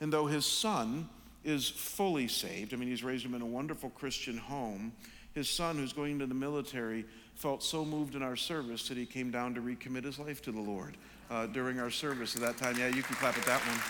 And 0.00 0.12
though 0.12 0.26
his 0.26 0.46
son 0.46 1.08
is 1.44 1.68
fully 1.68 2.28
saved, 2.28 2.72
I 2.72 2.76
mean, 2.76 2.88
he's 2.88 3.04
raised 3.04 3.24
him 3.24 3.34
in 3.34 3.42
a 3.42 3.46
wonderful 3.46 3.90
Christian 3.90 4.38
home, 4.38 4.92
his 5.34 5.50
son, 5.50 5.76
who's 5.76 5.92
going 5.92 6.12
into 6.12 6.26
the 6.26 6.34
military, 6.34 7.04
felt 7.34 7.62
so 7.62 7.84
moved 7.84 8.14
in 8.14 8.22
our 8.22 8.36
service 8.36 8.88
that 8.88 8.96
he 8.96 9.06
came 9.06 9.30
down 9.30 9.54
to 9.54 9.60
recommit 9.60 10.04
his 10.04 10.18
life 10.18 10.40
to 10.42 10.52
the 10.52 10.60
Lord 10.60 10.96
uh, 11.30 11.46
during 11.46 11.78
our 11.78 11.90
service 11.90 12.34
at 12.34 12.42
that 12.42 12.56
time. 12.56 12.76
Yeah, 12.78 12.88
you 12.88 13.02
can 13.02 13.16
clap 13.16 13.38
at 13.38 13.44
that 13.44 13.60
one. 13.60 13.80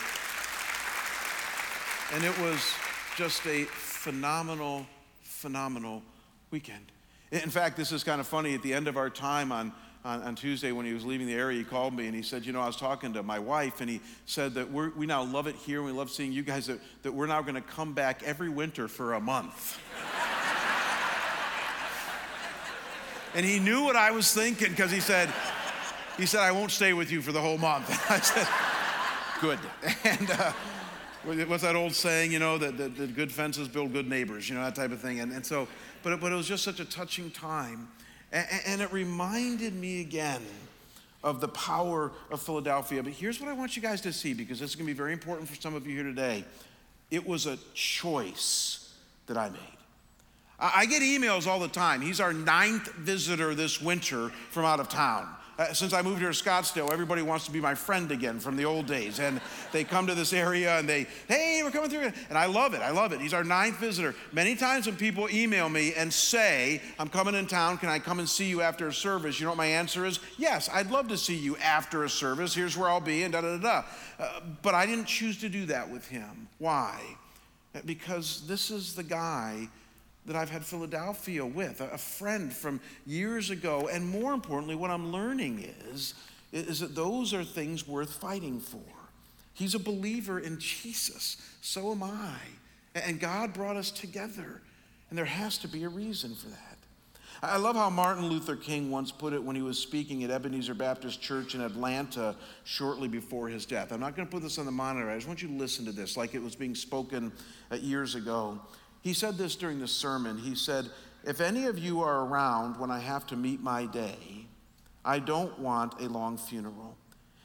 And 2.15 2.25
it 2.25 2.39
was 2.41 2.75
just 3.17 3.47
a 3.47 3.65
phenomenal, 3.65 4.87
phenomenal 5.23 6.03
weekend. 6.51 6.93
In 7.31 7.51
fact, 7.51 7.77
this 7.77 7.93
is 7.93 8.05
kind 8.05 8.21
of 8.21 8.27
funny. 8.27 8.55
At 8.55 8.63
the 8.63 8.75
end 8.75 8.89
of 8.89 8.97
our 8.97 9.11
time 9.11 9.53
on 9.53 9.73
on, 10.05 10.23
on, 10.23 10.35
Tuesday 10.35 10.73
when 10.73 10.87
he 10.87 10.95
was 10.95 11.05
leaving 11.05 11.27
the 11.27 11.35
area, 11.35 11.59
he 11.59 11.65
called 11.65 11.95
me 11.95 12.07
and 12.07 12.15
he 12.15 12.23
said, 12.23 12.47
You 12.47 12.53
know, 12.53 12.61
I 12.61 12.67
was 12.67 12.77
talking 12.77 13.13
to 13.13 13.23
my 13.23 13.39
wife, 13.39 13.83
and 13.83 13.91
he 13.91 14.01
said 14.25 14.55
that 14.55 14.71
we're, 14.71 14.91
we 14.91 15.05
now 15.05 15.23
love 15.23 15.47
it 15.47 15.57
here. 15.57 15.79
And 15.79 15.87
we 15.87 15.93
love 15.93 16.11
seeing 16.11 16.33
you 16.33 16.43
guys, 16.43 16.67
that, 16.67 16.81
that 17.03 17.13
we're 17.13 17.27
now 17.27 17.43
going 17.43 17.55
to 17.55 17.61
come 17.61 17.93
back 17.93 18.23
every 18.23 18.49
winter 18.49 18.89
for 18.89 19.13
a 19.13 19.21
month. 19.21 19.79
and 23.35 23.45
he 23.45 23.59
knew 23.59 23.85
what 23.85 23.97
I 23.97 24.11
was 24.11 24.33
thinking 24.33 24.71
because 24.71 24.91
he 24.91 25.01
said, 25.01 25.31
he 26.21 26.27
said, 26.27 26.41
I 26.41 26.53
won't 26.53 26.71
stay 26.71 26.93
with 26.93 27.11
you 27.11 27.23
for 27.23 27.33
the 27.33 27.41
whole 27.41 27.59
month. 27.59 27.89
I 28.11 28.21
said, 28.21 28.47
Good. 29.41 29.59
And 30.05 30.31
uh, 30.31 30.53
what's 31.47 31.63
that 31.63 31.77
old 31.77 31.95
saying, 31.95 32.33
you 32.33 32.39
know, 32.39 32.59
that, 32.59 32.77
that, 32.79 32.97
that, 32.97 33.15
good 33.15 33.33
fences 33.33 33.69
build 33.69 33.93
good 33.93 34.09
neighbors, 34.09 34.49
you 34.49 34.55
know, 34.55 34.63
that 34.63 34.75
type 34.75 34.93
of 34.93 35.01
thing. 35.01 35.21
And, 35.21 35.33
and 35.33 35.45
so, 35.45 35.67
but, 36.03 36.21
but 36.21 36.33
it 36.33 36.35
was 36.35 36.47
just 36.47 36.65
such 36.65 36.81
a 36.81 36.85
touching 36.85 37.31
time 37.31 37.89
And 38.33 38.81
it 38.81 38.93
reminded 38.93 39.75
me 39.75 40.01
again 40.01 40.43
of 41.23 41.41
the 41.41 41.49
power 41.49 42.13
of 42.31 42.41
Philadelphia. 42.41 43.03
But 43.03 43.13
here's 43.13 43.41
what 43.41 43.49
I 43.49 43.53
want 43.53 43.77
you 43.77 43.83
guys 43.83 44.01
to 44.03 44.13
see 44.13 44.35
because 44.35 44.61
this 44.61 44.71
is 44.71 44.77
going 44.77 44.87
to 44.87 44.93
be 44.93 44.97
very 44.97 45.13
important 45.13 45.49
for 45.49 45.61
some 45.61 45.75
of 45.75 45.87
you 45.87 45.95
here 45.95 46.05
today. 46.05 46.45
It 47.11 47.27
was 47.27 47.47
a 47.47 47.59
choice 47.75 48.95
that 49.27 49.37
I 49.37 49.49
made. 49.51 49.61
I 50.59 50.85
get 50.85 51.03
emails 51.03 51.47
all 51.47 51.59
the 51.59 51.69
time. 51.69 52.03
He's 52.03 52.21
our 52.21 52.35
ninth 52.35 52.93
visitor 52.93 53.55
this 53.55 53.81
winter 53.81 54.29
from 54.51 54.67
out 54.67 54.79
of 54.79 54.91
town. 54.91 55.29
Uh, 55.61 55.75
since 55.75 55.93
I 55.93 56.01
moved 56.01 56.21
here 56.21 56.33
to 56.33 56.45
Scottsdale, 56.45 56.91
everybody 56.91 57.21
wants 57.21 57.45
to 57.45 57.51
be 57.51 57.61
my 57.61 57.75
friend 57.75 58.11
again 58.11 58.41
from 58.41 58.57
the 58.57 58.65
old 58.65 58.87
days. 58.87 59.21
And 59.21 59.43
they 59.73 59.85
come 59.85 60.07
to 60.07 60.15
this 60.15 60.33
area 60.33 60.79
and 60.79 60.89
they, 60.89 61.07
hey, 61.29 61.61
we're 61.63 61.71
coming 61.71 61.91
through. 61.91 62.11
And 62.31 62.39
I 62.39 62.47
love 62.47 62.73
it. 62.73 62.81
I 62.81 62.93
love 62.93 63.13
it. 63.13 63.21
He's 63.21 63.35
our 63.35 63.45
ninth 63.45 63.77
visitor. 63.77 64.15
Many 64.33 64.57
times 64.57 64.87
when 64.87 64.97
people 64.97 65.29
email 65.31 65.69
me 65.69 65.93
and 65.93 66.11
say, 66.11 66.81
I'm 66.99 67.11
coming 67.11 67.35
in 67.35 67.47
town, 67.47 67.77
can 67.77 67.91
I 67.91 67.99
come 67.99 68.21
and 68.21 68.27
see 68.27 68.49
you 68.49 68.63
after 68.63 68.89
a 68.89 68.93
service? 68.93 69.39
You 69.39 69.45
know 69.45 69.51
what 69.51 69.59
my 69.59 69.67
answer 69.67 70.07
is? 70.07 70.19
Yes, 70.39 70.71
I'd 70.73 70.91
love 70.91 71.09
to 71.09 71.19
see 71.19 71.37
you 71.37 71.59
after 71.59 72.05
a 72.05 72.09
service. 72.09 72.55
Here's 72.55 72.75
where 72.75 72.89
I'll 72.89 72.99
be, 72.99 73.25
and 73.25 73.35
da 73.35 73.43
da 73.43 73.59
da. 73.59 73.85
Uh, 74.19 74.41
but 74.63 74.75
I 74.75 74.87
didn't 74.87 75.09
choose 75.09 75.39
to 75.43 75.51
do 75.51 75.67
that 75.67 75.91
with 75.91 76.09
him. 76.09 76.49
Why? 76.57 76.99
Because 77.85 78.47
this 78.47 78.71
is 78.71 78.95
the 78.95 79.03
guy 79.03 79.69
that 80.27 80.37
I've 80.37 80.51
had 80.51 80.65
Philadelphia 80.65 81.45
with, 81.45 81.81
a 81.81 81.99
friend 81.99 82.53
from 82.53 82.81
years 83.07 83.51
ago. 83.51 83.89
And 83.91 84.07
more 84.07 84.33
importantly, 84.33 84.75
what 84.75 84.91
I'm 84.91 85.13
learning 85.13 85.73
is, 85.91 86.15
is 86.53 86.81
that 86.81 86.95
those 86.95 87.33
are 87.33 87.45
things 87.45 87.89
worth 87.89 88.13
fighting 88.13 88.61
for. 88.61 88.83
He's 89.55 89.75
a 89.75 89.79
believer 89.79 90.39
in 90.39 90.59
Jesus. 90.59 91.37
So 91.61 91.93
am 91.93 92.03
I. 92.03 92.37
And 92.95 93.21
God 93.21 93.53
brought 93.53 93.77
us 93.77 93.91
together. 93.91 94.61
And 95.09 95.19
there 95.19 95.25
has 95.25 95.59
to 95.59 95.69
be 95.69 95.85
a 95.85 95.89
reason 95.89 96.35
for 96.35 96.49
that. 96.49 96.71
I 97.43 97.57
love 97.57 97.75
how 97.75 97.89
Martin 97.89 98.27
Luther 98.27 98.55
King 98.55 98.91
once 98.91 99.11
put 99.11 99.33
it 99.33 99.43
when 99.43 99.57
he 99.57 99.63
was 99.63 99.79
speaking 99.79 100.25
at 100.25 100.31
Ebenezer 100.31 100.75
Baptist 100.75 101.23
Church 101.23 101.55
in 101.55 101.63
Atlanta 101.63 102.37
shortly 102.65 103.09
before 103.09 103.49
his 103.49 103.65
death. 103.65 103.93
I'm 103.93 104.01
not 104.01 104.15
going 104.15 104.29
to 104.29 104.31
put 104.31 104.43
this 104.43 104.59
on 104.59 104.67
the 104.67 104.73
monitor. 104.73 105.09
I 105.11 105.15
just 105.15 105.27
want 105.27 105.41
you 105.41 105.49
to 105.49 105.55
listen 105.55 105.87
to 105.87 105.93
this 105.93 106.19
like 106.19 106.35
it 106.35 106.43
was 106.43 106.55
being 106.55 106.75
spoken 106.75 107.33
uh, 107.73 107.77
years 107.77 108.15
ago. 108.15 108.61
He 109.03 109.15
said 109.15 109.39
this 109.39 109.57
during 109.57 109.79
the 109.79 109.89
sermon. 109.89 110.39
He 110.39 110.55
said, 110.55 110.91
If 111.25 111.41
any 111.41 111.67
of 111.67 111.79
you 111.79 112.03
are 112.03 112.25
around 112.25 112.79
when 112.79 112.91
I 112.91 112.99
have 112.99 113.27
to 113.29 113.37
meet 113.37 113.61
my 113.61 113.87
day, 113.87 114.47
I 115.05 115.19
don't 115.19 115.59
want 115.59 116.01
a 116.01 116.09
long 116.09 116.37
funeral. 116.37 116.97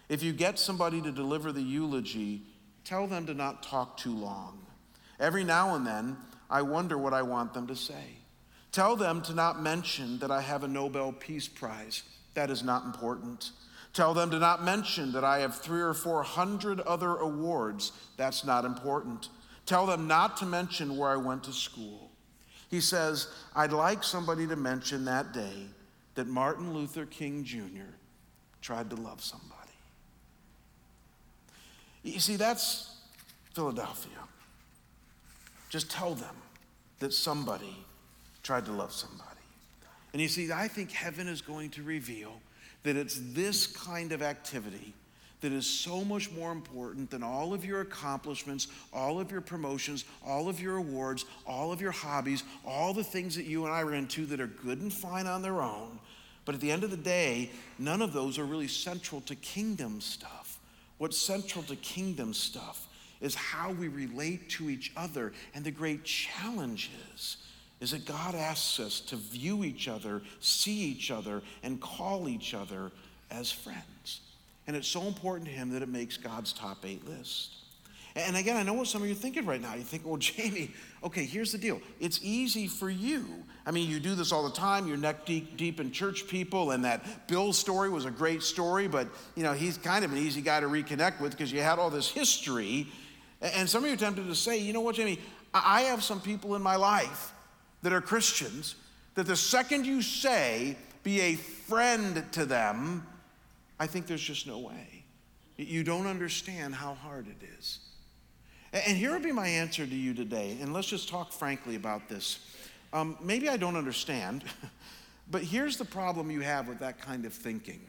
If 0.09 0.21
you 0.21 0.33
get 0.33 0.59
somebody 0.59 1.01
to 1.01 1.11
deliver 1.11 1.51
the 1.51 1.61
eulogy, 1.61 2.43
tell 2.83 3.07
them 3.07 3.25
to 3.27 3.33
not 3.33 3.63
talk 3.63 3.97
too 3.97 4.15
long. 4.15 4.65
Every 5.19 5.43
now 5.43 5.75
and 5.75 5.87
then, 5.87 6.17
I 6.49 6.61
wonder 6.61 6.97
what 6.97 7.13
I 7.13 7.21
want 7.21 7.53
them 7.53 7.67
to 7.67 7.75
say. 7.75 8.17
Tell 8.71 8.97
them 8.97 9.21
to 9.23 9.33
not 9.33 9.61
mention 9.61 10.19
that 10.19 10.31
I 10.31 10.41
have 10.41 10.63
a 10.63 10.67
Nobel 10.67 11.13
Peace 11.13 11.47
Prize. 11.47 12.03
That 12.33 12.49
is 12.49 12.61
not 12.61 12.83
important. 12.83 13.51
Tell 13.93 14.13
them 14.13 14.29
to 14.31 14.39
not 14.39 14.63
mention 14.63 15.13
that 15.13 15.23
I 15.23 15.39
have 15.39 15.55
three 15.55 15.79
or 15.79 15.93
four 15.93 16.21
hundred 16.23 16.81
other 16.81 17.15
awards. 17.15 17.93
That's 18.17 18.43
not 18.43 18.65
important. 18.65 19.29
Tell 19.65 19.85
them 19.85 20.07
not 20.07 20.37
to 20.37 20.45
mention 20.45 20.97
where 20.97 21.09
I 21.09 21.15
went 21.15 21.43
to 21.45 21.53
school. 21.53 22.11
He 22.69 22.81
says, 22.81 23.27
I'd 23.55 23.71
like 23.71 24.03
somebody 24.03 24.47
to 24.47 24.55
mention 24.55 25.05
that 25.05 25.33
day 25.33 25.67
that 26.15 26.27
Martin 26.27 26.73
Luther 26.73 27.05
King 27.05 27.43
Jr. 27.43 27.93
tried 28.61 28.89
to 28.89 28.95
love 28.95 29.23
somebody. 29.23 29.51
You 32.03 32.19
see, 32.19 32.35
that's 32.35 32.97
Philadelphia. 33.53 34.11
Just 35.69 35.89
tell 35.89 36.13
them 36.13 36.35
that 36.99 37.13
somebody 37.13 37.75
tried 38.43 38.65
to 38.65 38.71
love 38.71 38.93
somebody. 38.93 39.29
And 40.13 40.21
you 40.21 40.27
see, 40.27 40.51
I 40.51 40.67
think 40.67 40.91
heaven 40.91 41.27
is 41.27 41.41
going 41.41 41.71
to 41.71 41.83
reveal 41.83 42.39
that 42.83 42.95
it's 42.95 43.19
this 43.33 43.67
kind 43.67 44.11
of 44.11 44.21
activity 44.21 44.93
that 45.45 45.53
is 45.53 45.67
so 45.67 46.03
much 46.03 46.31
more 46.31 46.51
important 46.51 47.11
than 47.11 47.21
all 47.21 47.53
of 47.53 47.63
your 47.63 47.81
accomplishments, 47.81 48.67
all 48.91 49.19
of 49.19 49.29
your 49.29 49.41
promotions, 49.41 50.03
all 50.25 50.49
of 50.49 50.59
your 50.59 50.77
awards, 50.77 51.25
all 51.45 51.71
of 51.71 51.79
your 51.79 51.91
hobbies, 51.91 52.43
all 52.65 52.95
the 52.95 53.03
things 53.03 53.35
that 53.35 53.45
you 53.45 53.63
and 53.63 53.71
I 53.71 53.81
are 53.83 53.93
into 53.93 54.25
that 54.25 54.41
are 54.41 54.47
good 54.47 54.81
and 54.81 54.91
fine 54.91 55.27
on 55.27 55.43
their 55.43 55.61
own. 55.61 55.99
But 56.45 56.55
at 56.55 56.61
the 56.61 56.71
end 56.71 56.83
of 56.83 56.89
the 56.89 56.97
day, 56.97 57.51
none 57.77 58.01
of 58.01 58.11
those 58.11 58.39
are 58.39 58.43
really 58.43 58.67
central 58.67 59.21
to 59.21 59.35
kingdom 59.35 60.01
stuff. 60.01 60.57
What's 60.97 61.17
central 61.17 61.63
to 61.65 61.75
kingdom 61.75 62.33
stuff 62.33 62.87
is 63.21 63.35
how 63.35 63.69
we 63.71 63.87
relate 63.87 64.49
to 64.51 64.71
each 64.71 64.93
other. 64.97 65.31
And 65.53 65.63
the 65.63 65.69
great 65.69 66.03
challenge 66.05 66.89
is, 67.13 67.37
is 67.81 67.91
that 67.91 68.07
God 68.07 68.33
asks 68.33 68.79
us 68.79 68.99
to 69.01 69.15
view 69.15 69.63
each 69.63 69.87
other, 69.87 70.23
see 70.39 70.85
each 70.85 71.11
other, 71.11 71.43
and 71.61 71.79
call 71.79 72.27
each 72.27 72.55
other 72.55 72.91
as 73.29 73.51
friends. 73.51 73.83
And 74.67 74.75
it's 74.75 74.87
so 74.87 75.03
important 75.03 75.47
to 75.49 75.53
him 75.53 75.69
that 75.71 75.81
it 75.81 75.89
makes 75.89 76.17
God's 76.17 76.51
top 76.53 76.85
eight 76.85 77.07
list. 77.07 77.51
And 78.15 78.37
again, 78.37 78.55
I 78.55 78.63
know 78.63 78.73
what 78.73 78.87
some 78.87 79.01
of 79.01 79.07
you 79.09 79.13
are 79.13 79.17
thinking 79.17 79.45
right 79.45 79.61
now. 79.61 79.75
You 79.75 79.83
think, 79.83 80.05
well, 80.05 80.17
Jamie, 80.17 80.71
okay, 81.03 81.25
here's 81.25 81.51
the 81.51 81.57
deal. 81.57 81.81
It's 81.99 82.19
easy 82.23 82.67
for 82.67 82.89
you. 82.89 83.25
I 83.65 83.71
mean, 83.71 83.89
you 83.89 83.99
do 83.99 84.15
this 84.15 84.31
all 84.31 84.47
the 84.47 84.55
time. 84.55 84.87
You're 84.87 84.97
neck 84.97 85.25
deep, 85.25 85.57
deep 85.57 85.79
in 85.79 85.91
church 85.91 86.27
people, 86.27 86.71
and 86.71 86.85
that 86.85 87.27
Bill 87.27 87.51
story 87.51 87.89
was 87.89 88.05
a 88.05 88.11
great 88.11 88.41
story, 88.41 88.87
but 88.87 89.07
you 89.35 89.43
know, 89.43 89.53
he's 89.53 89.77
kind 89.77 90.05
of 90.05 90.11
an 90.11 90.17
easy 90.17 90.41
guy 90.41 90.59
to 90.61 90.67
reconnect 90.67 91.19
with 91.19 91.31
because 91.31 91.51
you 91.51 91.61
had 91.61 91.77
all 91.77 91.89
this 91.89 92.09
history. 92.09 92.87
And 93.41 93.69
some 93.69 93.83
of 93.83 93.87
you 93.89 93.95
are 93.95 93.97
tempted 93.97 94.27
to 94.27 94.35
say, 94.35 94.59
you 94.59 94.71
know 94.71 94.81
what, 94.81 94.95
Jamie, 94.95 95.19
I 95.53 95.81
have 95.81 96.03
some 96.03 96.21
people 96.21 96.55
in 96.55 96.61
my 96.61 96.77
life 96.77 97.33
that 97.81 97.91
are 97.91 98.01
Christians 98.01 98.75
that 99.15 99.25
the 99.25 99.35
second 99.35 99.85
you 99.85 100.01
say, 100.01 100.77
be 101.03 101.21
a 101.21 101.35
friend 101.35 102.23
to 102.33 102.45
them, 102.45 103.05
I 103.79 103.87
think 103.87 104.07
there's 104.07 104.21
just 104.21 104.47
no 104.47 104.59
way. 104.59 105.05
You 105.57 105.83
don't 105.83 106.07
understand 106.07 106.75
how 106.75 106.93
hard 106.93 107.27
it 107.27 107.45
is. 107.57 107.79
And 108.73 108.97
here 108.97 109.11
would 109.11 109.23
be 109.23 109.31
my 109.31 109.47
answer 109.47 109.85
to 109.85 109.95
you 109.95 110.13
today, 110.13 110.57
and 110.61 110.73
let's 110.73 110.87
just 110.87 111.07
talk 111.07 111.31
frankly 111.31 111.75
about 111.75 112.09
this. 112.09 112.39
Um, 112.91 113.17
maybe 113.21 113.47
I 113.47 113.55
don't 113.55 113.77
understand, 113.77 114.43
but 115.31 115.43
here's 115.43 115.77
the 115.77 115.85
problem 115.85 116.29
you 116.29 116.41
have 116.41 116.67
with 116.67 116.79
that 116.79 116.99
kind 116.99 117.25
of 117.25 117.33
thinking 117.33 117.81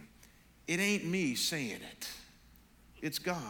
it 0.68 0.80
ain't 0.80 1.04
me 1.04 1.34
saying 1.34 1.80
it, 1.92 2.08
it's 3.00 3.18
God. 3.18 3.42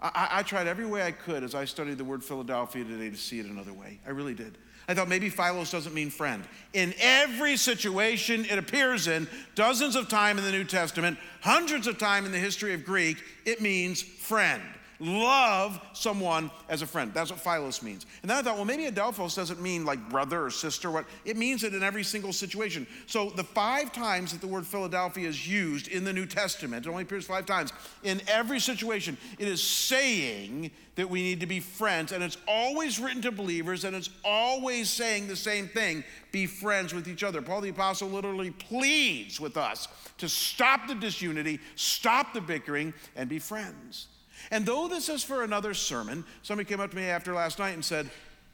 I, 0.00 0.28
I 0.32 0.42
tried 0.44 0.68
every 0.68 0.86
way 0.86 1.02
I 1.02 1.10
could 1.10 1.42
as 1.42 1.54
I 1.54 1.64
studied 1.64 1.98
the 1.98 2.04
word 2.04 2.22
Philadelphia 2.22 2.84
today 2.84 3.10
to 3.10 3.16
see 3.16 3.40
it 3.40 3.46
another 3.46 3.72
way. 3.72 3.98
I 4.06 4.10
really 4.10 4.34
did. 4.34 4.58
I 4.88 4.94
thought 4.94 5.08
maybe 5.08 5.28
Philos 5.28 5.70
doesn't 5.70 5.94
mean 5.94 6.08
friend. 6.08 6.42
In 6.72 6.94
every 6.98 7.58
situation 7.58 8.46
it 8.46 8.58
appears 8.58 9.06
in, 9.06 9.28
dozens 9.54 9.94
of 9.94 10.08
times 10.08 10.40
in 10.40 10.46
the 10.46 10.52
New 10.52 10.64
Testament, 10.64 11.18
hundreds 11.42 11.86
of 11.86 11.98
times 11.98 12.26
in 12.26 12.32
the 12.32 12.38
history 12.38 12.72
of 12.72 12.84
Greek, 12.84 13.22
it 13.44 13.60
means 13.60 14.00
friend 14.00 14.62
love 15.00 15.80
someone 15.92 16.50
as 16.68 16.82
a 16.82 16.86
friend. 16.86 17.12
That's 17.14 17.30
what 17.30 17.40
Philos 17.40 17.82
means. 17.82 18.06
And 18.22 18.30
then 18.30 18.38
I 18.38 18.42
thought, 18.42 18.56
well, 18.56 18.64
maybe 18.64 18.84
Adelphos 18.84 19.36
doesn't 19.36 19.60
mean 19.60 19.84
like 19.84 20.10
brother 20.10 20.44
or 20.44 20.50
sister. 20.50 20.90
What 20.90 21.06
it 21.24 21.36
means 21.36 21.64
it 21.64 21.74
in 21.74 21.82
every 21.82 22.04
single 22.04 22.32
situation. 22.32 22.86
So 23.06 23.30
the 23.30 23.44
five 23.44 23.92
times 23.92 24.32
that 24.32 24.40
the 24.40 24.46
word 24.46 24.66
Philadelphia 24.66 25.28
is 25.28 25.48
used 25.48 25.88
in 25.88 26.04
the 26.04 26.12
New 26.12 26.26
Testament, 26.26 26.86
it 26.86 26.88
only 26.88 27.04
appears 27.04 27.26
five 27.26 27.46
times. 27.46 27.72
In 28.02 28.20
every 28.28 28.60
situation, 28.60 29.16
it 29.38 29.48
is 29.48 29.62
saying 29.62 30.70
that 30.96 31.08
we 31.08 31.22
need 31.22 31.40
to 31.40 31.46
be 31.46 31.60
friends, 31.60 32.10
and 32.10 32.24
it's 32.24 32.38
always 32.48 32.98
written 32.98 33.22
to 33.22 33.30
believers, 33.30 33.84
and 33.84 33.94
it's 33.94 34.10
always 34.24 34.90
saying 34.90 35.28
the 35.28 35.36
same 35.36 35.68
thing: 35.68 36.02
be 36.32 36.46
friends 36.46 36.92
with 36.92 37.06
each 37.06 37.22
other. 37.22 37.40
Paul 37.40 37.60
the 37.60 37.68
apostle 37.68 38.08
literally 38.08 38.50
pleads 38.50 39.40
with 39.40 39.56
us 39.56 39.86
to 40.18 40.28
stop 40.28 40.88
the 40.88 40.96
disunity, 40.96 41.60
stop 41.76 42.34
the 42.34 42.40
bickering, 42.40 42.92
and 43.14 43.28
be 43.28 43.38
friends. 43.38 44.08
And 44.50 44.64
though 44.64 44.88
this 44.88 45.08
is 45.08 45.22
for 45.22 45.44
another 45.44 45.74
sermon, 45.74 46.24
somebody 46.42 46.68
came 46.68 46.80
up 46.80 46.90
to 46.90 46.96
me 46.96 47.04
after 47.04 47.34
last 47.34 47.58
night 47.58 47.74
and 47.74 47.84
said, 47.84 48.10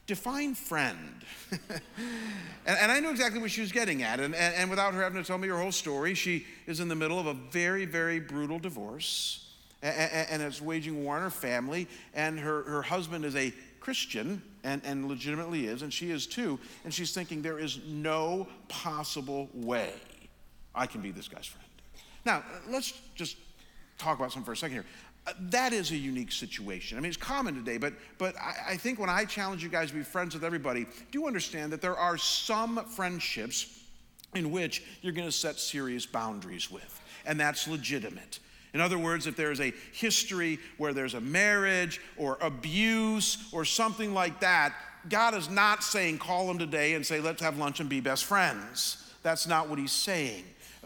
Define 0.07 0.55
friend. 0.55 1.25
and, 1.51 1.81
and, 2.67 2.93
I 2.93 3.01
knew 3.01 3.11
exactly 3.11 3.41
what 3.41 3.51
she 3.51 3.63
was 3.63 3.73
getting 3.73 4.03
at. 4.03 4.21
And, 4.21 4.35
and, 4.35 4.55
and 4.55 4.69
without 4.69 4.93
her 4.93 5.03
having 5.03 5.23
to 5.23 5.27
tell 5.27 5.39
me 5.39 5.49
her 5.49 5.57
whole 5.57 5.73
story, 5.73 6.13
she 6.13 6.47
is 6.67 6.81
in 6.81 6.89
the 6.89 6.95
middle 6.95 7.19
of 7.19 7.27
a 7.27 7.33
very, 7.33 7.87
very 7.87 8.21
brutal 8.21 8.59
divorce 8.59 9.45
and, 9.85 10.43
it's 10.43 10.61
waging 10.61 11.05
war 11.05 11.17
on 11.17 11.23
her 11.23 11.31
family. 11.31 11.87
And 12.15 12.39
her, 12.39 12.63
her 12.65 12.83
husband 12.83 13.25
is 13.25 13.37
a 13.37 13.53
Christian 13.81 14.43
and, 14.63 14.81
and 14.85 15.09
legitimately 15.09 15.67
is, 15.67 15.83
and 15.83 15.93
she 15.93 16.11
is 16.11 16.27
too. 16.27 16.59
And 16.85 16.93
she's 16.93 17.13
thinking, 17.13 17.43
there 17.43 17.59
is 17.59 17.81
no 17.87 18.49
possible 18.69 19.49
way 19.53 19.93
I 20.75 20.87
can 20.87 21.03
be 21.03 21.11
this 21.11 21.29
guy's 21.29 21.47
friend. 21.47 21.69
Now, 22.25 22.43
let's 22.69 22.99
just 23.15 23.37
talk 23.99 24.19
about 24.19 24.33
something 24.33 24.47
for 24.47 24.53
a 24.53 24.57
second 24.57 24.77
here 24.77 24.87
that 25.41 25.73
is 25.73 25.91
a 25.91 25.97
unique 25.97 26.33
situation. 26.33 26.99
I 26.99 27.01
mean, 27.01 27.09
it's 27.09 27.17
common 27.17 27.55
today, 27.55 27.79
but, 27.79 27.95
but 28.19 28.37
I, 28.37 28.73
I 28.73 28.77
think 28.77 28.99
when 28.99 29.09
I 29.09 29.25
challenge 29.25 29.63
you 29.63 29.71
guys 29.71 29.89
to 29.89 29.95
be 29.95 30.03
friends 30.03 30.35
with 30.35 30.45
everybody, 30.45 30.87
do 31.13 31.27
understand 31.27 31.73
that 31.73 31.81
there 31.81 31.97
are 31.97 32.19
some 32.19 32.85
friendships 32.85 33.81
in 34.35 34.51
which 34.51 34.83
you're 35.01 35.13
going 35.13 35.29
to 35.29 35.33
set 35.33 35.59
serious 35.59 36.05
boundaries 36.05 36.71
with, 36.71 37.01
and 37.25 37.41
that's 37.41 37.67
legitimate. 37.67 38.39
In 38.75 38.81
other 38.81 38.99
words, 38.99 39.27
if 39.27 39.37
there's 39.37 39.61
a 39.61 39.73
history 39.93 40.59
where 40.79 40.93
there's 40.93 41.15
a 41.15 41.21
marriage 41.21 42.01
or 42.17 42.37
abuse 42.41 43.49
or 43.53 43.65
something 43.65 44.13
like 44.13 44.41
that, 44.41 44.75
God 45.09 45.35
is 45.35 45.49
not 45.49 45.85
saying, 45.85 46.19
call 46.19 46.49
them 46.49 46.59
today 46.59 46.95
and 46.95 47.07
say, 47.07 47.21
let's 47.21 47.41
have 47.41 47.57
lunch 47.57 47.81
and 47.81 47.89
be 47.89 48.01
best 48.01 48.25
friends. 48.25 49.13
That's 49.23 49.47
not 49.47 49.69
what 49.69 49.79
he's 49.79 49.93
saying. 49.93 50.45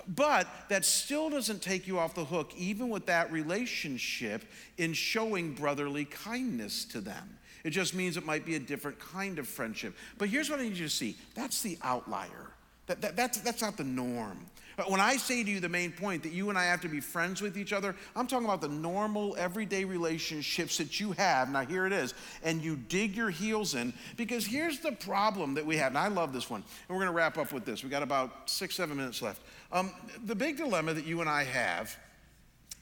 But 0.09 0.49
that 0.71 0.87
still 0.87 1.29
doesn't 1.29 1.61
take 1.61 1.87
you 1.87 1.99
off 1.99 2.15
the 2.15 2.25
hook, 2.25 2.53
even 2.57 2.89
with 2.89 3.07
that 3.07 3.31
relationship, 3.31 4.45
in 4.79 4.95
showing 4.95 5.53
brotherly 5.53 6.07
kindness 6.07 6.87
to 6.87 7.01
them. 7.01 7.39
It 7.63 7.71
just 7.71 7.95
means 7.95 8.17
it 8.17 8.25
might 8.25 8.47
be 8.47 8.55
a 8.55 8.61
different 8.61 8.99
kind 8.99 9.39
of 9.39 9.47
friendship. 9.47 9.95
But 10.17 10.29
here's 10.29 10.49
what 10.49 10.61
I 10.61 10.63
need 10.63 10.77
you 10.77 10.87
to 10.87 10.91
see 10.91 11.17
that's 11.35 11.61
the 11.61 11.77
outlier. 11.83 12.53
That, 12.87 13.03
that, 13.03 13.17
that's, 13.17 13.39
that's 13.41 13.61
not 13.61 13.77
the 13.77 13.85
norm. 13.85 14.39
But 14.79 14.93
when 14.93 15.01
I 15.01 15.16
say 15.16 15.43
to 15.43 15.51
you 15.51 15.59
the 15.59 15.68
main 15.68 15.91
point 15.91 16.22
that 16.22 16.31
you 16.31 16.51
and 16.51 16.57
I 16.59 16.66
have 16.66 16.81
to 16.83 16.89
be 16.89 17.01
friends 17.01 17.43
with 17.43 17.59
each 17.59 17.72
other, 17.72 17.97
I'm 18.14 18.29
talking 18.29 18.45
about 18.45 18.61
the 18.61 18.68
normal, 18.68 19.35
everyday 19.37 19.83
relationships 19.83 20.79
that 20.79 21.01
you 21.01 21.11
have. 21.12 21.51
Now, 21.51 21.64
here 21.64 21.85
it 21.85 21.93
is. 21.93 22.14
And 22.45 22.62
you 22.62 22.76
dig 22.76 23.16
your 23.16 23.29
heels 23.29 23.74
in 23.74 23.93
because 24.16 24.47
here's 24.47 24.79
the 24.79 24.93
problem 24.93 25.55
that 25.55 25.66
we 25.66 25.79
have. 25.79 25.89
And 25.89 25.99
I 25.99 26.07
love 26.07 26.33
this 26.33 26.49
one. 26.49 26.62
And 26.62 26.97
we're 26.97 27.03
going 27.03 27.12
to 27.12 27.16
wrap 27.16 27.39
up 27.39 27.53
with 27.53 27.64
this. 27.64 27.83
We 27.83 27.91
got 27.91 28.05
about 28.05 28.49
six, 28.49 28.76
seven 28.76 28.97
minutes 28.97 29.20
left. 29.20 29.43
Um, 29.72 29.91
the 30.24 30.37
big 30.37 30.59
dilemma 30.59 30.95
that 30.95 31.05
you 31.05 31.22
and 31.22 31.29
I 31.29 31.43
have 31.43 31.97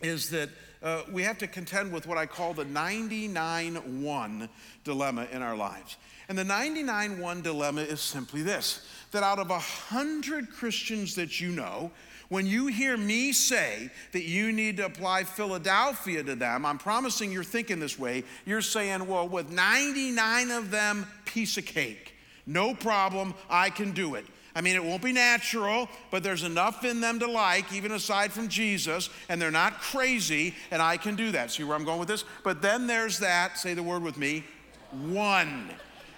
is 0.03 0.29
that 0.29 0.51
uh, 0.83 1.01
we 1.11 1.23
have 1.23 1.39
to 1.39 1.47
contend 1.47 1.95
with 1.95 2.07
what 2.07 2.19
I 2.19 2.27
call 2.27 2.53
the 2.53 2.67
99 2.67 4.03
1 4.03 4.49
dilemma 4.85 5.29
in 5.33 5.41
our 5.41 5.57
lives. 5.57 5.97
And 6.29 6.37
the 6.37 6.45
99 6.45 7.21
1 7.21 7.41
dilemma 7.41 7.81
is 7.81 8.03
simply 8.03 8.43
this 8.43 8.87
that 9.17 9.25
out 9.25 9.39
of 9.39 9.49
a 9.49 9.55
100 9.55 10.51
Christians 10.51 11.15
that 11.15 11.41
you 11.41 11.49
know, 11.49 11.91
when 12.29 12.47
you 12.47 12.67
hear 12.67 12.99
me 12.99 13.33
say 13.33 13.91
that 14.13 14.25
you 14.25 14.53
need 14.53 14.77
to 14.77 14.85
apply 14.85 15.25
Philadelphia 15.25 16.23
to 16.23 16.35
them, 16.35 16.67
I'm 16.67 16.77
promising 16.77 17.33
you're 17.33 17.43
thinking 17.43 17.81
this 17.81 17.99
way. 17.99 18.25
You're 18.45 18.61
saying, 18.61 19.07
well, 19.07 19.27
with 19.27 19.51
99 19.51 20.51
of 20.51 20.71
them, 20.71 21.07
piece 21.25 21.57
of 21.57 21.65
cake. 21.65 22.15
No 22.47 22.75
problem, 22.75 23.33
I 23.49 23.71
can 23.71 23.93
do 23.93 24.17
it. 24.17 24.27
I 24.55 24.61
mean, 24.61 24.75
it 24.75 24.85
won't 24.85 25.03
be 25.03 25.13
natural, 25.13 25.89
but 26.11 26.23
there's 26.23 26.43
enough 26.43 26.85
in 26.85 27.01
them 27.01 27.19
to 27.21 27.27
like, 27.27 27.73
even 27.73 27.93
aside 27.93 28.33
from 28.33 28.49
Jesus, 28.49 29.09
and 29.31 29.41
they're 29.41 29.51
not 29.51 29.81
crazy, 29.81 30.55
and 30.71 30.83
I 30.83 30.99
can 30.99 31.17
do 31.17 31.33
that. 31.33 31.51
See 31.51 31.65
where 31.65 31.77
I'm 31.77 31.85
going 31.85 31.99
with 31.99 32.09
this? 32.09 32.25
But 32.45 32.61
then 32.61 32.87
there's 32.87 33.19
that, 33.21 33.57
say 33.57 33.73
the 33.73 33.83
word 33.83 34.03
with 34.03 34.19
me, 34.19 34.45
one. 34.91 35.71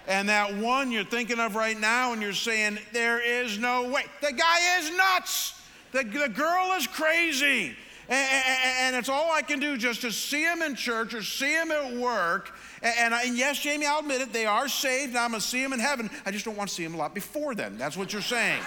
And 0.09 0.27
that 0.27 0.55
one 0.55 0.91
you're 0.91 1.03
thinking 1.03 1.39
of 1.39 1.55
right 1.55 1.79
now, 1.79 2.13
and 2.13 2.21
you're 2.21 2.33
saying, 2.33 2.79
there 2.91 3.21
is 3.21 3.59
no 3.59 3.89
way. 3.89 4.05
The 4.21 4.33
guy 4.33 4.79
is 4.79 4.97
nuts. 4.97 5.61
The, 5.91 6.03
the 6.03 6.29
girl 6.29 6.73
is 6.75 6.87
crazy. 6.87 7.75
And, 8.09 8.43
and, 8.81 8.95
it's 8.95 9.07
all 9.07 9.31
I 9.31 9.43
can 9.43 9.59
do 9.59 9.77
just 9.77 10.01
to 10.01 10.11
see 10.11 10.41
him 10.41 10.63
in 10.63 10.73
church 10.73 11.13
or 11.13 11.21
see 11.21 11.53
him 11.53 11.69
at 11.69 11.93
work. 11.93 12.55
And, 12.81 13.13
and, 13.13 13.37
yes, 13.37 13.59
Jamie, 13.59 13.85
I'll 13.85 13.99
admit 13.99 14.21
it, 14.21 14.33
they 14.33 14.47
are 14.47 14.67
saved, 14.67 15.09
and 15.09 15.19
I'm 15.19 15.29
going 15.29 15.41
to 15.41 15.47
see 15.47 15.61
them 15.61 15.73
in 15.73 15.79
heaven. 15.79 16.09
I 16.25 16.31
just 16.31 16.43
don't 16.43 16.57
want 16.57 16.69
to 16.69 16.75
see 16.75 16.83
them 16.83 16.95
a 16.95 16.97
lot 16.97 17.13
before 17.13 17.53
then. 17.53 17.77
That's 17.77 17.95
what 17.95 18.11
you're 18.11 18.23
saying. 18.23 18.63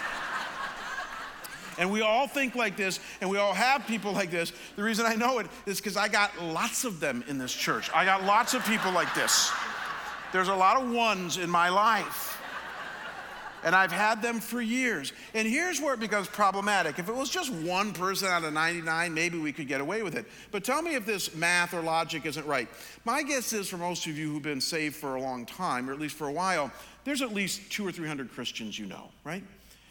and 1.79 1.91
we 1.91 2.03
all 2.03 2.29
think 2.29 2.55
like 2.55 2.77
this, 2.77 3.01
and 3.21 3.29
we 3.29 3.39
all 3.39 3.53
have 3.53 3.85
people 3.89 4.13
like 4.13 4.31
this. 4.31 4.53
The 4.77 4.83
reason 4.85 5.07
I 5.07 5.17
know 5.17 5.41
it 5.41 5.49
is 5.67 5.79
because 5.79 5.97
I 5.97 6.07
got 6.07 6.41
lots 6.41 6.85
of 6.85 7.01
them 7.01 7.25
in 7.27 7.37
this 7.37 7.53
church. 7.53 7.91
I 7.93 8.05
got 8.05 8.23
lots 8.23 8.55
of 8.55 8.65
people 8.65 8.93
like 8.93 9.13
this. 9.17 9.51
There's 10.33 10.49
a 10.49 10.55
lot 10.55 10.83
of 10.83 10.91
ones 10.91 11.37
in 11.37 11.51
my 11.51 11.69
life 11.69 12.43
and 13.65 13.75
I've 13.75 13.93
had 13.93 14.23
them 14.23 14.41
for 14.41 14.61
years. 14.61 15.13
And 15.35 15.47
here's 15.47 15.81
where 15.81 15.95
it 15.95 16.01
becomes 16.01 16.29
problematic. 16.29 16.99
If 16.99 17.09
it 17.09 17.15
was 17.15 17.31
just 17.31 17.53
one 17.53 17.93
person 17.93 18.29
out 18.29 18.45
of 18.45 18.53
99, 18.53 19.15
maybe 19.15 19.39
we 19.39 19.53
could 19.53 19.69
get 19.69 19.81
away 19.81 20.03
with 20.03 20.17
it. 20.17 20.27
But 20.51 20.65
tell 20.65 20.83
me 20.83 20.95
if 20.95 21.07
this 21.07 21.35
math 21.35 21.75
or 21.75 21.83
logic 21.83 22.27
isn't 22.27 22.47
right. 22.47 22.69
My 23.05 23.23
guess 23.23 23.53
is 23.53 23.69
for 23.69 23.77
most 23.77 24.07
of 24.07 24.19
you 24.19 24.33
who've 24.33 24.43
been 24.43 24.61
saved 24.61 24.97
for 24.97 25.15
a 25.15 25.21
long 25.21 25.47
time, 25.47 25.89
or 25.89 25.93
at 25.93 26.01
least 26.01 26.17
for 26.17 26.29
a 26.29 26.33
while, 26.33 26.71
there's 27.05 27.23
at 27.23 27.33
least 27.33 27.71
two 27.71 27.87
or 27.87 27.93
300 27.93 28.33
Christians 28.33 28.79
you 28.79 28.87
know, 28.87 29.11
right? 29.25 29.45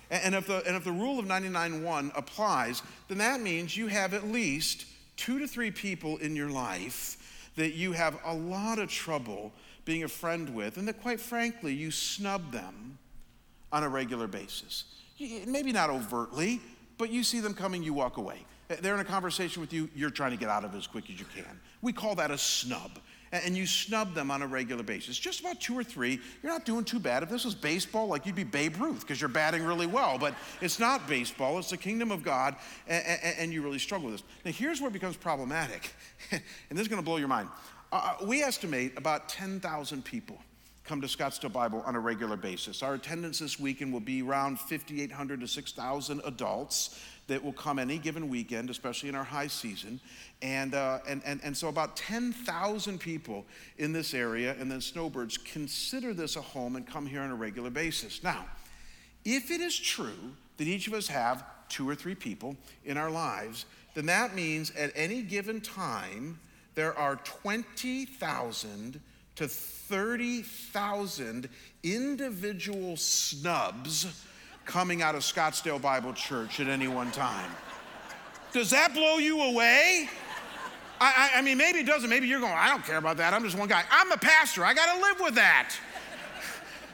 And 0.09 0.35
if 0.35 0.47
the, 0.47 0.61
and 0.67 0.75
if 0.75 0.83
the 0.83 0.91
rule 0.91 1.19
of 1.19 1.25
99.1 1.25 2.11
applies, 2.17 2.83
then 3.07 3.19
that 3.19 3.39
means 3.39 3.77
you 3.77 3.87
have 3.87 4.13
at 4.13 4.27
least 4.27 4.85
two 5.15 5.39
to 5.39 5.47
three 5.47 5.71
people 5.71 6.17
in 6.17 6.35
your 6.35 6.49
life 6.49 7.17
that 7.55 7.73
you 7.73 7.93
have 7.93 8.17
a 8.25 8.33
lot 8.33 8.79
of 8.79 8.89
trouble 8.89 9.53
being 9.85 10.03
a 10.03 10.07
friend 10.07 10.53
with, 10.53 10.77
and 10.77 10.87
that 10.87 11.01
quite 11.01 11.19
frankly, 11.19 11.73
you 11.73 11.91
snub 11.91 12.51
them 12.51 12.97
on 13.71 13.83
a 13.83 13.89
regular 13.89 14.27
basis. 14.27 14.85
Maybe 15.47 15.71
not 15.71 15.89
overtly, 15.89 16.59
but 16.97 17.11
you 17.11 17.23
see 17.23 17.39
them 17.39 17.53
coming, 17.53 17.83
you 17.83 17.93
walk 17.93 18.17
away. 18.17 18.45
They're 18.67 18.93
in 18.93 18.99
a 18.99 19.05
conversation 19.05 19.61
with 19.61 19.73
you, 19.73 19.89
you're 19.95 20.09
trying 20.09 20.31
to 20.31 20.37
get 20.37 20.49
out 20.49 20.63
of 20.63 20.73
it 20.73 20.77
as 20.77 20.87
quick 20.87 21.09
as 21.09 21.19
you 21.19 21.25
can. 21.35 21.59
We 21.81 21.93
call 21.93 22.15
that 22.15 22.31
a 22.31 22.37
snub. 22.37 22.99
And 23.33 23.55
you 23.55 23.65
snub 23.65 24.13
them 24.13 24.29
on 24.29 24.41
a 24.41 24.47
regular 24.47 24.83
basis. 24.83 25.17
Just 25.17 25.39
about 25.39 25.61
two 25.61 25.73
or 25.73 25.85
three, 25.85 26.19
you're 26.43 26.51
not 26.51 26.65
doing 26.65 26.83
too 26.83 26.99
bad. 26.99 27.23
If 27.23 27.29
this 27.29 27.45
was 27.45 27.55
baseball, 27.55 28.07
like 28.07 28.25
you'd 28.25 28.35
be 28.35 28.43
Babe 28.43 28.75
Ruth 28.77 28.99
because 28.99 29.21
you're 29.21 29.29
batting 29.29 29.63
really 29.63 29.87
well. 29.87 30.17
But 30.17 30.35
it's 30.59 30.79
not 30.79 31.07
baseball, 31.07 31.57
it's 31.57 31.69
the 31.69 31.77
kingdom 31.77 32.11
of 32.11 32.23
God, 32.23 32.57
and 32.89 33.53
you 33.53 33.61
really 33.61 33.79
struggle 33.79 34.09
with 34.09 34.19
this. 34.19 34.27
Now, 34.43 34.51
here's 34.51 34.81
where 34.81 34.89
it 34.89 34.93
becomes 34.93 35.15
problematic, 35.15 35.93
and 36.31 36.41
this 36.71 36.81
is 36.81 36.87
going 36.89 37.01
to 37.01 37.05
blow 37.05 37.17
your 37.17 37.29
mind. 37.29 37.47
Uh, 37.91 38.15
we 38.23 38.41
estimate 38.41 38.93
about 38.97 39.27
10,000 39.27 40.05
people 40.05 40.37
come 40.85 41.01
to 41.01 41.07
Scottsdale 41.07 41.51
Bible 41.51 41.83
on 41.85 41.95
a 41.95 41.99
regular 41.99 42.37
basis. 42.37 42.81
Our 42.81 42.93
attendance 42.93 43.39
this 43.39 43.59
weekend 43.59 43.91
will 43.91 43.99
be 43.99 44.21
around 44.21 44.59
5,800 44.59 45.41
to 45.41 45.47
6,000 45.47 46.21
adults 46.25 46.99
that 47.27 47.43
will 47.43 47.53
come 47.53 47.79
any 47.79 47.97
given 47.97 48.29
weekend, 48.29 48.69
especially 48.69 49.09
in 49.09 49.15
our 49.15 49.23
high 49.23 49.47
season. 49.47 49.99
And, 50.41 50.73
uh, 50.73 50.99
and, 51.07 51.21
and, 51.25 51.39
and 51.43 51.55
so 51.55 51.67
about 51.67 51.95
10,000 51.97 52.99
people 52.99 53.45
in 53.77 53.93
this 53.93 54.13
area, 54.13 54.55
and 54.59 54.71
then 54.71 54.81
snowbirds, 54.81 55.37
consider 55.37 56.13
this 56.13 56.35
a 56.35 56.41
home 56.41 56.77
and 56.77 56.87
come 56.87 57.05
here 57.05 57.21
on 57.21 57.29
a 57.29 57.35
regular 57.35 57.69
basis. 57.69 58.23
Now, 58.23 58.45
if 59.23 59.51
it 59.51 59.61
is 59.61 59.77
true 59.77 60.33
that 60.57 60.67
each 60.67 60.87
of 60.87 60.93
us 60.93 61.07
have 61.07 61.43
two 61.69 61.87
or 61.87 61.95
three 61.95 62.15
people 62.15 62.55
in 62.85 62.97
our 62.97 63.11
lives, 63.11 63.65
then 63.95 64.05
that 64.07 64.33
means 64.33 64.71
at 64.71 64.91
any 64.95 65.21
given 65.21 65.61
time, 65.61 66.39
there 66.75 66.97
are 66.97 67.17
20,000 67.17 69.01
to 69.35 69.47
30,000 69.47 71.49
individual 71.83 72.97
snubs 72.97 74.25
coming 74.65 75.01
out 75.01 75.15
of 75.15 75.21
Scottsdale 75.21 75.81
Bible 75.81 76.13
Church 76.13 76.59
at 76.59 76.67
any 76.67 76.87
one 76.87 77.11
time. 77.11 77.51
Does 78.53 78.69
that 78.69 78.93
blow 78.93 79.17
you 79.17 79.41
away? 79.41 80.09
I, 80.99 81.31
I, 81.33 81.39
I, 81.39 81.41
mean, 81.41 81.57
maybe 81.57 81.79
it 81.79 81.87
doesn't. 81.87 82.09
Maybe 82.09 82.27
you're 82.27 82.39
going, 82.39 82.53
I 82.53 82.69
don't 82.69 82.85
care 82.85 82.97
about 82.97 83.17
that. 83.17 83.33
I'm 83.33 83.43
just 83.43 83.57
one 83.57 83.67
guy. 83.67 83.83
I'm 83.89 84.11
a 84.11 84.17
pastor. 84.17 84.63
I 84.63 84.73
got 84.73 84.93
to 84.93 85.01
live 85.01 85.19
with 85.19 85.35
that. 85.35 85.73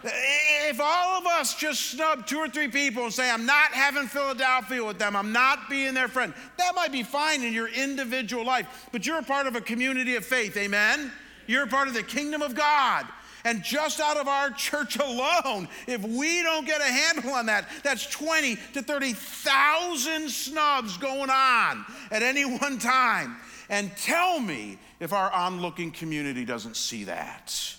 If 0.04 0.80
all 0.80 1.20
of 1.20 1.26
us 1.26 1.56
just 1.56 1.92
snub 1.92 2.28
two 2.28 2.38
or 2.38 2.50
three 2.50 2.68
people 2.68 3.04
and 3.04 3.14
say, 3.14 3.30
I'm 3.30 3.46
not 3.46 3.72
having 3.72 4.08
Philadelphia 4.08 4.84
with 4.84 5.00
them, 5.00 5.16
I'm 5.16 5.32
not 5.32 5.70
being 5.70 5.94
their 5.94 6.08
friend, 6.08 6.34
that 6.58 6.76
might 6.76 6.92
be 6.92 7.04
fine 7.04 7.44
in 7.44 7.54
your 7.54 7.68
individual 7.68 8.46
life, 8.46 8.90
but 8.92 9.06
you're 9.06 9.20
a 9.20 9.24
part 9.24 9.48
of 9.48 9.56
a 9.56 9.62
community 9.62 10.16
of 10.16 10.26
faith, 10.26 10.56
amen? 10.58 11.12
You're 11.48 11.64
a 11.64 11.68
part 11.68 11.88
of 11.88 11.94
the 11.94 12.04
kingdom 12.04 12.42
of 12.42 12.54
God. 12.56 13.08
And 13.44 13.64
just 13.64 14.02
out 14.02 14.18
of 14.18 14.28
our 14.28 14.50
church 14.50 14.98
alone, 14.98 15.70
if 15.88 16.04
we 16.04 16.44
don't 16.44 16.66
get 16.66 16.82
a 16.82 16.84
handle 16.84 17.32
on 17.32 17.46
that, 17.46 17.66
that's 17.82 18.06
20 18.08 18.58
to 18.74 18.82
30,000 18.82 20.30
snubs 20.30 20.98
going 20.98 21.30
on 21.30 21.86
at 22.12 22.24
any 22.24 22.44
one 22.44 22.78
time. 22.78 23.38
And 23.70 23.96
tell 23.96 24.40
me 24.40 24.78
if 25.00 25.14
our 25.14 25.32
onlooking 25.32 25.92
community 25.92 26.44
doesn't 26.44 26.76
see 26.76 27.06
that. 27.06 27.76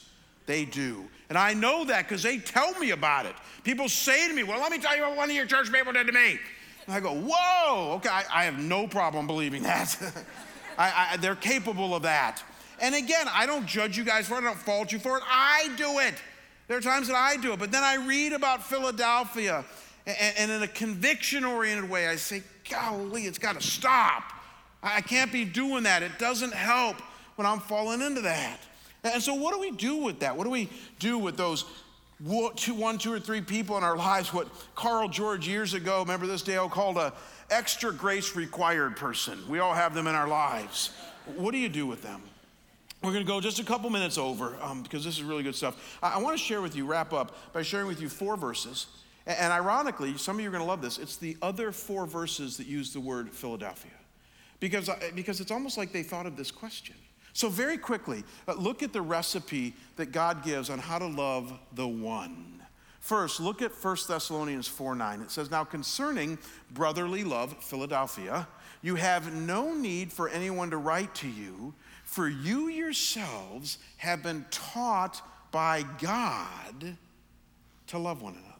They 0.46 0.64
do. 0.64 1.06
And 1.28 1.36
I 1.36 1.52
know 1.52 1.84
that 1.84 2.08
because 2.08 2.22
they 2.22 2.38
tell 2.38 2.72
me 2.78 2.90
about 2.90 3.26
it. 3.26 3.34
People 3.62 3.88
say 3.88 4.28
to 4.28 4.34
me, 4.34 4.44
Well, 4.44 4.60
let 4.60 4.70
me 4.70 4.78
tell 4.78 4.96
you 4.96 5.02
what 5.02 5.16
one 5.16 5.30
of 5.30 5.36
your 5.36 5.46
church 5.46 5.70
people 5.72 5.92
did 5.92 6.06
to 6.06 6.12
me. 6.12 6.38
And 6.86 6.94
I 6.94 7.00
go, 7.00 7.12
Whoa, 7.14 7.96
okay, 7.96 8.08
I, 8.08 8.24
I 8.32 8.44
have 8.44 8.58
no 8.58 8.86
problem 8.86 9.26
believing 9.26 9.62
that. 9.64 9.96
I, 10.78 11.10
I, 11.12 11.16
they're 11.18 11.34
capable 11.34 11.94
of 11.94 12.02
that. 12.02 12.42
And 12.80 12.94
again, 12.94 13.26
I 13.30 13.44
don't 13.46 13.66
judge 13.66 13.98
you 13.98 14.04
guys 14.04 14.28
for 14.28 14.34
it, 14.34 14.38
I 14.38 14.42
don't 14.42 14.58
fault 14.58 14.92
you 14.92 14.98
for 14.98 15.18
it. 15.18 15.24
I 15.26 15.70
do 15.76 15.98
it. 15.98 16.14
There 16.68 16.76
are 16.76 16.82
times 16.82 17.08
that 17.08 17.16
I 17.16 17.36
do 17.36 17.52
it. 17.52 17.58
But 17.58 17.72
then 17.72 17.82
I 17.82 17.96
read 17.96 18.32
about 18.32 18.62
Philadelphia, 18.62 19.64
and, 20.06 20.34
and 20.38 20.50
in 20.50 20.62
a 20.62 20.68
conviction 20.68 21.44
oriented 21.44 21.90
way, 21.90 22.08
I 22.08 22.16
say, 22.16 22.42
golly, 22.70 23.24
it's 23.24 23.38
got 23.38 23.60
to 23.60 23.66
stop. 23.66 24.22
I 24.82 25.00
can't 25.00 25.32
be 25.32 25.44
doing 25.44 25.82
that. 25.82 26.02
It 26.02 26.18
doesn't 26.18 26.54
help 26.54 26.96
when 27.36 27.46
I'm 27.46 27.60
falling 27.60 28.00
into 28.00 28.20
that. 28.22 28.60
And 29.12 29.22
so, 29.22 29.34
what 29.34 29.54
do 29.54 29.60
we 29.60 29.70
do 29.70 29.96
with 29.96 30.20
that? 30.20 30.36
What 30.36 30.44
do 30.44 30.50
we 30.50 30.68
do 30.98 31.18
with 31.18 31.36
those 31.36 31.64
one, 32.20 32.98
two, 32.98 33.12
or 33.12 33.20
three 33.20 33.40
people 33.40 33.76
in 33.76 33.84
our 33.84 33.96
lives? 33.96 34.32
What 34.32 34.48
Carl 34.74 35.08
George 35.08 35.46
years 35.46 35.74
ago, 35.74 36.00
remember 36.00 36.26
this, 36.26 36.42
Dale, 36.42 36.68
called 36.68 36.96
a 36.96 37.12
extra 37.50 37.92
grace 37.92 38.34
required 38.34 38.96
person. 38.96 39.38
We 39.48 39.58
all 39.58 39.74
have 39.74 39.94
them 39.94 40.06
in 40.06 40.14
our 40.14 40.28
lives. 40.28 40.90
What 41.36 41.52
do 41.52 41.58
you 41.58 41.68
do 41.68 41.86
with 41.86 42.02
them? 42.02 42.22
We're 43.02 43.12
going 43.12 43.24
to 43.24 43.28
go 43.28 43.40
just 43.40 43.60
a 43.60 43.64
couple 43.64 43.90
minutes 43.90 44.18
over 44.18 44.56
um, 44.60 44.82
because 44.82 45.04
this 45.04 45.16
is 45.16 45.22
really 45.22 45.44
good 45.44 45.54
stuff. 45.54 45.98
I, 46.02 46.14
I 46.14 46.18
want 46.18 46.36
to 46.36 46.42
share 46.42 46.60
with 46.60 46.74
you, 46.74 46.84
wrap 46.84 47.12
up 47.12 47.52
by 47.52 47.62
sharing 47.62 47.86
with 47.86 48.00
you 48.00 48.08
four 48.08 48.36
verses. 48.36 48.86
And, 49.26 49.38
and 49.38 49.52
ironically, 49.52 50.16
some 50.18 50.36
of 50.36 50.42
you 50.42 50.48
are 50.48 50.52
going 50.52 50.64
to 50.64 50.68
love 50.68 50.82
this. 50.82 50.98
It's 50.98 51.16
the 51.16 51.36
other 51.40 51.70
four 51.70 52.06
verses 52.06 52.56
that 52.56 52.66
use 52.66 52.92
the 52.92 53.00
word 53.00 53.30
Philadelphia 53.30 53.92
because, 54.58 54.88
uh, 54.88 54.98
because 55.14 55.40
it's 55.40 55.52
almost 55.52 55.78
like 55.78 55.92
they 55.92 56.02
thought 56.02 56.26
of 56.26 56.36
this 56.36 56.50
question. 56.50 56.96
So, 57.38 57.48
very 57.48 57.78
quickly, 57.78 58.24
uh, 58.48 58.54
look 58.54 58.82
at 58.82 58.92
the 58.92 59.00
recipe 59.00 59.76
that 59.94 60.06
God 60.06 60.42
gives 60.42 60.70
on 60.70 60.80
how 60.80 60.98
to 60.98 61.06
love 61.06 61.56
the 61.72 61.86
one. 61.86 62.60
First, 62.98 63.38
look 63.38 63.62
at 63.62 63.70
1 63.70 63.96
Thessalonians 64.08 64.66
4 64.66 64.96
9. 64.96 65.20
It 65.20 65.30
says, 65.30 65.48
Now 65.48 65.62
concerning 65.62 66.38
brotherly 66.72 67.22
love, 67.22 67.62
Philadelphia, 67.62 68.48
you 68.82 68.96
have 68.96 69.32
no 69.32 69.72
need 69.72 70.12
for 70.12 70.28
anyone 70.28 70.70
to 70.70 70.78
write 70.78 71.14
to 71.14 71.28
you, 71.28 71.74
for 72.02 72.28
you 72.28 72.66
yourselves 72.66 73.78
have 73.98 74.20
been 74.24 74.44
taught 74.50 75.22
by 75.52 75.84
God 76.00 76.96
to 77.86 77.98
love 77.98 78.20
one 78.20 78.32
another. 78.32 78.57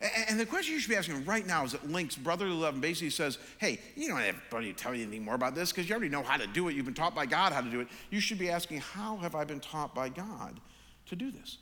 And 0.00 0.40
the 0.40 0.46
question 0.46 0.74
you 0.74 0.80
should 0.80 0.88
be 0.88 0.96
asking 0.96 1.26
right 1.26 1.46
now 1.46 1.62
is 1.64 1.72
that 1.72 1.90
links 1.90 2.16
brotherly 2.16 2.52
love 2.52 2.72
and 2.72 2.80
basically 2.80 3.10
says, 3.10 3.36
hey, 3.58 3.78
you 3.96 4.08
don't 4.08 4.18
have 4.18 4.48
to 4.50 4.72
tell 4.72 4.94
you 4.94 5.02
anything 5.02 5.24
more 5.24 5.34
about 5.34 5.54
this 5.54 5.72
because 5.72 5.88
you 5.88 5.94
already 5.94 6.08
know 6.08 6.22
how 6.22 6.38
to 6.38 6.46
do 6.46 6.68
it. 6.68 6.74
You've 6.74 6.86
been 6.86 6.94
taught 6.94 7.14
by 7.14 7.26
God 7.26 7.52
how 7.52 7.60
to 7.60 7.68
do 7.68 7.80
it. 7.80 7.88
You 8.08 8.18
should 8.18 8.38
be 8.38 8.48
asking, 8.48 8.78
how 8.78 9.18
have 9.18 9.34
I 9.34 9.44
been 9.44 9.60
taught 9.60 9.94
by 9.94 10.08
God 10.08 10.58
to 11.06 11.16
do 11.16 11.30
this? 11.30 11.58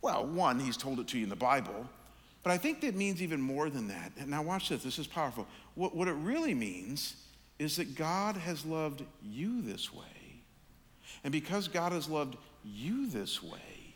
Well, 0.00 0.26
one, 0.26 0.60
he's 0.60 0.78
told 0.78 0.98
it 0.98 1.08
to 1.08 1.18
you 1.18 1.24
in 1.24 1.30
the 1.30 1.36
Bible, 1.36 1.86
but 2.42 2.52
I 2.52 2.58
think 2.58 2.80
that 2.80 2.94
means 2.94 3.22
even 3.22 3.40
more 3.40 3.68
than 3.68 3.88
that. 3.88 4.12
And 4.18 4.28
now 4.28 4.42
watch 4.42 4.70
this, 4.70 4.82
this 4.82 4.98
is 4.98 5.06
powerful. 5.06 5.46
What, 5.74 5.94
what 5.94 6.08
it 6.08 6.12
really 6.12 6.54
means 6.54 7.16
is 7.58 7.76
that 7.76 7.94
God 7.94 8.36
has 8.38 8.64
loved 8.64 9.02
you 9.22 9.60
this 9.60 9.92
way. 9.92 10.04
And 11.22 11.32
because 11.32 11.68
God 11.68 11.92
has 11.92 12.08
loved 12.08 12.36
you 12.64 13.10
this 13.10 13.42
way, 13.42 13.94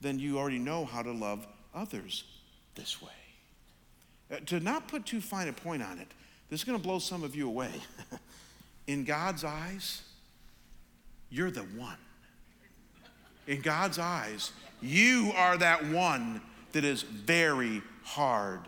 then 0.00 0.18
you 0.18 0.38
already 0.38 0.58
know 0.58 0.84
how 0.84 1.02
to 1.02 1.12
love 1.12 1.46
others 1.72 2.24
this 2.74 3.00
way. 3.00 3.10
Uh, 4.30 4.36
to 4.46 4.60
not 4.60 4.88
put 4.88 5.06
too 5.06 5.20
fine 5.20 5.48
a 5.48 5.52
point 5.52 5.82
on 5.82 5.98
it, 5.98 6.08
this 6.50 6.60
is 6.60 6.64
going 6.64 6.78
to 6.78 6.82
blow 6.82 6.98
some 6.98 7.22
of 7.22 7.34
you 7.34 7.48
away. 7.48 7.72
In 8.86 9.04
God's 9.04 9.44
eyes, 9.44 10.02
you're 11.30 11.50
the 11.50 11.62
one. 11.62 11.96
In 13.46 13.60
God's 13.60 13.98
eyes, 13.98 14.52
you 14.80 15.32
are 15.34 15.56
that 15.56 15.86
one 15.86 16.40
that 16.72 16.84
is 16.84 17.02
very 17.02 17.82
hard 18.02 18.60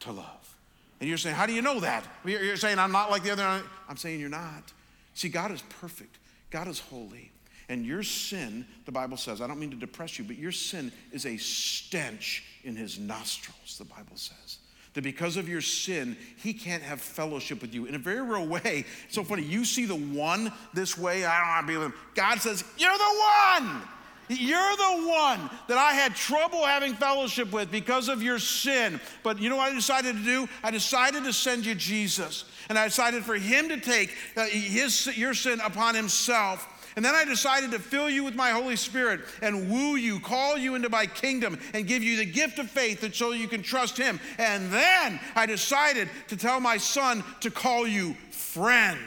to 0.00 0.12
love. 0.12 0.56
And 1.00 1.08
you're 1.08 1.18
saying, 1.18 1.34
How 1.34 1.46
do 1.46 1.52
you 1.52 1.62
know 1.62 1.80
that? 1.80 2.06
You're 2.24 2.56
saying, 2.56 2.78
I'm 2.78 2.92
not 2.92 3.10
like 3.10 3.24
the 3.24 3.32
other. 3.32 3.62
I'm 3.88 3.96
saying, 3.96 4.20
You're 4.20 4.28
not. 4.28 4.72
See, 5.14 5.28
God 5.28 5.50
is 5.50 5.62
perfect, 5.80 6.18
God 6.50 6.68
is 6.68 6.78
holy. 6.78 7.31
And 7.72 7.86
your 7.86 8.02
sin, 8.02 8.66
the 8.84 8.92
Bible 8.92 9.16
says, 9.16 9.40
I 9.40 9.46
don't 9.46 9.58
mean 9.58 9.70
to 9.70 9.78
depress 9.78 10.18
you, 10.18 10.26
but 10.26 10.36
your 10.36 10.52
sin 10.52 10.92
is 11.10 11.24
a 11.24 11.38
stench 11.38 12.44
in 12.64 12.76
his 12.76 12.98
nostrils, 12.98 13.78
the 13.78 13.86
Bible 13.86 14.14
says. 14.14 14.58
That 14.92 15.02
because 15.02 15.38
of 15.38 15.48
your 15.48 15.62
sin, 15.62 16.18
he 16.36 16.52
can't 16.52 16.82
have 16.82 17.00
fellowship 17.00 17.62
with 17.62 17.72
you 17.72 17.86
in 17.86 17.94
a 17.94 17.98
very 17.98 18.20
real 18.20 18.46
way. 18.46 18.84
It's 19.06 19.14
so 19.14 19.24
funny. 19.24 19.42
You 19.42 19.64
see 19.64 19.86
the 19.86 19.96
one 19.96 20.52
this 20.74 20.98
way, 20.98 21.24
I 21.24 21.38
don't 21.38 21.48
want 21.48 21.66
to 21.66 21.72
be 21.72 21.76
with 21.78 21.86
him. 21.86 21.94
God 22.14 22.42
says, 22.42 22.62
You're 22.76 22.92
the 22.92 23.22
one. 23.56 23.82
You're 24.28 24.76
the 24.76 25.08
one 25.08 25.50
that 25.68 25.78
I 25.78 25.94
had 25.94 26.14
trouble 26.14 26.66
having 26.66 26.92
fellowship 26.92 27.52
with 27.52 27.70
because 27.70 28.10
of 28.10 28.22
your 28.22 28.38
sin. 28.38 29.00
But 29.22 29.40
you 29.40 29.48
know 29.48 29.56
what 29.56 29.72
I 29.72 29.74
decided 29.74 30.16
to 30.16 30.22
do? 30.22 30.46
I 30.62 30.70
decided 30.70 31.24
to 31.24 31.32
send 31.32 31.64
you 31.64 31.74
Jesus. 31.74 32.44
And 32.68 32.78
I 32.78 32.84
decided 32.84 33.24
for 33.24 33.34
him 33.34 33.70
to 33.70 33.80
take 33.80 34.14
uh, 34.36 34.44
his, 34.44 35.16
your 35.16 35.32
sin 35.32 35.58
upon 35.60 35.94
himself 35.94 36.68
and 36.96 37.04
then 37.04 37.14
I 37.14 37.24
decided 37.24 37.70
to 37.72 37.78
fill 37.78 38.10
you 38.10 38.24
with 38.24 38.34
my 38.34 38.50
Holy 38.50 38.76
Spirit 38.76 39.20
and 39.40 39.70
woo 39.70 39.96
you, 39.96 40.20
call 40.20 40.58
you 40.58 40.74
into 40.74 40.88
my 40.88 41.06
kingdom, 41.06 41.58
and 41.72 41.86
give 41.86 42.02
you 42.02 42.16
the 42.16 42.24
gift 42.24 42.58
of 42.58 42.70
faith 42.70 43.00
that 43.00 43.14
so 43.14 43.32
you 43.32 43.48
can 43.48 43.62
trust 43.62 43.96
Him. 43.96 44.20
And 44.38 44.70
then 44.72 45.20
I 45.34 45.46
decided 45.46 46.08
to 46.28 46.36
tell 46.36 46.60
my 46.60 46.76
son 46.76 47.24
to 47.40 47.50
call 47.50 47.86
you 47.86 48.14
friend 48.30 48.98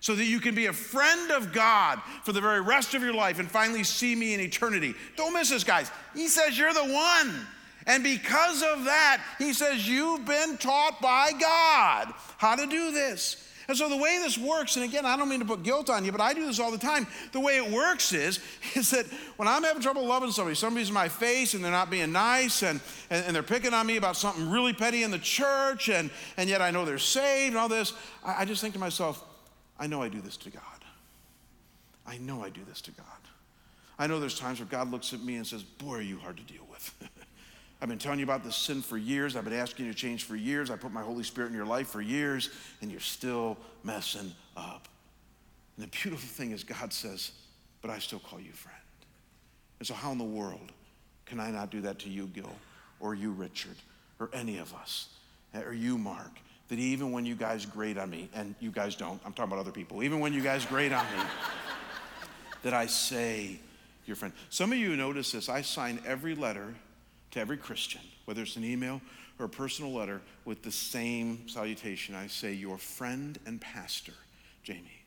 so 0.00 0.14
that 0.14 0.26
you 0.26 0.38
can 0.38 0.54
be 0.54 0.66
a 0.66 0.72
friend 0.72 1.30
of 1.30 1.50
God 1.52 1.98
for 2.24 2.32
the 2.32 2.40
very 2.40 2.60
rest 2.60 2.92
of 2.92 3.02
your 3.02 3.14
life 3.14 3.38
and 3.38 3.50
finally 3.50 3.82
see 3.82 4.14
me 4.14 4.34
in 4.34 4.40
eternity. 4.40 4.94
Don't 5.16 5.32
miss 5.32 5.48
this, 5.48 5.64
guys. 5.64 5.90
He 6.14 6.28
says 6.28 6.58
you're 6.58 6.74
the 6.74 6.84
one. 6.84 7.46
And 7.86 8.02
because 8.02 8.62
of 8.62 8.84
that, 8.84 9.22
he 9.38 9.54
says 9.54 9.88
you've 9.88 10.26
been 10.26 10.58
taught 10.58 11.00
by 11.00 11.32
God 11.32 12.12
how 12.36 12.54
to 12.54 12.66
do 12.66 12.92
this. 12.92 13.50
And 13.68 13.76
so 13.76 13.88
the 13.88 13.96
way 13.96 14.18
this 14.22 14.36
works, 14.36 14.76
and 14.76 14.84
again, 14.84 15.06
I 15.06 15.16
don't 15.16 15.28
mean 15.28 15.40
to 15.40 15.46
put 15.46 15.62
guilt 15.62 15.88
on 15.88 16.04
you, 16.04 16.12
but 16.12 16.20
I 16.20 16.34
do 16.34 16.46
this 16.46 16.60
all 16.60 16.70
the 16.70 16.78
time. 16.78 17.06
The 17.32 17.40
way 17.40 17.56
it 17.56 17.70
works 17.70 18.12
is, 18.12 18.40
is 18.74 18.90
that 18.90 19.06
when 19.36 19.48
I'm 19.48 19.62
having 19.62 19.82
trouble 19.82 20.04
loving 20.06 20.30
somebody, 20.30 20.54
somebody's 20.54 20.88
in 20.88 20.94
my 20.94 21.08
face 21.08 21.54
and 21.54 21.64
they're 21.64 21.72
not 21.72 21.90
being 21.90 22.12
nice 22.12 22.62
and, 22.62 22.80
and, 23.10 23.26
and, 23.26 23.34
they're 23.34 23.42
picking 23.42 23.72
on 23.72 23.86
me 23.86 23.96
about 23.96 24.16
something 24.16 24.50
really 24.50 24.72
petty 24.72 25.02
in 25.02 25.10
the 25.10 25.18
church, 25.18 25.88
and, 25.88 26.10
and 26.36 26.48
yet 26.48 26.60
I 26.60 26.70
know 26.70 26.84
they're 26.84 26.98
saved 26.98 27.54
and 27.54 27.58
all 27.58 27.68
this, 27.68 27.92
I, 28.24 28.42
I 28.42 28.44
just 28.44 28.60
think 28.60 28.74
to 28.74 28.80
myself, 28.80 29.24
I 29.78 29.86
know 29.86 30.02
I 30.02 30.08
do 30.08 30.20
this 30.20 30.36
to 30.38 30.50
God. 30.50 30.62
I 32.06 32.18
know 32.18 32.44
I 32.44 32.50
do 32.50 32.60
this 32.68 32.80
to 32.82 32.90
God. 32.90 33.06
I 33.98 34.06
know 34.06 34.20
there's 34.20 34.38
times 34.38 34.60
where 34.60 34.68
God 34.68 34.90
looks 34.90 35.12
at 35.12 35.22
me 35.22 35.36
and 35.36 35.46
says, 35.46 35.62
Boy, 35.62 35.96
are 35.96 36.02
you 36.02 36.18
hard 36.18 36.36
to 36.36 36.42
deal 36.42 36.66
with. 36.70 36.94
I've 37.84 37.90
been 37.90 37.98
telling 37.98 38.18
you 38.18 38.24
about 38.24 38.42
this 38.42 38.56
sin 38.56 38.80
for 38.80 38.96
years. 38.96 39.36
I've 39.36 39.44
been 39.44 39.52
asking 39.52 39.84
you 39.84 39.92
to 39.92 39.98
change 39.98 40.24
for 40.24 40.36
years. 40.36 40.70
I 40.70 40.76
put 40.76 40.90
my 40.90 41.02
Holy 41.02 41.22
Spirit 41.22 41.48
in 41.48 41.54
your 41.54 41.66
life 41.66 41.88
for 41.88 42.00
years, 42.00 42.48
and 42.80 42.90
you're 42.90 42.98
still 42.98 43.58
messing 43.82 44.32
up. 44.56 44.88
And 45.76 45.84
the 45.84 45.90
beautiful 45.90 46.26
thing 46.26 46.52
is, 46.52 46.64
God 46.64 46.94
says, 46.94 47.32
But 47.82 47.90
I 47.90 47.98
still 47.98 48.20
call 48.20 48.40
you 48.40 48.52
friend. 48.52 48.78
And 49.80 49.86
so, 49.86 49.92
how 49.92 50.12
in 50.12 50.16
the 50.16 50.24
world 50.24 50.72
can 51.26 51.38
I 51.38 51.50
not 51.50 51.68
do 51.68 51.82
that 51.82 51.98
to 51.98 52.08
you, 52.08 52.26
Gil, 52.28 52.48
or 53.00 53.14
you, 53.14 53.32
Richard, 53.32 53.76
or 54.18 54.30
any 54.32 54.56
of 54.56 54.72
us, 54.72 55.10
or 55.54 55.74
you, 55.74 55.98
Mark? 55.98 56.40
That 56.68 56.78
even 56.78 57.12
when 57.12 57.26
you 57.26 57.34
guys 57.34 57.66
grade 57.66 57.98
on 57.98 58.08
me, 58.08 58.30
and 58.34 58.54
you 58.60 58.70
guys 58.70 58.96
don't, 58.96 59.20
I'm 59.26 59.34
talking 59.34 59.52
about 59.52 59.60
other 59.60 59.72
people, 59.72 60.02
even 60.02 60.20
when 60.20 60.32
you 60.32 60.40
guys 60.40 60.64
grade 60.64 60.94
on 60.94 61.04
me, 61.04 61.22
that 62.62 62.72
I 62.72 62.86
say, 62.86 63.60
your 64.06 64.16
friend. 64.16 64.32
Some 64.48 64.72
of 64.72 64.78
you 64.78 64.96
notice 64.96 65.32
this. 65.32 65.50
I 65.50 65.60
sign 65.60 66.00
every 66.06 66.34
letter 66.34 66.74
to 67.34 67.40
every 67.40 67.56
Christian, 67.56 68.00
whether 68.24 68.42
it's 68.42 68.56
an 68.56 68.64
email 68.64 69.00
or 69.38 69.46
a 69.46 69.48
personal 69.48 69.92
letter, 69.92 70.20
with 70.44 70.62
the 70.62 70.70
same 70.70 71.48
salutation. 71.48 72.14
I 72.14 72.28
say, 72.28 72.52
Your 72.52 72.78
friend 72.78 73.38
and 73.44 73.60
pastor, 73.60 74.14
Jamie. 74.62 75.04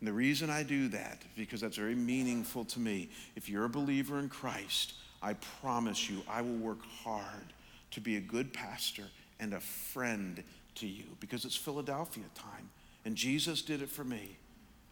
And 0.00 0.08
the 0.08 0.12
reason 0.12 0.50
I 0.50 0.62
do 0.62 0.88
that, 0.88 1.22
because 1.36 1.60
that's 1.60 1.76
very 1.76 1.94
meaningful 1.94 2.64
to 2.66 2.80
me. 2.80 3.10
If 3.34 3.48
you're 3.48 3.64
a 3.64 3.68
believer 3.68 4.18
in 4.18 4.28
Christ, 4.28 4.94
I 5.22 5.34
promise 5.60 6.08
you, 6.10 6.22
I 6.28 6.42
will 6.42 6.56
work 6.56 6.80
hard 7.04 7.52
to 7.92 8.00
be 8.00 8.16
a 8.16 8.20
good 8.20 8.52
pastor 8.52 9.04
and 9.38 9.54
a 9.54 9.60
friend 9.60 10.42
to 10.76 10.86
you 10.86 11.04
because 11.20 11.44
it's 11.44 11.56
Philadelphia 11.56 12.24
time. 12.34 12.70
And 13.04 13.16
Jesus 13.16 13.62
did 13.62 13.82
it 13.82 13.90
for 13.90 14.04
me. 14.04 14.36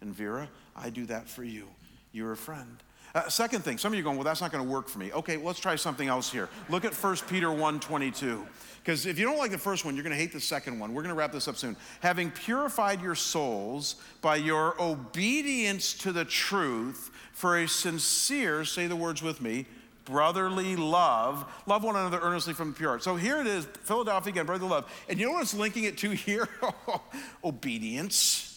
And 0.01 0.14
Vera, 0.14 0.49
I 0.76 0.91
do 0.91 1.07
that 1.07 1.28
for 1.28 1.45
you. 1.45 1.66
You're 2.12 2.32
a 2.32 2.37
friend. 2.37 2.76
Uh, 3.14 3.28
second 3.28 3.62
thing, 3.62 3.78
some 3.78 3.92
of 3.92 3.96
you 3.96 4.02
are 4.02 4.04
going, 4.04 4.16
well, 4.16 4.24
that's 4.24 4.40
not 4.40 4.50
going 4.50 4.64
to 4.64 4.68
work 4.68 4.88
for 4.88 4.98
me. 4.98 5.12
Okay, 5.12 5.36
let's 5.36 5.60
try 5.60 5.76
something 5.76 6.08
else 6.08 6.32
here. 6.32 6.48
Look 6.68 6.84
at 6.84 6.92
1 6.92 7.16
Peter 7.28 7.50
1 7.52 7.78
22. 7.78 8.44
Because 8.82 9.06
if 9.06 9.18
you 9.18 9.24
don't 9.24 9.38
like 9.38 9.52
the 9.52 9.58
first 9.58 9.84
one, 9.84 9.94
you're 9.94 10.02
going 10.02 10.14
to 10.14 10.20
hate 10.20 10.32
the 10.32 10.40
second 10.40 10.78
one. 10.78 10.92
We're 10.92 11.02
going 11.02 11.14
to 11.14 11.18
wrap 11.18 11.32
this 11.32 11.48
up 11.48 11.56
soon. 11.56 11.76
Having 12.00 12.32
purified 12.32 13.00
your 13.00 13.14
souls 13.14 13.96
by 14.20 14.36
your 14.36 14.74
obedience 14.82 15.94
to 15.98 16.12
the 16.12 16.24
truth 16.24 17.10
for 17.32 17.58
a 17.58 17.68
sincere, 17.68 18.64
say 18.64 18.86
the 18.86 18.96
words 18.96 19.22
with 19.22 19.40
me, 19.40 19.64
brotherly 20.04 20.76
love. 20.76 21.50
Love 21.66 21.84
one 21.84 21.96
another 21.96 22.20
earnestly 22.20 22.52
from 22.52 22.72
the 22.72 22.76
pure 22.76 22.90
heart. 22.90 23.02
So 23.02 23.16
here 23.16 23.40
it 23.40 23.46
is, 23.46 23.64
Philadelphia 23.84 24.32
again, 24.32 24.44
brotherly 24.44 24.70
love. 24.70 25.04
And 25.08 25.18
you 25.18 25.26
know 25.26 25.32
what 25.32 25.42
it's 25.42 25.54
linking 25.54 25.84
it 25.84 25.96
to 25.98 26.10
here? 26.10 26.48
Obedience. 27.44 28.53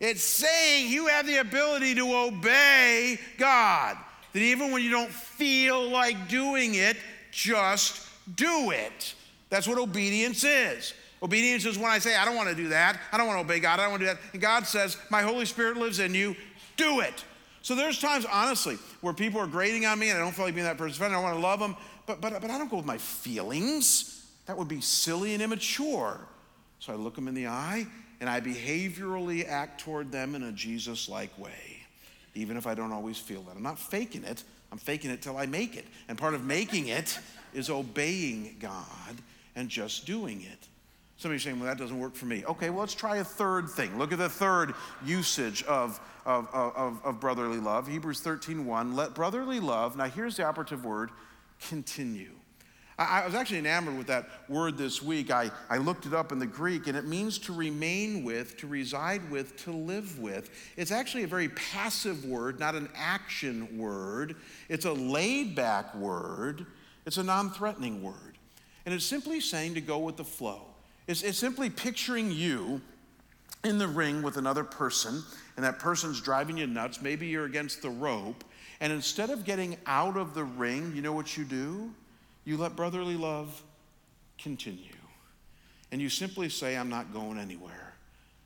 It's 0.00 0.22
saying 0.22 0.90
you 0.90 1.06
have 1.06 1.26
the 1.26 1.38
ability 1.38 1.94
to 1.94 2.14
obey 2.14 3.18
God. 3.38 3.96
That 4.32 4.42
even 4.42 4.70
when 4.70 4.82
you 4.82 4.90
don't 4.90 5.10
feel 5.10 5.88
like 5.88 6.28
doing 6.28 6.74
it, 6.74 6.96
just 7.30 8.06
do 8.34 8.70
it. 8.70 9.14
That's 9.48 9.66
what 9.66 9.78
obedience 9.78 10.44
is. 10.44 10.92
Obedience 11.22 11.64
is 11.64 11.78
when 11.78 11.90
I 11.90 11.98
say, 11.98 12.14
I 12.14 12.26
don't 12.26 12.36
want 12.36 12.50
to 12.50 12.54
do 12.54 12.68
that. 12.68 13.00
I 13.10 13.16
don't 13.16 13.26
want 13.26 13.38
to 13.38 13.44
obey 13.44 13.60
God. 13.60 13.80
I 13.80 13.84
don't 13.84 13.92
want 13.92 14.02
to 14.02 14.08
do 14.08 14.14
that. 14.14 14.20
And 14.34 14.42
God 14.42 14.66
says, 14.66 14.98
My 15.08 15.22
Holy 15.22 15.46
Spirit 15.46 15.78
lives 15.78 15.98
in 15.98 16.14
you. 16.14 16.36
Do 16.76 17.00
it. 17.00 17.24
So 17.62 17.74
there's 17.74 17.98
times, 17.98 18.26
honestly, 18.30 18.76
where 19.00 19.14
people 19.14 19.40
are 19.40 19.46
grading 19.46 19.86
on 19.86 19.98
me 19.98 20.10
and 20.10 20.18
I 20.18 20.20
don't 20.20 20.32
feel 20.32 20.44
like 20.44 20.54
being 20.54 20.66
that 20.66 20.76
person's 20.76 20.98
friend. 20.98 21.14
I 21.14 21.20
want 21.20 21.34
to 21.34 21.40
love 21.40 21.58
them, 21.58 21.74
but, 22.04 22.20
but, 22.20 22.40
but 22.40 22.50
I 22.50 22.58
don't 22.58 22.70
go 22.70 22.76
with 22.76 22.86
my 22.86 22.98
feelings. 22.98 24.26
That 24.44 24.58
would 24.58 24.68
be 24.68 24.82
silly 24.82 25.32
and 25.32 25.42
immature. 25.42 26.20
So 26.78 26.92
I 26.92 26.96
look 26.96 27.14
them 27.14 27.26
in 27.26 27.34
the 27.34 27.46
eye 27.46 27.86
and 28.20 28.30
I 28.30 28.40
behaviorally 28.40 29.46
act 29.46 29.80
toward 29.80 30.10
them 30.10 30.34
in 30.34 30.42
a 30.42 30.52
Jesus 30.52 31.08
like 31.08 31.36
way, 31.38 31.82
even 32.34 32.56
if 32.56 32.66
I 32.66 32.74
don't 32.74 32.92
always 32.92 33.18
feel 33.18 33.42
that. 33.42 33.56
I'm 33.56 33.62
not 33.62 33.78
faking 33.78 34.24
it, 34.24 34.42
I'm 34.72 34.78
faking 34.78 35.10
it 35.10 35.22
till 35.22 35.36
I 35.36 35.46
make 35.46 35.76
it. 35.76 35.86
And 36.08 36.18
part 36.18 36.34
of 36.34 36.44
making 36.44 36.88
it 36.88 37.18
is 37.54 37.70
obeying 37.70 38.56
God 38.60 39.16
and 39.54 39.68
just 39.68 40.06
doing 40.06 40.42
it. 40.42 40.68
Some 41.18 41.30
of 41.30 41.32
you 41.32 41.36
are 41.36 41.40
saying, 41.40 41.60
well, 41.60 41.68
that 41.68 41.78
doesn't 41.78 41.98
work 41.98 42.14
for 42.14 42.26
me. 42.26 42.44
Okay, 42.44 42.68
well, 42.68 42.80
let's 42.80 42.94
try 42.94 43.16
a 43.16 43.24
third 43.24 43.70
thing. 43.70 43.98
Look 43.98 44.12
at 44.12 44.18
the 44.18 44.28
third 44.28 44.74
usage 45.04 45.62
of, 45.64 45.98
of, 46.26 46.46
of, 46.52 47.00
of 47.04 47.20
brotherly 47.20 47.58
love. 47.58 47.88
Hebrews 47.88 48.20
13 48.20 48.66
1. 48.66 48.94
Let 48.94 49.14
brotherly 49.14 49.58
love, 49.58 49.96
now 49.96 50.04
here's 50.04 50.36
the 50.36 50.44
operative 50.44 50.84
word, 50.84 51.10
continue. 51.68 52.35
I, 52.98 53.22
I 53.22 53.26
was 53.26 53.34
actually 53.34 53.58
enamored 53.58 53.96
with 53.96 54.06
that 54.08 54.28
word 54.48 54.76
this 54.76 55.02
week. 55.02 55.30
I, 55.30 55.50
I 55.68 55.78
looked 55.78 56.06
it 56.06 56.14
up 56.14 56.32
in 56.32 56.38
the 56.38 56.46
Greek, 56.46 56.86
and 56.86 56.96
it 56.96 57.06
means 57.06 57.38
to 57.40 57.52
remain 57.52 58.24
with, 58.24 58.56
to 58.58 58.66
reside 58.66 59.30
with, 59.30 59.56
to 59.64 59.72
live 59.72 60.18
with. 60.18 60.50
It's 60.76 60.90
actually 60.90 61.24
a 61.24 61.28
very 61.28 61.48
passive 61.50 62.24
word, 62.24 62.58
not 62.58 62.74
an 62.74 62.88
action 62.94 63.78
word. 63.78 64.36
It's 64.68 64.84
a 64.84 64.92
laid 64.92 65.54
back 65.54 65.94
word. 65.94 66.66
It's 67.04 67.18
a 67.18 67.24
non 67.24 67.50
threatening 67.50 68.02
word. 68.02 68.38
And 68.84 68.94
it's 68.94 69.04
simply 69.04 69.40
saying 69.40 69.74
to 69.74 69.80
go 69.80 69.98
with 69.98 70.16
the 70.16 70.24
flow. 70.24 70.62
It's, 71.06 71.22
it's 71.22 71.38
simply 71.38 71.70
picturing 71.70 72.30
you 72.30 72.80
in 73.64 73.78
the 73.78 73.88
ring 73.88 74.22
with 74.22 74.36
another 74.36 74.64
person, 74.64 75.22
and 75.56 75.64
that 75.64 75.78
person's 75.78 76.20
driving 76.20 76.56
you 76.58 76.66
nuts. 76.66 77.02
Maybe 77.02 77.26
you're 77.26 77.46
against 77.46 77.82
the 77.82 77.90
rope. 77.90 78.44
And 78.80 78.92
instead 78.92 79.30
of 79.30 79.44
getting 79.44 79.76
out 79.86 80.16
of 80.16 80.34
the 80.34 80.44
ring, 80.44 80.92
you 80.94 81.02
know 81.02 81.12
what 81.12 81.36
you 81.36 81.44
do? 81.44 81.90
You 82.46 82.56
let 82.56 82.76
brotherly 82.76 83.16
love 83.16 83.62
continue. 84.38 84.84
And 85.92 86.00
you 86.00 86.08
simply 86.08 86.48
say, 86.48 86.76
I'm 86.76 86.88
not 86.88 87.12
going 87.12 87.38
anywhere. 87.38 87.94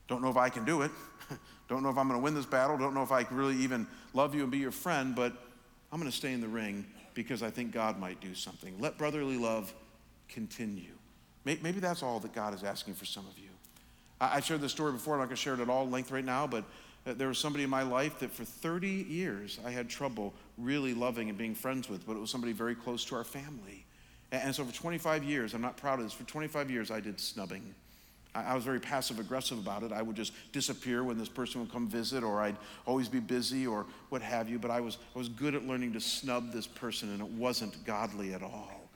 Don't 0.09 0.23
know 0.23 0.31
if 0.31 0.37
I 0.37 0.49
can 0.49 0.65
do 0.65 0.83
it. 0.83 0.91
Don't 1.69 1.83
know 1.83 1.91
if 1.91 1.99
I'm 1.99 2.09
going 2.09 2.19
to 2.19 2.25
win 2.25 2.35
this 2.35 2.47
battle. 2.47 2.77
Don't 2.77 2.95
know 2.95 3.03
if 3.03 3.13
I 3.13 3.25
really 3.31 3.57
even 3.57 3.87
love 4.15 4.35
you 4.35 4.43
and 4.43 4.51
be 4.51 4.59
your 4.59 4.73
friend, 4.73 5.15
but 5.15 5.33
I'm 5.93 6.01
going 6.01 6.11
to 6.11 6.17
stay 6.17 6.33
in 6.33 6.41
the 6.41 6.49
ring 6.49 6.87
because 7.15 7.43
I 7.43 7.51
think 7.51 7.73
God 7.73 7.99
might 7.99 8.21
do 8.21 8.35
something. 8.35 8.75
Let 8.81 8.99
brotherly 8.99 9.37
love 9.37 9.73
continue. 10.29 10.95
Maybe 11.45 11.81
that's 11.81 12.03
all 12.03 12.21
that 12.21 12.33
God 12.33 12.55
is 12.55 12.65
asking 12.65 12.95
for 12.95 13.05
some 13.05 13.27
of 13.27 13.39
you. 13.39 13.49
I've 14.21 14.45
shared 14.45 14.61
this 14.61 14.73
story 14.73 14.93
before. 14.93 15.15
I'm 15.15 15.21
not 15.21 15.27
going 15.27 15.37
to 15.37 15.43
share 15.43 15.55
it 15.55 15.61
at 15.61 15.69
all 15.69 15.89
length 15.89 16.11
right 16.11 16.25
now, 16.25 16.47
but 16.47 16.65
uh, 17.07 17.15
there 17.15 17.29
was 17.29 17.39
somebody 17.39 17.65
in 17.65 17.71
my 17.71 17.83
life 17.83 18.19
that 18.19 18.31
for 18.31 18.45
30 18.45 18.89
years 18.89 19.59
I 19.65 19.71
had 19.71 19.89
trouble 19.89 20.35
really 20.59 20.93
loving 20.93 21.29
and 21.29 21.39
being 21.39 21.55
friends 21.55 21.89
with, 21.89 22.07
but 22.07 22.17
it 22.17 22.21
was 22.21 22.31
somebody 22.31 22.53
very 22.53 22.75
close 22.75 23.05
to 23.07 23.17
our 23.17 23.25
family. 23.25 23.87
And 24.33 24.55
so 24.55 24.65
for 24.65 24.75
25 24.75 25.25
years, 25.25 25.55
I'm 25.55 25.63
not 25.63 25.77
proud 25.77 25.99
of 25.99 26.05
this, 26.05 26.13
for 26.13 26.25
25 26.25 26.71
years 26.71 26.91
I 26.91 27.01
did 27.01 27.19
snubbing. 27.19 27.75
I 28.33 28.55
was 28.55 28.63
very 28.63 28.79
passive 28.79 29.19
aggressive 29.19 29.59
about 29.59 29.83
it. 29.83 29.91
I 29.91 30.03
would 30.03 30.15
just 30.15 30.33
disappear 30.53 31.03
when 31.03 31.19
this 31.19 31.29
person 31.29 31.61
would 31.61 31.73
come 31.73 31.89
visit, 31.89 32.23
or 32.23 32.41
I'd 32.41 32.57
always 32.87 33.09
be 33.09 33.19
busy, 33.19 33.67
or 33.67 33.87
what 34.09 34.23
have 34.23 34.49
you. 34.49 34.57
But 34.57 34.71
I 34.71 34.81
was, 34.81 34.99
I 35.17 35.19
was 35.19 35.29
good 35.29 35.57
at 35.57 35.67
learning 35.67 35.95
to 35.95 36.01
snub 36.01 36.53
this 36.53 36.67
person, 36.67 37.11
and 37.11 37.21
it 37.21 37.27
wasn't 37.27 37.85
godly 37.85 38.33
at 38.33 38.43
all. 38.43 38.89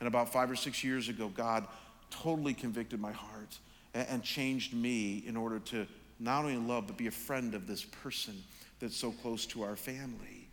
And 0.00 0.08
about 0.08 0.32
five 0.32 0.50
or 0.50 0.56
six 0.56 0.82
years 0.82 1.08
ago, 1.08 1.28
God 1.28 1.68
totally 2.10 2.52
convicted 2.52 3.00
my 3.00 3.12
heart 3.12 3.58
and, 3.94 4.08
and 4.08 4.22
changed 4.24 4.74
me 4.74 5.22
in 5.24 5.36
order 5.36 5.60
to 5.60 5.86
not 6.18 6.44
only 6.44 6.56
love, 6.56 6.88
but 6.88 6.96
be 6.96 7.06
a 7.06 7.12
friend 7.12 7.54
of 7.54 7.68
this 7.68 7.84
person 7.84 8.42
that's 8.80 8.96
so 8.96 9.12
close 9.12 9.46
to 9.46 9.62
our 9.62 9.76
family. 9.76 10.48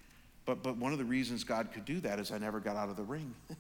But, 0.45 0.61
but 0.61 0.77
one 0.77 0.91
of 0.91 0.99
the 0.99 1.05
reasons 1.05 1.43
God 1.43 1.71
could 1.73 1.85
do 1.85 1.99
that 2.01 2.19
is 2.19 2.31
I 2.31 2.37
never 2.37 2.59
got 2.59 2.75
out 2.75 2.89
of 2.89 2.97
the 2.97 3.03
ring. 3.03 3.33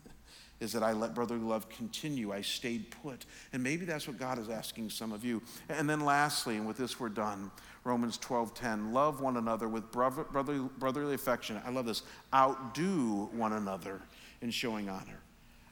is 0.59 0.73
that 0.73 0.83
I 0.83 0.93
let 0.93 1.13
brotherly 1.13 1.41
love 1.41 1.69
continue. 1.69 2.33
I 2.33 2.41
stayed 2.41 2.91
put. 3.03 3.25
And 3.53 3.61
maybe 3.61 3.85
that's 3.85 4.07
what 4.07 4.17
God 4.17 4.39
is 4.39 4.49
asking 4.49 4.89
some 4.89 5.11
of 5.11 5.23
you. 5.23 5.41
And 5.69 5.89
then 5.89 6.01
lastly, 6.01 6.55
and 6.55 6.67
with 6.67 6.77
this 6.77 6.99
we're 6.99 7.09
done, 7.09 7.51
Romans 7.83 8.17
12:10, 8.17 8.91
love 8.91 9.21
one 9.21 9.37
another 9.37 9.67
with 9.67 9.91
brotherly, 9.91 10.67
brotherly 10.77 11.15
affection. 11.15 11.61
I 11.65 11.69
love 11.69 11.85
this. 11.85 12.03
Outdo 12.33 13.29
one 13.33 13.53
another 13.53 14.01
in 14.41 14.51
showing 14.51 14.89
honor. 14.89 15.19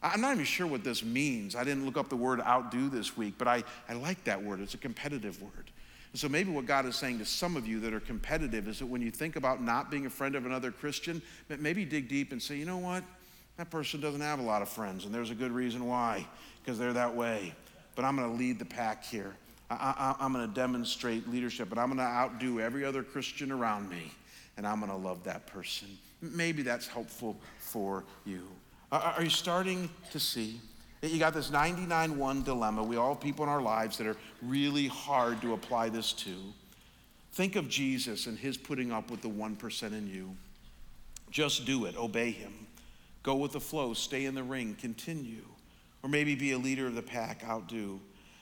I'm 0.04 0.22
not 0.22 0.34
even 0.34 0.46
sure 0.46 0.68
what 0.68 0.84
this 0.84 1.04
means. 1.04 1.56
I 1.56 1.64
didn't 1.64 1.86
look 1.86 1.98
up 1.98 2.10
the 2.10 2.16
word 2.16 2.40
outdo 2.42 2.90
this 2.90 3.18
week, 3.18 3.36
but 3.38 3.48
I, 3.48 3.64
I 3.90 3.94
like 3.94 4.24
that 4.26 4.42
word. 4.42 4.60
It's 4.60 4.76
a 4.76 4.78
competitive 4.78 5.42
word. 5.42 5.72
And 6.12 6.20
so 6.20 6.30
maybe 6.30 6.52
what 6.52 6.66
God 6.66 6.86
is 6.86 6.96
saying 6.96 7.20
to 7.20 7.26
some 7.26 7.58
of 7.58 7.68
you 7.68 7.80
that 7.82 7.94
are 7.94 8.00
competitive 8.00 8.68
is 8.68 8.80
that 8.80 8.86
when 8.86 9.02
you 9.02 9.12
think 9.12 9.36
about 9.36 9.62
not 9.62 9.90
being 9.90 10.06
a 10.06 10.10
friend 10.10 10.36
of 10.36 10.46
another 10.46 10.72
Christian, 10.72 11.22
maybe 11.50 11.84
dig 11.84 12.08
deep 12.08 12.32
and 12.32 12.42
say, 12.42 12.56
you 12.56 12.66
know 12.66 12.78
what? 12.78 13.04
That 13.58 13.70
person 13.70 14.02
doesn't 14.02 14.22
have 14.22 14.40
a 14.40 14.44
lot 14.44 14.62
of 14.62 14.70
friends, 14.70 15.06
and 15.06 15.14
there's 15.14 15.32
a 15.32 15.36
good 15.36 15.52
reason 15.52 15.88
why, 15.88 16.28
because 16.62 16.78
they're 16.78 16.94
that 16.94 17.16
way. 17.16 17.54
But 17.96 18.04
I'm 18.04 18.18
going 18.18 18.30
to 18.30 18.38
lead 18.38 18.60
the 18.60 18.66
pack 18.66 19.06
here. 19.06 19.34
I, 19.70 20.16
am 20.20 20.34
going 20.34 20.48
to 20.48 20.54
demonstrate 20.54 21.28
leadership, 21.30 21.72
and 21.72 21.80
I'm 21.80 21.88
going 21.88 21.98
to 21.98 22.04
outdo 22.04 22.60
every 22.60 22.86
other 22.86 23.02
Christian 23.02 23.52
around 23.52 23.90
me, 23.90 24.12
and 24.58 24.68
I'm 24.68 24.80
going 24.80 24.92
to 24.92 24.98
love 24.98 25.24
that 25.24 25.48
person. 25.48 25.88
Maybe 26.22 26.62
that's 26.62 26.88
helpful 26.88 27.38
for 27.60 28.04
you. 28.26 28.44
Are 28.92 29.24
you 29.24 29.30
starting 29.30 29.90
to 30.12 30.20
see? 30.20 30.60
That 31.02 31.12
you 31.12 31.20
got 31.20 31.34
this 31.34 31.52
99 31.52 32.18
1 32.18 32.44
dilemma. 32.44 32.84
We 32.84 32.98
all 32.98 33.14
have 33.14 33.22
people 33.22 33.44
in 33.44 33.50
our 33.50 33.62
lives 33.62 33.98
that 33.98 34.08
are 34.08 34.18
really 34.42 34.88
hard 34.88 35.42
to 35.42 35.54
apply 35.54 35.90
this 35.90 36.14
to. 36.14 36.36
Think 37.34 37.56
of 37.56 37.68
Jesus 37.68 38.28
and 38.28 38.38
his 38.38 38.58
putting 38.58 38.92
up 38.92 39.12
with 39.12 39.22
the 39.22 39.30
1% 39.30 39.84
in 39.92 40.08
you. 40.08 40.36
Just 41.32 41.66
do 41.66 41.86
it, 41.86 41.98
obey 41.98 42.32
him. 42.32 42.65
Go 43.26 43.34
with 43.34 43.54
the 43.54 43.60
flow, 43.60 43.96
stay 43.96 44.26
in 44.26 44.36
the 44.36 44.44
ring, 44.44 44.78
continue. 44.80 45.46
Or 46.04 46.10
maybe 46.10 46.36
be 46.36 46.52
a 46.52 46.60
leader 46.60 46.86
of 46.86 46.94
the 46.94 47.02
pack, 47.02 47.44
outdo. 47.44 48.00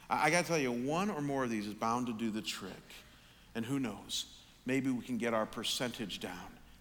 I, 0.10 0.26
I 0.26 0.30
got 0.30 0.42
to 0.42 0.48
tell 0.50 0.58
you, 0.58 0.74
one 0.74 1.10
or 1.10 1.22
more 1.22 1.46
of 1.46 1.50
these 1.50 1.68
is 1.68 1.74
bound 1.74 2.08
to 2.08 2.14
do 2.14 2.30
the 2.30 2.42
trick. 2.42 2.92
And 3.56 3.66
who 3.66 3.80
knows? 3.80 4.26
Maybe 4.66 4.90
we 4.90 5.02
can 5.02 5.18
get 5.18 5.34
our 5.34 5.46
percentage 5.46 6.20
down 6.20 6.34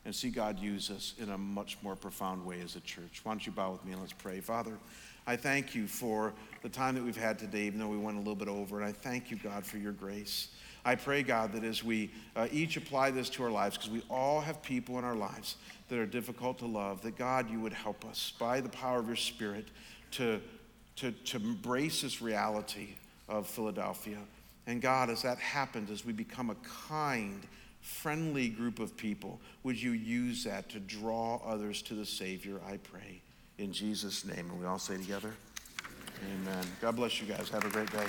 and 0.05 0.13
see 0.13 0.31
God 0.31 0.59
use 0.59 0.91
us 0.91 1.15
in 1.21 1.31
a 1.31 1.39
much 1.39 1.79
more 1.81 1.95
profound 1.95 2.45
way 2.45 2.61
as 2.61 2.75
a 2.75 2.81
church. 2.81 3.21
Why 3.23 3.31
don't 3.31 3.47
you 3.47 3.53
bow 3.53 3.71
with 3.71 3.85
me 3.85 3.93
and 3.93 4.01
let's 4.01 4.13
pray. 4.15 4.41
Father, 4.41 4.77
I 5.25 5.37
thank 5.37 5.77
you 5.77 5.87
for 5.87 6.33
the 6.63 6.69
time 6.69 6.97
that 6.97 7.05
we've 7.05 7.17
had 7.17 7.39
today, 7.39 7.67
even 7.67 7.79
though 7.79 7.87
we 7.87 7.99
went 7.99 8.17
a 8.17 8.19
little 8.19 8.35
bit 8.35 8.49
over. 8.49 8.81
And 8.81 8.85
I 8.85 8.91
thank 8.91 9.31
you, 9.31 9.37
God, 9.37 9.65
for 9.65 9.79
your 9.79 9.93
grace. 9.93 10.49
I 10.85 10.97
pray, 10.97 11.23
God, 11.23 11.53
that 11.53 11.65
as 11.65 11.85
we 11.85 12.11
uh, 12.35 12.49
each 12.51 12.77
apply 12.77 13.13
this 13.13 13.29
to 13.31 13.45
our 13.45 13.51
lives, 13.51 13.77
because 13.77 13.91
we 13.91 14.03
all 14.11 14.41
have 14.41 14.63
people 14.63 14.99
in 14.99 15.05
our 15.05 15.15
lives 15.15 15.57
that 15.89 15.99
are 15.99 16.07
difficult 16.07 16.59
to 16.59 16.67
love, 16.67 17.03
that 17.03 17.17
God, 17.17 17.51
you 17.51 17.61
would 17.61 17.73
help 17.73 18.05
us 18.05 18.33
by 18.39 18.61
the 18.61 18.69
power 18.69 18.99
of 18.99 19.07
your 19.07 19.17
Spirit 19.17 19.69
to, 20.13 20.41
to, 20.97 21.13
to 21.13 21.37
embrace 21.37 22.03
this 22.03 22.21
reality 22.21 22.97
of 23.29 23.47
Philadelphia. 23.47 24.19
And 24.67 24.81
God, 24.81 25.11
as 25.11 25.23
that 25.23 25.39
happens, 25.39 25.91
as 25.91 26.05
we 26.05 26.13
become 26.13 26.51
a 26.51 26.57
kind, 26.89 27.47
friendly 27.81 28.49
group 28.49 28.79
of 28.79 28.97
people, 28.97 29.41
would 29.63 29.81
you 29.81 29.93
use 29.93 30.45
that 30.45 30.69
to 30.71 30.81
draw 30.81 31.41
others 31.45 31.83
to 31.83 31.95
the 31.95 32.07
Savior, 32.07 32.61
I 32.69 32.79
pray. 32.79 33.21
In 33.59 33.73
Jesus' 33.73 34.25
name. 34.25 34.51
And 34.51 34.59
we 34.59 34.67
all 34.67 34.79
say 34.79 34.97
together, 34.97 35.35
Amen. 36.35 36.65
God 36.81 36.97
bless 36.97 37.21
you 37.21 37.27
guys. 37.27 37.49
Have 37.49 37.65
a 37.65 37.71
great 37.71 37.91
day. 37.91 38.07